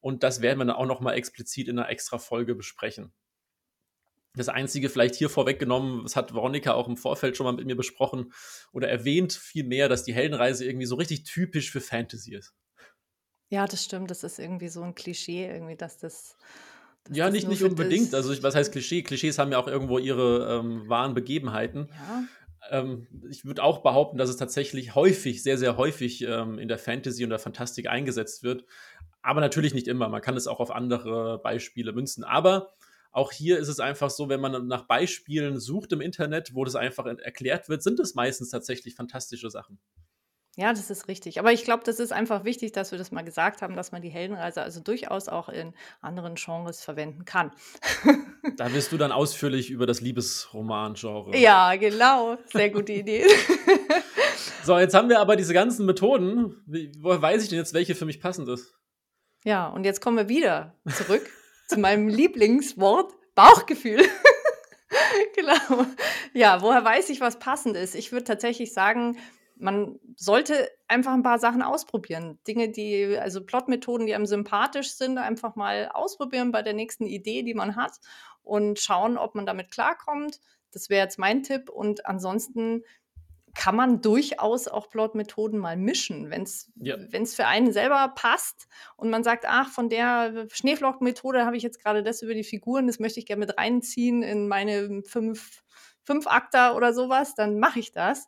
Und 0.00 0.22
das 0.22 0.40
werden 0.40 0.58
wir 0.58 0.64
dann 0.64 0.76
auch 0.76 0.86
nochmal 0.86 1.14
explizit 1.14 1.68
in 1.68 1.78
einer 1.78 1.90
extra 1.90 2.18
Folge 2.18 2.54
besprechen. 2.54 3.12
Das 4.34 4.48
Einzige 4.48 4.88
vielleicht 4.88 5.16
hier 5.16 5.28
vorweggenommen, 5.28 6.04
das 6.04 6.14
hat 6.14 6.32
Veronika 6.32 6.72
auch 6.72 6.86
im 6.86 6.96
Vorfeld 6.96 7.36
schon 7.36 7.44
mal 7.44 7.52
mit 7.52 7.66
mir 7.66 7.76
besprochen 7.76 8.32
oder 8.72 8.88
erwähnt 8.88 9.32
vielmehr, 9.32 9.88
dass 9.88 10.04
die 10.04 10.14
Heldenreise 10.14 10.64
irgendwie 10.64 10.86
so 10.86 10.94
richtig 10.94 11.24
typisch 11.24 11.70
für 11.70 11.80
Fantasy 11.80 12.34
ist. 12.34 12.54
Ja, 13.48 13.66
das 13.66 13.84
stimmt. 13.84 14.10
Das 14.10 14.22
ist 14.22 14.38
irgendwie 14.38 14.68
so 14.68 14.82
ein 14.82 14.94
Klischee, 14.94 15.46
irgendwie, 15.46 15.76
dass 15.76 15.98
das. 15.98 16.36
Dass 17.04 17.16
ja, 17.16 17.24
das 17.26 17.34
nicht, 17.34 17.48
nicht 17.48 17.64
unbedingt. 17.64 18.14
Also, 18.14 18.40
was 18.42 18.54
heißt 18.54 18.70
Klischee? 18.70 19.02
Klischees 19.02 19.38
haben 19.38 19.50
ja 19.50 19.58
auch 19.58 19.66
irgendwo 19.66 19.98
ihre 19.98 20.60
ähm, 20.60 20.88
wahren 20.88 21.14
Begebenheiten. 21.14 21.88
Ja. 21.90 22.22
Ähm, 22.70 23.08
ich 23.28 23.44
würde 23.44 23.64
auch 23.64 23.82
behaupten, 23.82 24.18
dass 24.18 24.30
es 24.30 24.36
tatsächlich 24.36 24.94
häufig, 24.94 25.42
sehr, 25.42 25.58
sehr 25.58 25.76
häufig 25.76 26.22
ähm, 26.22 26.58
in 26.58 26.68
der 26.68 26.78
Fantasy 26.78 27.24
und 27.24 27.30
der 27.30 27.38
Fantastik 27.40 27.88
eingesetzt 27.88 28.44
wird. 28.44 28.64
Aber 29.22 29.40
natürlich 29.40 29.74
nicht 29.74 29.88
immer. 29.88 30.08
Man 30.08 30.22
kann 30.22 30.36
es 30.36 30.46
auch 30.46 30.60
auf 30.60 30.70
andere 30.70 31.38
Beispiele 31.42 31.92
münzen. 31.92 32.24
Aber 32.24 32.72
auch 33.12 33.32
hier 33.32 33.58
ist 33.58 33.68
es 33.68 33.80
einfach 33.80 34.10
so, 34.10 34.28
wenn 34.28 34.40
man 34.40 34.66
nach 34.66 34.86
Beispielen 34.86 35.58
sucht 35.58 35.92
im 35.92 36.00
Internet, 36.00 36.54
wo 36.54 36.64
das 36.64 36.76
einfach 36.76 37.06
erklärt 37.06 37.68
wird, 37.68 37.82
sind 37.82 37.98
es 38.00 38.14
meistens 38.14 38.50
tatsächlich 38.50 38.94
fantastische 38.94 39.50
Sachen. 39.50 39.78
Ja, 40.56 40.72
das 40.72 40.90
ist 40.90 41.06
richtig. 41.08 41.38
Aber 41.38 41.52
ich 41.52 41.64
glaube, 41.64 41.84
das 41.84 42.00
ist 42.00 42.12
einfach 42.12 42.44
wichtig, 42.44 42.72
dass 42.72 42.90
wir 42.90 42.98
das 42.98 43.12
mal 43.12 43.22
gesagt 43.22 43.62
haben, 43.62 43.76
dass 43.76 43.92
man 43.92 44.02
die 44.02 44.08
Heldenreise 44.08 44.62
also 44.62 44.80
durchaus 44.80 45.28
auch 45.28 45.48
in 45.48 45.72
anderen 46.00 46.34
Genres 46.34 46.82
verwenden 46.82 47.24
kann. 47.24 47.52
da 48.56 48.72
wirst 48.72 48.90
du 48.90 48.98
dann 48.98 49.12
ausführlich 49.12 49.70
über 49.70 49.86
das 49.86 50.00
Liebesroman-Genre. 50.00 51.36
Ja, 51.36 51.76
genau. 51.76 52.36
Sehr 52.52 52.70
gute 52.70 52.92
Idee. 52.92 53.24
so, 54.64 54.76
jetzt 54.76 54.94
haben 54.94 55.08
wir 55.08 55.20
aber 55.20 55.36
diese 55.36 55.54
ganzen 55.54 55.86
Methoden. 55.86 56.56
woher 56.98 57.22
weiß 57.22 57.44
ich 57.44 57.48
denn 57.48 57.58
jetzt, 57.58 57.72
welche 57.72 57.94
für 57.94 58.04
mich 58.04 58.20
passend 58.20 58.48
ist? 58.48 58.79
Ja, 59.44 59.68
und 59.68 59.84
jetzt 59.84 60.00
kommen 60.00 60.16
wir 60.16 60.28
wieder 60.28 60.74
zurück 60.88 61.28
zu 61.68 61.78
meinem 61.78 62.08
Lieblingswort 62.08 63.12
Bauchgefühl. 63.34 64.02
Genau. 65.36 65.86
Ja, 66.34 66.62
woher 66.62 66.84
weiß 66.84 67.10
ich, 67.10 67.20
was 67.20 67.38
passend 67.38 67.76
ist? 67.76 67.94
Ich 67.94 68.10
würde 68.10 68.24
tatsächlich 68.24 68.72
sagen, 68.72 69.16
man 69.56 70.00
sollte 70.16 70.70
einfach 70.88 71.12
ein 71.12 71.22
paar 71.22 71.38
Sachen 71.38 71.62
ausprobieren. 71.62 72.38
Dinge, 72.46 72.70
die 72.70 73.16
also 73.18 73.44
Plotmethoden, 73.44 74.06
die 74.06 74.14
einem 74.14 74.26
sympathisch 74.26 74.94
sind, 74.94 75.18
einfach 75.18 75.54
mal 75.54 75.90
ausprobieren 75.92 76.50
bei 76.50 76.62
der 76.62 76.72
nächsten 76.72 77.06
Idee, 77.06 77.42
die 77.42 77.54
man 77.54 77.76
hat 77.76 78.00
und 78.42 78.80
schauen, 78.80 79.16
ob 79.16 79.34
man 79.34 79.46
damit 79.46 79.70
klarkommt. 79.70 80.40
Das 80.72 80.88
wäre 80.88 81.04
jetzt 81.04 81.18
mein 81.18 81.42
Tipp 81.42 81.68
und 81.68 82.06
ansonsten 82.06 82.82
kann 83.54 83.76
man 83.76 84.00
durchaus 84.02 84.68
auch 84.68 84.88
Plotmethoden 84.90 85.58
mal 85.58 85.76
mischen, 85.76 86.30
wenn 86.30 86.42
es 86.44 86.72
Ja. 86.80 86.96
für 87.34 87.46
einen 87.46 87.72
selber 87.72 88.08
passt 88.14 88.68
und 88.96 89.10
man 89.10 89.24
sagt: 89.24 89.44
„Ach, 89.46 89.68
von 89.70 89.88
der 89.88 90.46
Schneeflockenmethode 90.52 91.44
habe 91.46 91.56
ich 91.56 91.62
jetzt 91.62 91.82
gerade 91.82 92.02
das 92.02 92.22
über 92.22 92.34
die 92.34 92.44
Figuren, 92.44 92.86
das 92.86 92.98
möchte 93.00 93.20
ich 93.20 93.26
gerne 93.26 93.40
mit 93.46 93.56
reinziehen 93.58 94.22
in 94.22 94.48
meine 94.48 95.02
fünf 95.04 95.62
Fünfakter 96.02 96.76
oder 96.76 96.92
sowas, 96.94 97.34
dann 97.34 97.58
mache 97.58 97.78
ich 97.80 97.92
das. 97.92 98.26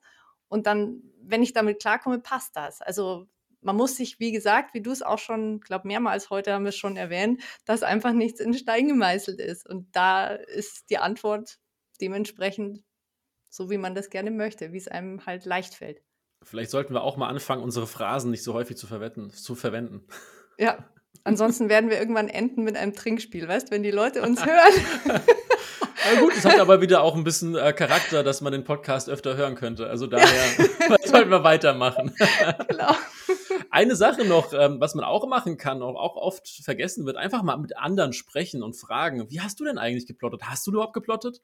Und 0.49 0.67
dann, 0.67 1.03
wenn 1.23 1.43
ich 1.43 1.53
damit 1.53 1.81
klarkomme, 1.81 2.19
passt 2.19 2.57
das. 2.57 2.81
Also, 2.83 3.27
man 3.61 3.77
muss 3.77 3.97
sich, 3.97 4.19
wie 4.19 4.33
gesagt, 4.33 4.75
wie 4.75 4.83
du 4.83 4.91
es 4.91 5.03
auch 5.03 5.19
schon, 5.19 5.61
glaube 5.61 5.87
mehrmals 5.87 6.31
heute 6.31 6.53
haben 6.53 6.65
wir 6.65 6.71
es 6.71 6.77
schon 6.77 6.97
erwähnt, 6.97 7.43
dass 7.65 7.83
einfach 7.85 8.13
nichts 8.13 8.41
in 8.41 8.55
Stein 8.55 8.89
gemeißelt 8.89 9.41
ist. 9.41 9.69
Und 9.69 9.95
da 9.95 10.27
ist 10.29 10.91
die 10.91 10.99
Antwort 10.99 11.59
dementsprechend 12.01 12.83
so, 13.53 13.69
wie 13.69 13.77
man 13.77 13.95
das 13.95 14.09
gerne 14.09 14.31
möchte, 14.31 14.73
wie 14.73 14.79
es 14.79 14.89
einem 14.89 15.27
halt 15.27 15.45
leicht 15.45 15.75
fällt. 15.75 16.01
Vielleicht 16.43 16.71
sollten 16.71 16.95
wir 16.95 17.03
auch 17.03 17.19
mal 17.19 17.29
anfangen, 17.29 17.63
unsere 17.63 17.87
Phrasen 17.87 18.31
nicht 18.31 18.43
so 18.43 18.55
häufig 18.55 18.79
zu 18.79 18.87
verwenden. 18.87 19.31
Zu 19.31 19.55
verwenden. 19.55 20.07
Ja, 20.59 20.89
ansonsten 21.23 21.69
werden 21.69 21.91
wir 21.91 21.99
irgendwann 21.99 22.29
enden 22.29 22.65
mit 22.65 22.77
einem 22.77 22.95
Trinkspiel, 22.95 23.47
weißt, 23.47 23.71
wenn 23.71 23.83
die 23.83 23.91
Leute 23.91 24.23
uns 24.23 24.45
hören. 24.45 24.73
Na 26.15 26.21
gut, 26.21 26.33
es 26.35 26.45
hat 26.47 26.59
aber 26.59 26.81
wieder 26.81 27.03
auch 27.03 27.15
ein 27.15 27.25
bisschen 27.25 27.55
äh, 27.55 27.75
Charakter, 27.75 28.25
dass 28.25 28.41
man 28.41 28.53
den 28.53 28.65
Podcast 28.65 29.11
öfter 29.11 29.37
hören 29.37 29.55
könnte. 29.55 29.87
Also 29.87 30.07
daher 30.07 30.27
sollten 31.05 31.31
wir 31.31 31.45
weitermachen. 31.45 32.17
genau. 32.69 32.95
Eine 33.71 33.97
Sache 33.97 34.25
noch, 34.25 34.55
ähm, 34.55 34.81
was 34.81 34.95
man 34.95 35.05
auch 35.05 35.27
machen 35.29 35.59
kann, 35.59 35.83
auch, 35.83 35.95
auch 35.95 36.17
oft 36.17 36.49
vergessen 36.49 37.05
wird, 37.05 37.19
einfach 37.19 37.43
mal 37.43 37.59
mit 37.59 37.77
anderen 37.77 38.15
sprechen 38.15 38.63
und 38.63 38.75
fragen, 38.75 39.31
wie 39.31 39.43
hast 39.43 39.61
du 39.61 39.65
denn 39.65 39.77
eigentlich 39.77 40.07
geplottet? 40.07 40.45
Hast 40.45 40.67
du 40.67 40.73
überhaupt 40.73 40.95
geplottet? 40.95 41.43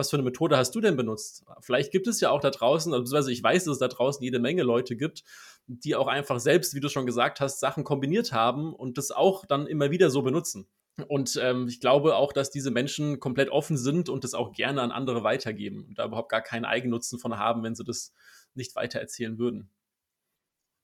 Was 0.00 0.08
für 0.08 0.16
eine 0.16 0.22
Methode 0.22 0.56
hast 0.56 0.74
du 0.74 0.80
denn 0.80 0.96
benutzt? 0.96 1.44
Vielleicht 1.60 1.92
gibt 1.92 2.06
es 2.06 2.22
ja 2.22 2.30
auch 2.30 2.40
da 2.40 2.48
draußen, 2.48 2.90
beziehungsweise 2.90 3.32
ich 3.32 3.42
weiß, 3.42 3.64
dass 3.64 3.74
es 3.74 3.78
da 3.80 3.88
draußen 3.88 4.24
jede 4.24 4.38
Menge 4.38 4.62
Leute 4.62 4.96
gibt, 4.96 5.24
die 5.66 5.94
auch 5.94 6.06
einfach 6.06 6.40
selbst, 6.40 6.74
wie 6.74 6.80
du 6.80 6.88
schon 6.88 7.04
gesagt 7.04 7.38
hast, 7.38 7.60
Sachen 7.60 7.84
kombiniert 7.84 8.32
haben 8.32 8.74
und 8.74 8.96
das 8.96 9.10
auch 9.10 9.44
dann 9.44 9.66
immer 9.66 9.90
wieder 9.90 10.08
so 10.08 10.22
benutzen. 10.22 10.66
Und 11.06 11.38
ähm, 11.42 11.68
ich 11.68 11.80
glaube 11.80 12.16
auch, 12.16 12.32
dass 12.32 12.50
diese 12.50 12.70
Menschen 12.70 13.20
komplett 13.20 13.50
offen 13.50 13.76
sind 13.76 14.08
und 14.08 14.24
das 14.24 14.32
auch 14.32 14.52
gerne 14.52 14.80
an 14.80 14.90
andere 14.90 15.22
weitergeben 15.22 15.84
und 15.86 15.98
da 15.98 16.06
überhaupt 16.06 16.30
gar 16.30 16.40
keinen 16.40 16.64
Eigennutzen 16.64 17.18
von 17.18 17.36
haben, 17.36 17.62
wenn 17.62 17.74
sie 17.74 17.84
das 17.84 18.14
nicht 18.54 18.74
weitererzählen 18.76 19.38
würden. 19.38 19.68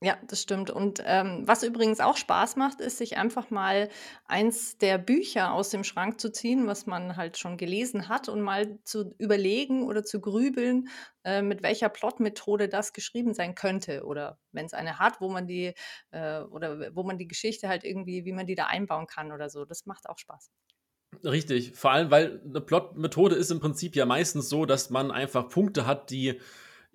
Ja, 0.06 0.16
das 0.28 0.40
stimmt. 0.40 0.70
Und 0.70 1.02
ähm, 1.04 1.42
was 1.46 1.64
übrigens 1.64 1.98
auch 1.98 2.16
Spaß 2.16 2.54
macht, 2.54 2.80
ist, 2.80 2.98
sich 2.98 3.16
einfach 3.16 3.50
mal 3.50 3.88
eins 4.24 4.78
der 4.78 4.98
Bücher 4.98 5.52
aus 5.52 5.70
dem 5.70 5.82
Schrank 5.82 6.20
zu 6.20 6.30
ziehen, 6.30 6.68
was 6.68 6.86
man 6.86 7.16
halt 7.16 7.38
schon 7.38 7.56
gelesen 7.56 8.08
hat, 8.08 8.28
und 8.28 8.40
mal 8.40 8.78
zu 8.84 9.16
überlegen 9.18 9.84
oder 9.84 10.04
zu 10.04 10.20
grübeln, 10.20 10.90
äh, 11.24 11.42
mit 11.42 11.64
welcher 11.64 11.88
Plotmethode 11.88 12.68
das 12.68 12.92
geschrieben 12.92 13.34
sein 13.34 13.56
könnte. 13.56 14.04
Oder 14.04 14.38
wenn 14.52 14.66
es 14.66 14.74
eine 14.74 15.00
hat, 15.00 15.20
wo 15.20 15.28
man 15.28 15.48
die 15.48 15.74
äh, 16.12 16.38
oder 16.42 16.94
wo 16.94 17.02
man 17.02 17.18
die 17.18 17.26
Geschichte 17.26 17.68
halt 17.68 17.82
irgendwie, 17.82 18.24
wie 18.24 18.32
man 18.32 18.46
die 18.46 18.54
da 18.54 18.66
einbauen 18.66 19.08
kann 19.08 19.32
oder 19.32 19.50
so. 19.50 19.64
Das 19.64 19.86
macht 19.86 20.08
auch 20.08 20.18
Spaß. 20.18 20.52
Richtig, 21.24 21.74
vor 21.74 21.90
allem, 21.90 22.12
weil 22.12 22.40
eine 22.44 22.60
Plotmethode 22.60 23.34
ist 23.34 23.50
im 23.50 23.58
Prinzip 23.58 23.96
ja 23.96 24.06
meistens 24.06 24.48
so, 24.48 24.66
dass 24.66 24.88
man 24.88 25.10
einfach 25.10 25.48
Punkte 25.48 25.84
hat, 25.84 26.10
die 26.10 26.40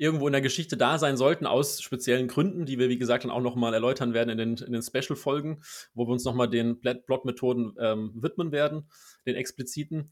irgendwo 0.01 0.25
in 0.25 0.33
der 0.33 0.41
Geschichte 0.41 0.77
da 0.77 0.97
sein 0.97 1.15
sollten, 1.15 1.45
aus 1.45 1.79
speziellen 1.79 2.27
Gründen, 2.27 2.65
die 2.65 2.79
wir, 2.79 2.89
wie 2.89 2.97
gesagt, 2.97 3.23
dann 3.23 3.29
auch 3.29 3.39
nochmal 3.39 3.71
erläutern 3.75 4.15
werden 4.15 4.29
in 4.31 4.37
den, 4.39 4.57
in 4.57 4.73
den 4.73 4.81
Special-Folgen, 4.81 5.61
wo 5.93 6.07
wir 6.07 6.11
uns 6.11 6.25
nochmal 6.25 6.49
den 6.49 6.81
Plot-Methoden 6.81 7.75
ähm, 7.79 8.11
widmen 8.15 8.51
werden, 8.51 8.89
den 9.27 9.35
expliziten. 9.35 10.11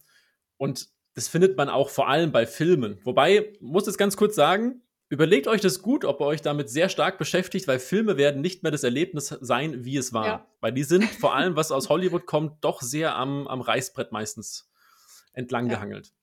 Und 0.58 0.89
das 1.15 1.28
findet 1.28 1.58
man 1.58 1.69
auch 1.69 1.89
vor 1.89 2.08
allem 2.08 2.32
bei 2.32 2.45
Filmen. 2.45 2.99
Wobei, 3.04 3.52
muss 3.62 3.88
es 3.88 3.97
ganz 3.97 4.15
kurz 4.15 4.36
sagen, 4.36 4.84
überlegt 5.10 5.47
euch 5.47 5.60
das 5.60 5.82
gut, 5.82 6.06
ob 6.06 6.21
ihr 6.21 6.25
euch 6.28 6.43
damit 6.43 6.69
sehr 6.69 6.88
stark 6.88 7.17
beschäftigt, 7.17 7.67
weil 7.67 7.80
Filme 7.80 8.15
werden 8.15 8.41
nicht 8.41 8.62
mehr 8.62 8.71
das 8.71 8.84
Erlebnis 8.84 9.30
sein, 9.41 9.86
wie 9.86 9.97
es 9.97 10.13
war. 10.13 10.28
Ja. 10.28 10.47
Weil 10.62 10.71
die 10.71 10.84
sind 10.84 11.06
vor 11.06 11.36
allem, 11.36 11.56
was 11.56 11.71
aus 11.71 11.89
Hollywood 11.89 12.28
kommt, 12.28 12.63
doch 12.63 12.84
sehr 12.84 13.15
am, 13.15 13.47
am 13.47 13.62
Reißbrett 13.62 14.12
meistens 14.12 14.69
entlang 15.34 15.65
ja. 15.65 15.78
gehangelt. 15.78 16.13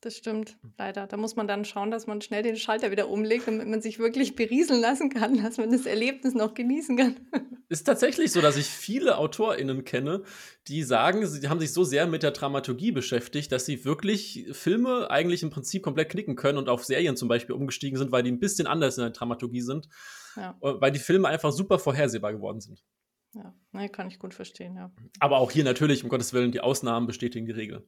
Das 0.00 0.16
stimmt, 0.16 0.56
leider. 0.76 1.08
Da 1.08 1.16
muss 1.16 1.34
man 1.34 1.48
dann 1.48 1.64
schauen, 1.64 1.90
dass 1.90 2.06
man 2.06 2.20
schnell 2.20 2.44
den 2.44 2.56
Schalter 2.56 2.92
wieder 2.92 3.08
umlegt, 3.08 3.48
damit 3.48 3.66
man 3.66 3.82
sich 3.82 3.98
wirklich 3.98 4.36
berieseln 4.36 4.80
lassen 4.80 5.10
kann, 5.10 5.42
dass 5.42 5.56
man 5.56 5.72
das 5.72 5.86
Erlebnis 5.86 6.34
noch 6.34 6.54
genießen 6.54 6.96
kann. 6.96 7.16
Ist 7.68 7.84
tatsächlich 7.84 8.30
so, 8.30 8.40
dass 8.40 8.56
ich 8.56 8.66
viele 8.66 9.18
AutorInnen 9.18 9.84
kenne, 9.84 10.22
die 10.68 10.84
sagen, 10.84 11.26
sie 11.26 11.48
haben 11.48 11.58
sich 11.58 11.72
so 11.72 11.84
sehr 11.84 12.06
mit 12.06 12.22
der 12.22 12.30
Dramaturgie 12.30 12.92
beschäftigt, 12.92 13.50
dass 13.50 13.66
sie 13.66 13.84
wirklich 13.84 14.46
Filme 14.52 15.10
eigentlich 15.10 15.42
im 15.42 15.50
Prinzip 15.50 15.82
komplett 15.82 16.10
knicken 16.10 16.36
können 16.36 16.58
und 16.58 16.68
auf 16.68 16.84
Serien 16.84 17.16
zum 17.16 17.28
Beispiel 17.28 17.54
umgestiegen 17.54 17.98
sind, 17.98 18.12
weil 18.12 18.22
die 18.22 18.30
ein 18.30 18.40
bisschen 18.40 18.66
anders 18.66 18.98
in 18.98 19.02
der 19.02 19.10
Dramaturgie 19.10 19.62
sind. 19.62 19.88
Ja. 20.36 20.56
Weil 20.60 20.92
die 20.92 21.00
Filme 21.00 21.28
einfach 21.28 21.50
super 21.50 21.78
vorhersehbar 21.78 22.32
geworden 22.32 22.60
sind. 22.60 22.84
Ja, 23.34 23.54
nee, 23.72 23.88
kann 23.88 24.08
ich 24.08 24.18
gut 24.18 24.32
verstehen, 24.32 24.76
ja. 24.76 24.90
Aber 25.20 25.38
auch 25.38 25.50
hier 25.50 25.64
natürlich, 25.64 26.02
um 26.02 26.08
Gottes 26.08 26.32
Willen, 26.32 26.52
die 26.52 26.60
Ausnahmen 26.60 27.06
bestätigen 27.06 27.46
die 27.46 27.52
Regel 27.52 27.86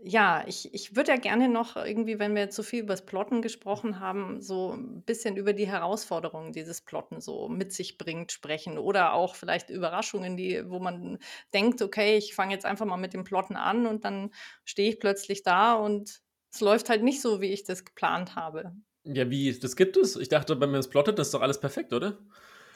ja, 0.00 0.44
ich, 0.46 0.72
ich 0.74 0.94
würde 0.94 1.12
ja 1.12 1.18
gerne 1.18 1.48
noch 1.48 1.76
irgendwie, 1.76 2.18
wenn 2.18 2.34
wir 2.34 2.42
jetzt 2.42 2.56
so 2.56 2.62
viel 2.62 2.80
über 2.80 2.94
das 2.94 3.04
Plotten 3.04 3.42
gesprochen 3.42 3.98
haben, 4.00 4.40
so 4.40 4.72
ein 4.72 5.02
bisschen 5.02 5.36
über 5.36 5.52
die 5.52 5.66
Herausforderungen 5.66 6.52
dieses 6.52 6.80
Plotten 6.80 7.20
so 7.20 7.48
mit 7.48 7.72
sich 7.72 7.98
bringt, 7.98 8.30
sprechen 8.30 8.78
oder 8.78 9.12
auch 9.12 9.34
vielleicht 9.34 9.70
Überraschungen, 9.70 10.36
die, 10.36 10.62
wo 10.68 10.78
man 10.78 11.18
denkt, 11.52 11.82
okay, 11.82 12.16
ich 12.16 12.34
fange 12.34 12.54
jetzt 12.54 12.64
einfach 12.64 12.86
mal 12.86 12.96
mit 12.96 13.12
dem 13.12 13.24
Plotten 13.24 13.56
an 13.56 13.86
und 13.86 14.04
dann 14.04 14.30
stehe 14.64 14.90
ich 14.90 15.00
plötzlich 15.00 15.42
da 15.42 15.74
und 15.74 16.20
es 16.52 16.60
läuft 16.60 16.88
halt 16.90 17.02
nicht 17.02 17.20
so, 17.20 17.40
wie 17.40 17.52
ich 17.52 17.64
das 17.64 17.84
geplant 17.84 18.36
habe. 18.36 18.72
Ja, 19.04 19.30
wie, 19.30 19.58
das 19.58 19.74
gibt 19.76 19.96
es? 19.96 20.16
Ich 20.16 20.28
dachte, 20.28 20.60
wenn 20.60 20.70
man 20.70 20.80
es 20.80 20.88
plottet, 20.88 21.18
das 21.18 21.28
ist 21.28 21.34
doch 21.34 21.40
alles 21.40 21.60
perfekt, 21.60 21.92
oder? 21.92 22.18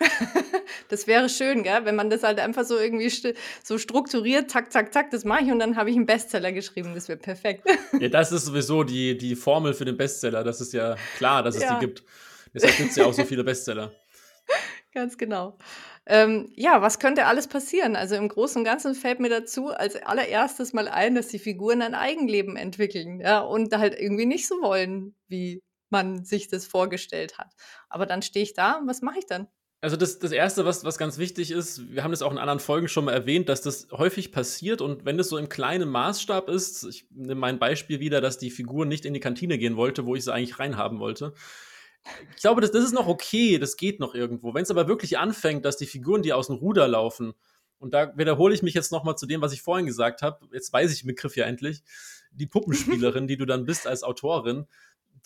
das 0.89 1.07
wäre 1.07 1.29
schön, 1.29 1.63
gell? 1.63 1.85
wenn 1.85 1.97
man 1.97 2.11
das 2.11 2.23
halt 2.23 2.39
einfach 2.39 2.65
so 2.65 2.79
irgendwie 2.79 3.11
st 3.11 3.35
so 3.63 3.79
strukturiert, 3.79 4.51
zack, 4.51 4.73
zack, 4.73 4.93
zack, 4.93 5.11
das 5.11 5.25
mache 5.25 5.45
ich 5.45 5.51
und 5.51 5.59
dann 5.59 5.77
habe 5.77 5.91
ich 5.91 5.97
einen 5.97 6.07
Bestseller 6.07 6.53
geschrieben. 6.53 6.95
Das 6.95 7.09
wäre 7.09 7.19
perfekt. 7.19 7.67
Ja, 8.01 8.09
das 8.09 8.33
ist 8.33 8.47
sowieso 8.47 8.83
die, 8.85 9.17
die 9.17 9.37
Formel 9.37 9.75
für 9.75 9.85
den 9.85 9.97
Bestseller. 9.97 10.43
Das 10.43 10.61
ist 10.61 10.73
ja 10.73 10.97
klar, 11.17 11.43
dass 11.43 11.57
es 11.57 11.63
ja. 11.63 11.75
die 11.75 11.87
gibt. 11.87 12.03
Deshalb 12.55 12.77
gibt 12.77 12.91
es 12.91 12.97
ja 12.97 13.05
auch 13.07 13.13
so 13.13 13.25
viele 13.25 13.45
Bestseller. 13.45 13.93
Ganz 14.95 15.17
genau. 15.19 15.57
Ähm, 16.05 16.51
ja, 16.57 16.83
was 16.83 16.99
könnte 16.99 17.27
alles 17.27 17.47
passieren? 17.47 17.97
Also 17.97 18.17
im 18.17 18.29
Großen 18.29 18.59
und 18.59 18.65
Ganzen 18.65 18.95
fällt 18.95 19.21
mir 19.21 19.29
dazu 19.29 19.69
als 19.69 19.97
allererstes 19.97 20.73
mal 20.73 20.89
ein, 20.89 21.15
dass 21.15 21.29
die 21.29 21.39
Figuren 21.39 21.81
ein 21.81 21.95
Eigenleben 21.95 22.57
entwickeln 22.57 23.21
ja, 23.21 23.41
und 23.41 23.77
halt 23.77 23.99
irgendwie 23.99 24.27
nicht 24.27 24.49
so 24.49 24.61
wollen, 24.63 25.15
wie 25.29 25.63
man 25.91 26.25
sich 26.25 26.49
das 26.49 26.67
vorgestellt 26.67 27.39
hat. 27.39 27.53
Aber 27.89 28.07
dann 28.07 28.23
stehe 28.23 28.43
ich 28.43 28.55
da 28.55 28.79
und 28.79 28.89
was 28.89 29.03
mache 29.03 29.21
ich 29.21 29.27
dann? 29.27 29.47
Also 29.83 29.97
das, 29.97 30.21
das 30.21 30.31
Erste, 30.31 30.65
was, 30.65 30.85
was 30.85 30.97
ganz 30.97 31.19
wichtig 31.19 31.51
ist, 31.51 31.91
wir 31.91 32.05
haben 32.05 32.13
das 32.13 32.23
auch 32.23 32.31
in 32.31 32.39
anderen 32.39 32.61
Folgen 32.61 32.87
schon 32.87 33.05
mal 33.05 33.15
erwähnt, 33.15 33.49
dass 33.49 33.63
das 33.63 33.89
häufig 33.91 34.31
passiert 34.31 34.81
und 34.81 35.05
wenn 35.05 35.19
das 35.19 35.29
so 35.29 35.37
im 35.37 35.49
kleinen 35.49 35.89
Maßstab 35.89 36.49
ist, 36.49 36.85
ich 36.85 37.05
nehme 37.11 37.35
mein 37.35 37.59
Beispiel 37.59 37.99
wieder, 37.99 38.21
dass 38.21 38.39
die 38.39 38.53
Figur 38.53 38.87
nicht 38.87 39.05
in 39.05 39.13
die 39.13 39.19
Kantine 39.19 39.59
gehen 39.59 39.77
wollte, 39.77 40.07
wo 40.07 40.15
ich 40.15 40.23
sie 40.23 40.33
eigentlich 40.33 40.61
reinhaben 40.61 41.01
wollte. 41.01 41.35
Ich 42.37 42.43
glaube, 42.43 42.61
das, 42.61 42.71
das 42.71 42.85
ist 42.85 42.95
noch 42.95 43.09
okay, 43.09 43.59
das 43.59 43.77
geht 43.77 43.99
noch 43.99 44.15
irgendwo. 44.15 44.55
Wenn 44.55 44.63
es 44.63 44.71
aber 44.71 44.87
wirklich 44.87 45.19
anfängt, 45.19 45.65
dass 45.65 45.79
die 45.79 45.87
Figuren, 45.87 46.23
die 46.23 46.33
aus 46.33 46.47
dem 46.47 46.57
Ruder 46.57 46.87
laufen, 46.87 47.35
und 47.81 47.93
da 47.93 48.17
wiederhole 48.17 48.55
ich 48.55 48.63
mich 48.63 48.75
jetzt 48.75 48.93
nochmal 48.93 49.17
zu 49.17 49.27
dem, 49.27 49.41
was 49.41 49.53
ich 49.53 49.63
vorhin 49.63 49.87
gesagt 49.87 50.23
habe, 50.23 50.47
jetzt 50.53 50.73
weiß 50.73 50.93
ich 50.93 51.01
den 51.01 51.09
Begriff 51.09 51.37
ja 51.37 51.47
endlich, 51.47 51.83
die 52.31 52.47
Puppenspielerin, 52.47 53.27
die 53.27 53.37
du 53.37 53.47
dann 53.47 53.65
bist 53.65 53.89
als 53.89 54.05
Autorin, 54.05 54.69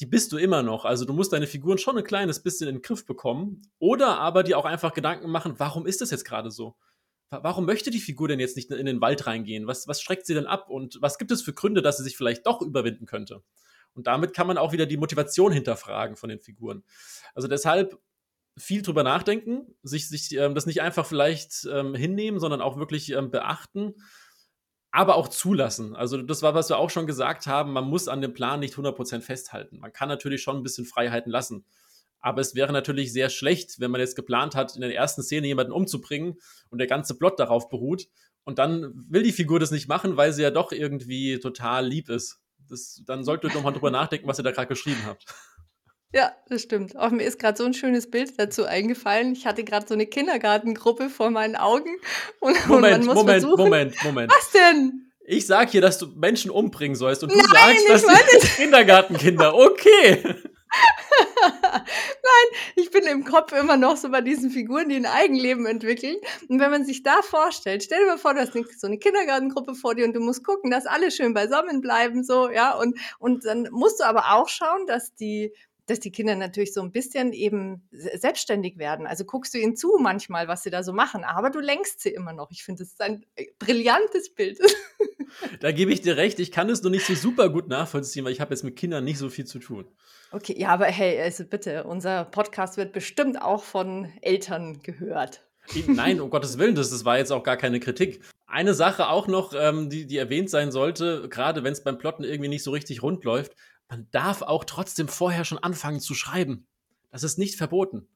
die 0.01 0.07
bist 0.07 0.33
du 0.33 0.37
immer 0.37 0.63
noch. 0.63 0.85
Also 0.85 1.05
du 1.05 1.13
musst 1.13 1.33
deine 1.33 1.47
Figuren 1.47 1.79
schon 1.79 1.97
ein 1.97 2.05
kleines 2.05 2.43
bisschen 2.43 2.69
in 2.69 2.77
den 2.77 2.83
Griff 2.83 3.07
bekommen. 3.07 3.63
Oder 3.79 4.19
aber 4.19 4.43
dir 4.43 4.59
auch 4.59 4.65
einfach 4.65 4.93
Gedanken 4.93 5.31
machen, 5.31 5.55
warum 5.59 5.87
ist 5.87 6.01
das 6.01 6.11
jetzt 6.11 6.25
gerade 6.25 6.51
so? 6.51 6.77
Warum 7.31 7.67
möchte 7.67 7.91
die 7.91 7.99
Figur 7.99 8.29
denn 8.29 8.39
jetzt 8.39 8.57
nicht 8.57 8.71
in 8.71 8.87
den 8.87 9.01
Wald 9.01 9.27
reingehen? 9.27 9.67
Was, 9.67 9.89
was 9.89 10.01
schreckt 10.01 10.27
sie 10.27 10.35
denn 10.35 10.47
ab? 10.47 10.71
Und 10.71 10.99
was 11.01 11.19
gibt 11.19 11.33
es 11.33 11.43
für 11.43 11.53
Gründe, 11.53 11.83
dass 11.83 11.97
sie 11.97 12.05
sich 12.05 12.17
vielleicht 12.17 12.47
doch 12.47 12.63
überwinden 12.63 13.07
könnte? 13.07 13.43
Und 13.95 14.07
damit 14.07 14.35
kann 14.35 14.47
man 14.47 14.59
auch 14.59 14.73
wieder 14.73 14.87
die 14.87 14.99
Motivation 14.99 15.51
hinterfragen 15.51 16.17
von 16.17 16.29
den 16.29 16.41
Figuren. 16.41 16.85
Also 17.35 17.49
deshalb 17.49 17.99
viel 18.59 18.83
drüber 18.83 19.03
nachdenken, 19.03 19.75
sich, 19.83 20.09
sich 20.09 20.35
ähm, 20.37 20.55
das 20.55 20.67
nicht 20.67 20.83
einfach 20.83 21.07
vielleicht 21.07 21.67
ähm, 21.71 21.95
hinnehmen, 21.95 22.39
sondern 22.39 22.61
auch 22.61 22.77
wirklich 22.77 23.11
ähm, 23.11 23.31
beachten 23.31 23.95
aber 24.91 25.17
auch 25.17 25.29
zulassen. 25.29 25.95
Also 25.95 26.23
das 26.23 26.43
war, 26.43 26.55
was 26.55 26.69
wir 26.69 26.79
auch 26.79 26.91
schon 26.91 27.07
gesagt 27.07 27.47
haben, 27.47 27.73
man 27.73 27.85
muss 27.85 28.09
an 28.09 28.21
dem 28.21 28.33
Plan 28.33 28.61
nicht 28.61 28.75
100% 28.75 29.21
festhalten. 29.21 29.79
Man 29.81 29.93
kann 29.93 30.09
natürlich 30.09 30.43
schon 30.43 30.57
ein 30.57 30.63
bisschen 30.63 30.87
Freiheiten 30.87 31.31
lassen. 31.31 31.65
Aber 32.21 32.41
es 32.41 32.55
wäre 32.55 32.73
natürlich 32.73 33.13
sehr 33.13 33.29
schlecht, 33.29 33.79
wenn 33.79 33.91
man 33.91 34.01
jetzt 34.01 34.17
geplant 34.17 34.55
hat, 34.55 34.75
in 34.75 34.81
der 34.81 34.95
ersten 34.95 35.23
Szene 35.23 35.47
jemanden 35.47 35.73
umzubringen 35.73 36.37
und 36.71 36.79
der 36.79 36.87
ganze 36.87 37.17
Plot 37.17 37.39
darauf 37.39 37.69
beruht. 37.69 38.09
Und 38.45 38.59
dann 38.59 38.93
will 39.11 39.23
die 39.23 39.33
Figur 39.33 39.61
das 39.61 39.71
nicht 39.71 39.89
machen, 39.89 40.17
weil 40.17 40.33
sie 40.33 40.43
ja 40.43 40.51
doch 40.51 40.73
irgendwie 40.73 41.39
total 41.39 41.87
lieb 41.87 42.09
ist. 42.09 42.41
Das, 42.69 43.03
dann 43.07 43.23
solltet 43.23 43.53
ihr 43.53 43.55
nochmal 43.55 43.73
drüber 43.73 43.91
nachdenken, 43.93 44.27
was 44.27 44.41
ihr 44.41 44.45
da 44.45 44.51
gerade 44.51 44.69
geschrieben 44.69 45.05
habt. 45.05 45.27
Ja, 46.13 46.33
das 46.49 46.63
stimmt. 46.63 46.97
Auch 46.97 47.11
mir 47.11 47.25
ist 47.25 47.39
gerade 47.39 47.59
so 47.59 47.65
ein 47.65 47.75
schönes 47.75 48.11
Bild 48.11 48.39
dazu 48.39 48.65
eingefallen. 48.65 49.33
Ich 49.33 49.47
hatte 49.47 49.65
gerade 49.65 49.87
so 49.87 49.95
eine 49.95 50.07
Kindergartengruppe 50.07 51.11
vor 51.11 51.31
meinen 51.31 51.57
Augen 51.57 51.91
und, 52.41 52.67
Moment, 52.67 53.01
und 53.01 53.07
man 53.07 53.07
muss 53.07 53.15
Moment, 53.15 53.41
versuchen 53.43 53.65
Moment, 53.65 54.05
Moment. 54.05 54.33
Was 54.33 54.51
denn? 54.53 55.13
Ich 55.29 55.47
sag 55.47 55.71
hier, 55.71 55.81
dass 55.81 55.99
du 55.99 56.07
Menschen 56.15 56.53
umbringen 56.53 56.95
sollst 56.95 57.25
und 57.25 57.33
du 57.33 57.37
Nein, 57.37 57.47
sagst, 57.49 57.89
dass 57.89 58.07
meine... 58.07 58.41
Kindergartenkinder. 58.57 59.55
Okay. 59.55 60.23
Nein, 61.43 62.61
ich 62.77 62.91
bin 62.91 63.05
im 63.05 63.25
Kopf 63.25 63.53
immer 63.53 63.77
noch 63.77 63.97
so 63.97 64.11
bei 64.11 64.21
diesen 64.21 64.51
Figuren, 64.51 64.89
die 64.89 64.97
ein 64.97 65.07
Eigenleben 65.07 65.67
entwickeln. 65.67 66.17
Und 66.49 66.61
wenn 66.61 66.71
man 66.71 66.85
sich 66.85 67.03
da 67.03 67.23
vorstellt, 67.23 67.83
stell 67.83 68.01
dir 68.01 68.07
mal 68.07 68.19
vor, 68.19 68.35
du 68.35 68.41
hast 68.41 68.53
so 68.53 68.87
eine 68.87 68.99
Kindergartengruppe 68.99 69.75
vor 69.75 69.95
dir 69.95 70.05
und 70.05 70.15
du 70.15 70.21
musst 70.21 70.45
gucken, 70.45 70.71
dass 70.71 70.87
alle 70.87 71.11
schön 71.11 71.35
beisammen 71.35 71.81
bleiben, 71.81 72.23
so, 72.25 72.51
ja. 72.51 72.77
Und, 72.79 72.99
und 73.19 73.45
dann 73.45 73.69
musst 73.71 74.01
du 74.01 74.05
aber 74.05 74.33
auch 74.33 74.49
schauen, 74.49 74.87
dass 74.87 75.15
die, 75.15 75.53
dass 75.87 76.01
die 76.01 76.11
Kinder 76.11 76.35
natürlich 76.35 76.75
so 76.75 76.83
ein 76.83 76.93
bisschen 76.93 77.33
eben 77.33 77.89
selbstständig 77.91 78.77
werden. 78.79 79.07
Also 79.07 79.25
guckst 79.25 79.55
du 79.55 79.59
ihnen 79.59 79.77
zu 79.77 79.99
manchmal, 80.01 80.49
was 80.49 80.63
sie 80.63 80.71
da 80.71 80.83
so 80.83 80.93
machen, 80.93 81.25
aber 81.25 81.51
du 81.51 81.61
lenkst 81.61 82.01
sie 82.01 82.11
immer 82.11 82.33
noch. 82.33 82.51
Ich 82.51 82.65
finde, 82.65 82.83
das 82.83 82.89
ist 82.89 83.01
ein 83.01 83.25
äh, 83.37 83.47
brillantes 83.59 84.35
Bild. 84.35 84.59
Da 85.61 85.73
gebe 85.73 85.93
ich 85.93 86.01
dir 86.01 86.17
recht. 86.17 86.39
Ich 86.39 86.53
kann 86.53 86.71
es 86.71 86.83
nur 86.83 86.91
nicht 86.91 87.05
so 87.05 87.15
super 87.15 87.51
gut 87.51 87.69
nachvollziehen, 87.69 88.25
weil 88.25 88.33
ich 88.33 88.41
habe 88.41 88.55
jetzt 88.55 88.63
mit 88.63 88.77
Kindern 88.77 89.05
nicht 89.05 89.19
so 89.19 89.29
viel 89.29 89.45
zu 89.45 89.59
tun. 89.59 89.85
Okay, 90.31 90.55
ja, 90.59 90.69
aber 90.69 90.87
hey, 90.87 91.21
also 91.21 91.45
bitte, 91.45 91.85
unser 91.85 92.25
Podcast 92.25 92.77
wird 92.77 92.93
bestimmt 92.93 93.43
auch 93.43 93.63
von 93.65 94.11
Eltern 94.23 94.83
gehört. 94.83 95.43
Nein, 95.87 96.21
um 96.21 96.31
Gottes 96.31 96.59
Willen, 96.59 96.75
das, 96.75 96.91
das 96.91 97.05
war 97.05 97.19
jetzt 97.19 97.33
auch 97.33 97.43
gar 97.43 97.57
keine 97.57 97.81
Kritik. 97.81 98.21
Eine 98.47 98.75
Sache 98.75 99.09
auch 99.09 99.27
noch, 99.27 99.53
ähm, 99.55 99.91
die, 99.91 100.07
die 100.07 100.17
erwähnt 100.17 100.49
sein 100.49 100.71
sollte, 100.71 101.29
gerade 101.29 101.65
wenn 101.65 101.73
es 101.73 101.83
beim 101.83 101.99
Plotten 101.99 102.23
irgendwie 102.23 102.49
nicht 102.49 102.63
so 102.63 102.71
richtig 102.71 103.03
rund 103.03 103.25
läuft, 103.25 103.57
man 103.89 104.09
darf 104.11 104.43
auch 104.43 104.65
trotzdem 104.65 105.09
vorher 105.09 105.45
schon 105.45 105.59
anfangen 105.59 106.01
zu 106.01 106.15
schreiben. 106.15 106.67
Das 107.11 107.23
ist 107.23 107.39
nicht 107.39 107.57
verboten. 107.57 108.09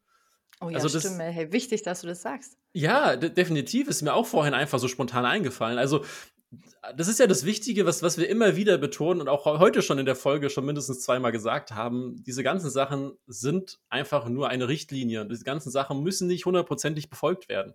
Oh 0.60 0.68
ja, 0.68 0.76
also 0.76 0.88
das, 0.88 1.02
stimmt. 1.02 1.20
Hey, 1.20 1.52
wichtig, 1.52 1.82
dass 1.82 2.02
du 2.02 2.06
das 2.06 2.22
sagst. 2.22 2.58
Ja, 2.72 3.16
definitiv 3.16 3.88
ist 3.88 4.02
mir 4.02 4.12
auch 4.12 4.26
vorhin 4.26 4.52
einfach 4.52 4.78
so 4.78 4.88
spontan 4.88 5.24
eingefallen. 5.24 5.78
Also 5.78 6.04
das 6.96 7.08
ist 7.08 7.20
ja 7.20 7.26
das 7.26 7.44
Wichtige, 7.44 7.86
was, 7.86 8.02
was 8.02 8.18
wir 8.18 8.28
immer 8.28 8.56
wieder 8.56 8.76
betonen 8.76 9.20
und 9.20 9.28
auch 9.28 9.46
heute 9.46 9.82
schon 9.82 9.98
in 9.98 10.06
der 10.06 10.16
Folge 10.16 10.50
schon 10.50 10.66
mindestens 10.66 11.00
zweimal 11.00 11.32
gesagt 11.32 11.72
haben. 11.72 12.22
Diese 12.24 12.42
ganzen 12.42 12.70
Sachen 12.70 13.12
sind 13.26 13.78
einfach 13.88 14.28
nur 14.28 14.48
eine 14.48 14.66
Richtlinie. 14.66 15.26
Diese 15.26 15.44
ganzen 15.44 15.70
Sachen 15.70 16.02
müssen 16.02 16.26
nicht 16.26 16.46
hundertprozentig 16.46 17.08
befolgt 17.08 17.48
werden. 17.48 17.74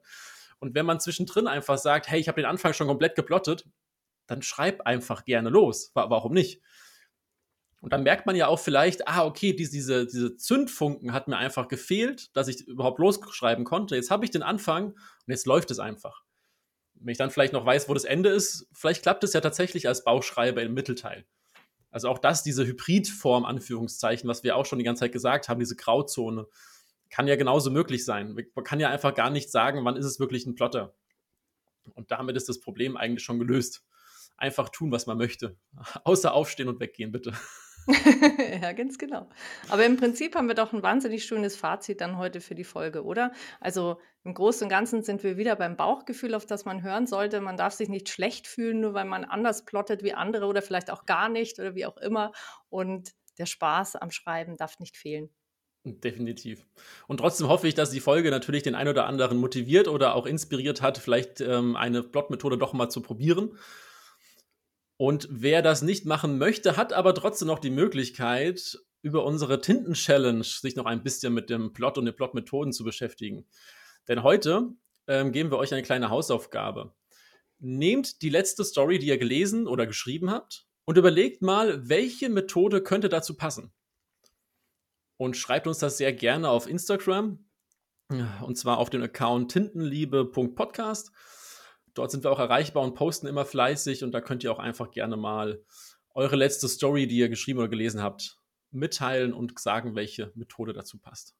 Und 0.59 0.75
wenn 0.75 0.85
man 0.85 0.99
zwischendrin 0.99 1.47
einfach 1.47 1.77
sagt, 1.77 2.09
hey, 2.09 2.19
ich 2.19 2.27
habe 2.27 2.41
den 2.41 2.49
Anfang 2.49 2.73
schon 2.73 2.87
komplett 2.87 3.15
geplottet, 3.15 3.65
dann 4.27 4.41
schreib 4.41 4.81
einfach 4.81 5.23
gerne 5.23 5.49
los. 5.49 5.91
Warum 5.93 6.33
nicht? 6.33 6.61
Und 7.85 7.93
dann 7.93 8.01
merkt 8.01 8.25
man 8.25 8.35
ja 8.35 8.47
auch 8.47 8.57
vielleicht, 8.57 9.07
ah, 9.07 9.27
okay, 9.27 9.53
diese, 9.53 10.07
diese 10.07 10.37
Zündfunken 10.37 11.13
hat 11.13 11.27
mir 11.27 11.37
einfach 11.37 11.67
gefehlt, 11.67 12.35
dass 12.35 12.47
ich 12.47 12.67
überhaupt 12.67 12.97
losschreiben 12.97 13.63
konnte. 13.63 13.95
Jetzt 13.95 14.09
habe 14.09 14.25
ich 14.25 14.31
den 14.31 14.41
Anfang 14.41 14.93
und 14.93 15.27
jetzt 15.27 15.45
läuft 15.45 15.69
es 15.69 15.77
einfach. 15.77 16.23
Wenn 16.95 17.11
ich 17.11 17.19
dann 17.19 17.29
vielleicht 17.29 17.53
noch 17.53 17.63
weiß, 17.63 17.87
wo 17.87 17.93
das 17.93 18.03
Ende 18.03 18.29
ist, 18.29 18.67
vielleicht 18.73 19.03
klappt 19.03 19.23
es 19.23 19.33
ja 19.33 19.41
tatsächlich 19.41 19.87
als 19.87 20.03
Bauchschreiber 20.03 20.63
im 20.63 20.73
Mittelteil. 20.73 21.25
Also 21.91 22.09
auch 22.09 22.17
das, 22.17 22.41
diese 22.41 22.65
Hybridform, 22.65 23.45
Anführungszeichen, 23.45 24.27
was 24.27 24.43
wir 24.43 24.55
auch 24.55 24.65
schon 24.65 24.79
die 24.79 24.85
ganze 24.85 25.01
Zeit 25.01 25.11
gesagt 25.11 25.47
haben, 25.47 25.59
diese 25.59 25.75
Grauzone, 25.75 26.47
kann 27.11 27.27
ja 27.27 27.35
genauso 27.35 27.69
möglich 27.69 28.03
sein. 28.03 28.35
Man 28.55 28.63
kann 28.63 28.79
ja 28.79 28.89
einfach 28.89 29.13
gar 29.13 29.29
nicht 29.29 29.51
sagen, 29.51 29.85
wann 29.85 29.95
ist 29.95 30.07
es 30.07 30.19
wirklich 30.19 30.47
ein 30.47 30.55
Plotter. 30.55 30.95
Und 31.93 32.09
damit 32.09 32.35
ist 32.35 32.49
das 32.49 32.59
Problem 32.59 32.97
eigentlich 32.97 33.23
schon 33.23 33.37
gelöst. 33.37 33.85
Einfach 34.37 34.69
tun, 34.69 34.91
was 34.91 35.05
man 35.05 35.19
möchte. 35.19 35.55
Außer 36.03 36.33
aufstehen 36.33 36.67
und 36.67 36.79
weggehen, 36.79 37.11
bitte. 37.11 37.31
Ja, 38.61 38.71
ganz 38.73 38.97
genau. 38.97 39.27
Aber 39.69 39.85
im 39.85 39.97
Prinzip 39.97 40.35
haben 40.35 40.47
wir 40.47 40.55
doch 40.55 40.73
ein 40.73 40.81
wahnsinnig 40.83 41.25
schönes 41.25 41.55
Fazit 41.55 42.01
dann 42.01 42.17
heute 42.17 42.41
für 42.41 42.55
die 42.55 42.63
Folge, 42.63 43.03
oder? 43.03 43.31
Also 43.59 43.99
im 44.23 44.33
Großen 44.33 44.63
und 44.63 44.69
Ganzen 44.69 45.03
sind 45.03 45.23
wir 45.23 45.37
wieder 45.37 45.55
beim 45.55 45.77
Bauchgefühl, 45.77 46.33
auf 46.33 46.45
das 46.45 46.65
man 46.65 46.81
hören 46.81 47.05
sollte. 47.05 47.41
Man 47.41 47.57
darf 47.57 47.73
sich 47.73 47.89
nicht 47.89 48.09
schlecht 48.09 48.47
fühlen, 48.47 48.79
nur 48.79 48.93
weil 48.93 49.05
man 49.05 49.23
anders 49.23 49.65
plottet 49.65 50.03
wie 50.03 50.13
andere 50.13 50.47
oder 50.47 50.61
vielleicht 50.61 50.89
auch 50.89 51.05
gar 51.05 51.29
nicht 51.29 51.59
oder 51.59 51.75
wie 51.75 51.85
auch 51.85 51.97
immer. 51.97 52.31
Und 52.69 53.11
der 53.37 53.45
Spaß 53.45 53.97
am 53.97 54.11
Schreiben 54.11 54.57
darf 54.57 54.79
nicht 54.79 54.97
fehlen. 54.97 55.29
Definitiv. 55.83 56.65
Und 57.07 57.17
trotzdem 57.17 57.47
hoffe 57.47 57.67
ich, 57.67 57.75
dass 57.75 57.91
die 57.91 57.99
Folge 57.99 58.31
natürlich 58.31 58.63
den 58.63 58.73
einen 58.73 58.89
oder 58.89 59.05
anderen 59.05 59.37
motiviert 59.37 59.87
oder 59.87 60.15
auch 60.15 60.25
inspiriert 60.25 60.81
hat, 60.81 60.97
vielleicht 60.97 61.41
ähm, 61.41 61.75
eine 61.75 62.01
Plotmethode 62.01 62.57
doch 62.57 62.73
mal 62.73 62.89
zu 62.89 63.01
probieren. 63.01 63.55
Und 64.97 65.27
wer 65.29 65.61
das 65.61 65.81
nicht 65.81 66.05
machen 66.05 66.37
möchte, 66.37 66.77
hat 66.77 66.93
aber 66.93 67.13
trotzdem 67.13 67.47
noch 67.47 67.59
die 67.59 67.69
Möglichkeit, 67.69 68.79
über 69.01 69.23
unsere 69.25 69.61
Tinten-Challenge 69.61 70.43
sich 70.43 70.75
noch 70.75 70.85
ein 70.85 71.03
bisschen 71.03 71.33
mit 71.33 71.49
dem 71.49 71.73
Plot 71.73 71.97
und 71.97 72.05
den 72.05 72.15
Plotmethoden 72.15 72.73
zu 72.73 72.83
beschäftigen. 72.83 73.45
Denn 74.07 74.23
heute 74.23 74.69
ähm, 75.07 75.31
geben 75.31 75.51
wir 75.51 75.57
euch 75.57 75.73
eine 75.73 75.83
kleine 75.83 76.09
Hausaufgabe. 76.09 76.95
Nehmt 77.59 78.21
die 78.21 78.29
letzte 78.29 78.63
Story, 78.63 78.97
die 78.97 79.07
ihr 79.07 79.17
gelesen 79.17 79.67
oder 79.67 79.85
geschrieben 79.85 80.31
habt, 80.31 80.65
und 80.85 80.97
überlegt 80.97 81.41
mal, 81.41 81.89
welche 81.89 82.29
Methode 82.29 82.81
könnte 82.81 83.09
dazu 83.09 83.35
passen. 83.35 83.73
Und 85.17 85.37
schreibt 85.37 85.67
uns 85.67 85.79
das 85.79 85.97
sehr 85.97 86.13
gerne 86.13 86.49
auf 86.49 86.67
Instagram, 86.67 87.45
und 88.41 88.57
zwar 88.57 88.77
auf 88.77 88.89
dem 88.89 89.01
Account 89.01 89.51
tintenliebe.podcast. 89.51 91.11
Dort 91.95 92.11
sind 92.11 92.23
wir 92.23 92.31
auch 92.31 92.39
erreichbar 92.39 92.83
und 92.83 92.93
posten 92.93 93.25
immer 93.25 93.45
fleißig 93.45 94.03
und 94.03 94.11
da 94.11 94.21
könnt 94.21 94.43
ihr 94.43 94.51
auch 94.51 94.59
einfach 94.59 94.91
gerne 94.91 95.17
mal 95.17 95.63
eure 96.13 96.35
letzte 96.35 96.67
Story, 96.67 97.07
die 97.07 97.17
ihr 97.17 97.29
geschrieben 97.29 97.59
oder 97.59 97.69
gelesen 97.69 98.01
habt, 98.01 98.37
mitteilen 98.71 99.33
und 99.33 99.57
sagen, 99.59 99.95
welche 99.95 100.31
Methode 100.35 100.73
dazu 100.73 100.99
passt. 100.99 101.35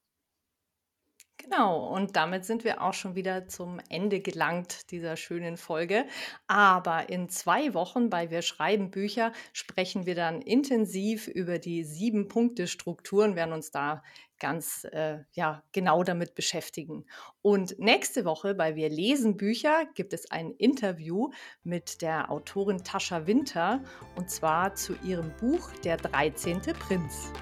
Genau, 1.48 1.86
und 1.94 2.16
damit 2.16 2.44
sind 2.44 2.64
wir 2.64 2.82
auch 2.82 2.92
schon 2.92 3.14
wieder 3.14 3.46
zum 3.46 3.80
Ende 3.88 4.20
gelangt 4.20 4.90
dieser 4.90 5.16
schönen 5.16 5.56
Folge. 5.56 6.04
Aber 6.48 7.08
in 7.08 7.28
zwei 7.28 7.72
Wochen 7.72 8.10
bei 8.10 8.30
Wir 8.30 8.42
schreiben 8.42 8.90
Bücher 8.90 9.32
sprechen 9.52 10.06
wir 10.06 10.16
dann 10.16 10.42
intensiv 10.42 11.28
über 11.28 11.60
die 11.60 11.84
sieben 11.84 12.26
Punkte 12.26 12.66
Strukturen, 12.66 13.36
werden 13.36 13.52
uns 13.52 13.70
da 13.70 14.02
ganz 14.40 14.84
äh, 14.90 15.20
ja, 15.32 15.62
genau 15.70 16.02
damit 16.02 16.34
beschäftigen. 16.34 17.06
Und 17.42 17.78
nächste 17.78 18.24
Woche 18.24 18.54
bei 18.56 18.74
Wir 18.74 18.88
lesen 18.88 19.36
Bücher 19.36 19.86
gibt 19.94 20.12
es 20.14 20.30
ein 20.32 20.50
Interview 20.50 21.30
mit 21.62 22.02
der 22.02 22.28
Autorin 22.30 22.82
Tascha 22.82 23.28
Winter 23.28 23.84
und 24.16 24.30
zwar 24.30 24.74
zu 24.74 24.94
ihrem 25.04 25.32
Buch 25.36 25.70
Der 25.84 25.96
13. 25.96 26.60
Prinz. 26.60 27.32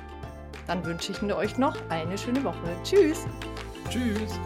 Dann 0.67 0.85
wünsche 0.85 1.13
ich 1.13 1.23
euch 1.23 1.57
noch 1.57 1.77
eine 1.89 2.19
schöne 2.19 2.45
Woche. 2.45 2.77
Tschüss! 2.85 3.27
Tschüss! 3.91 4.39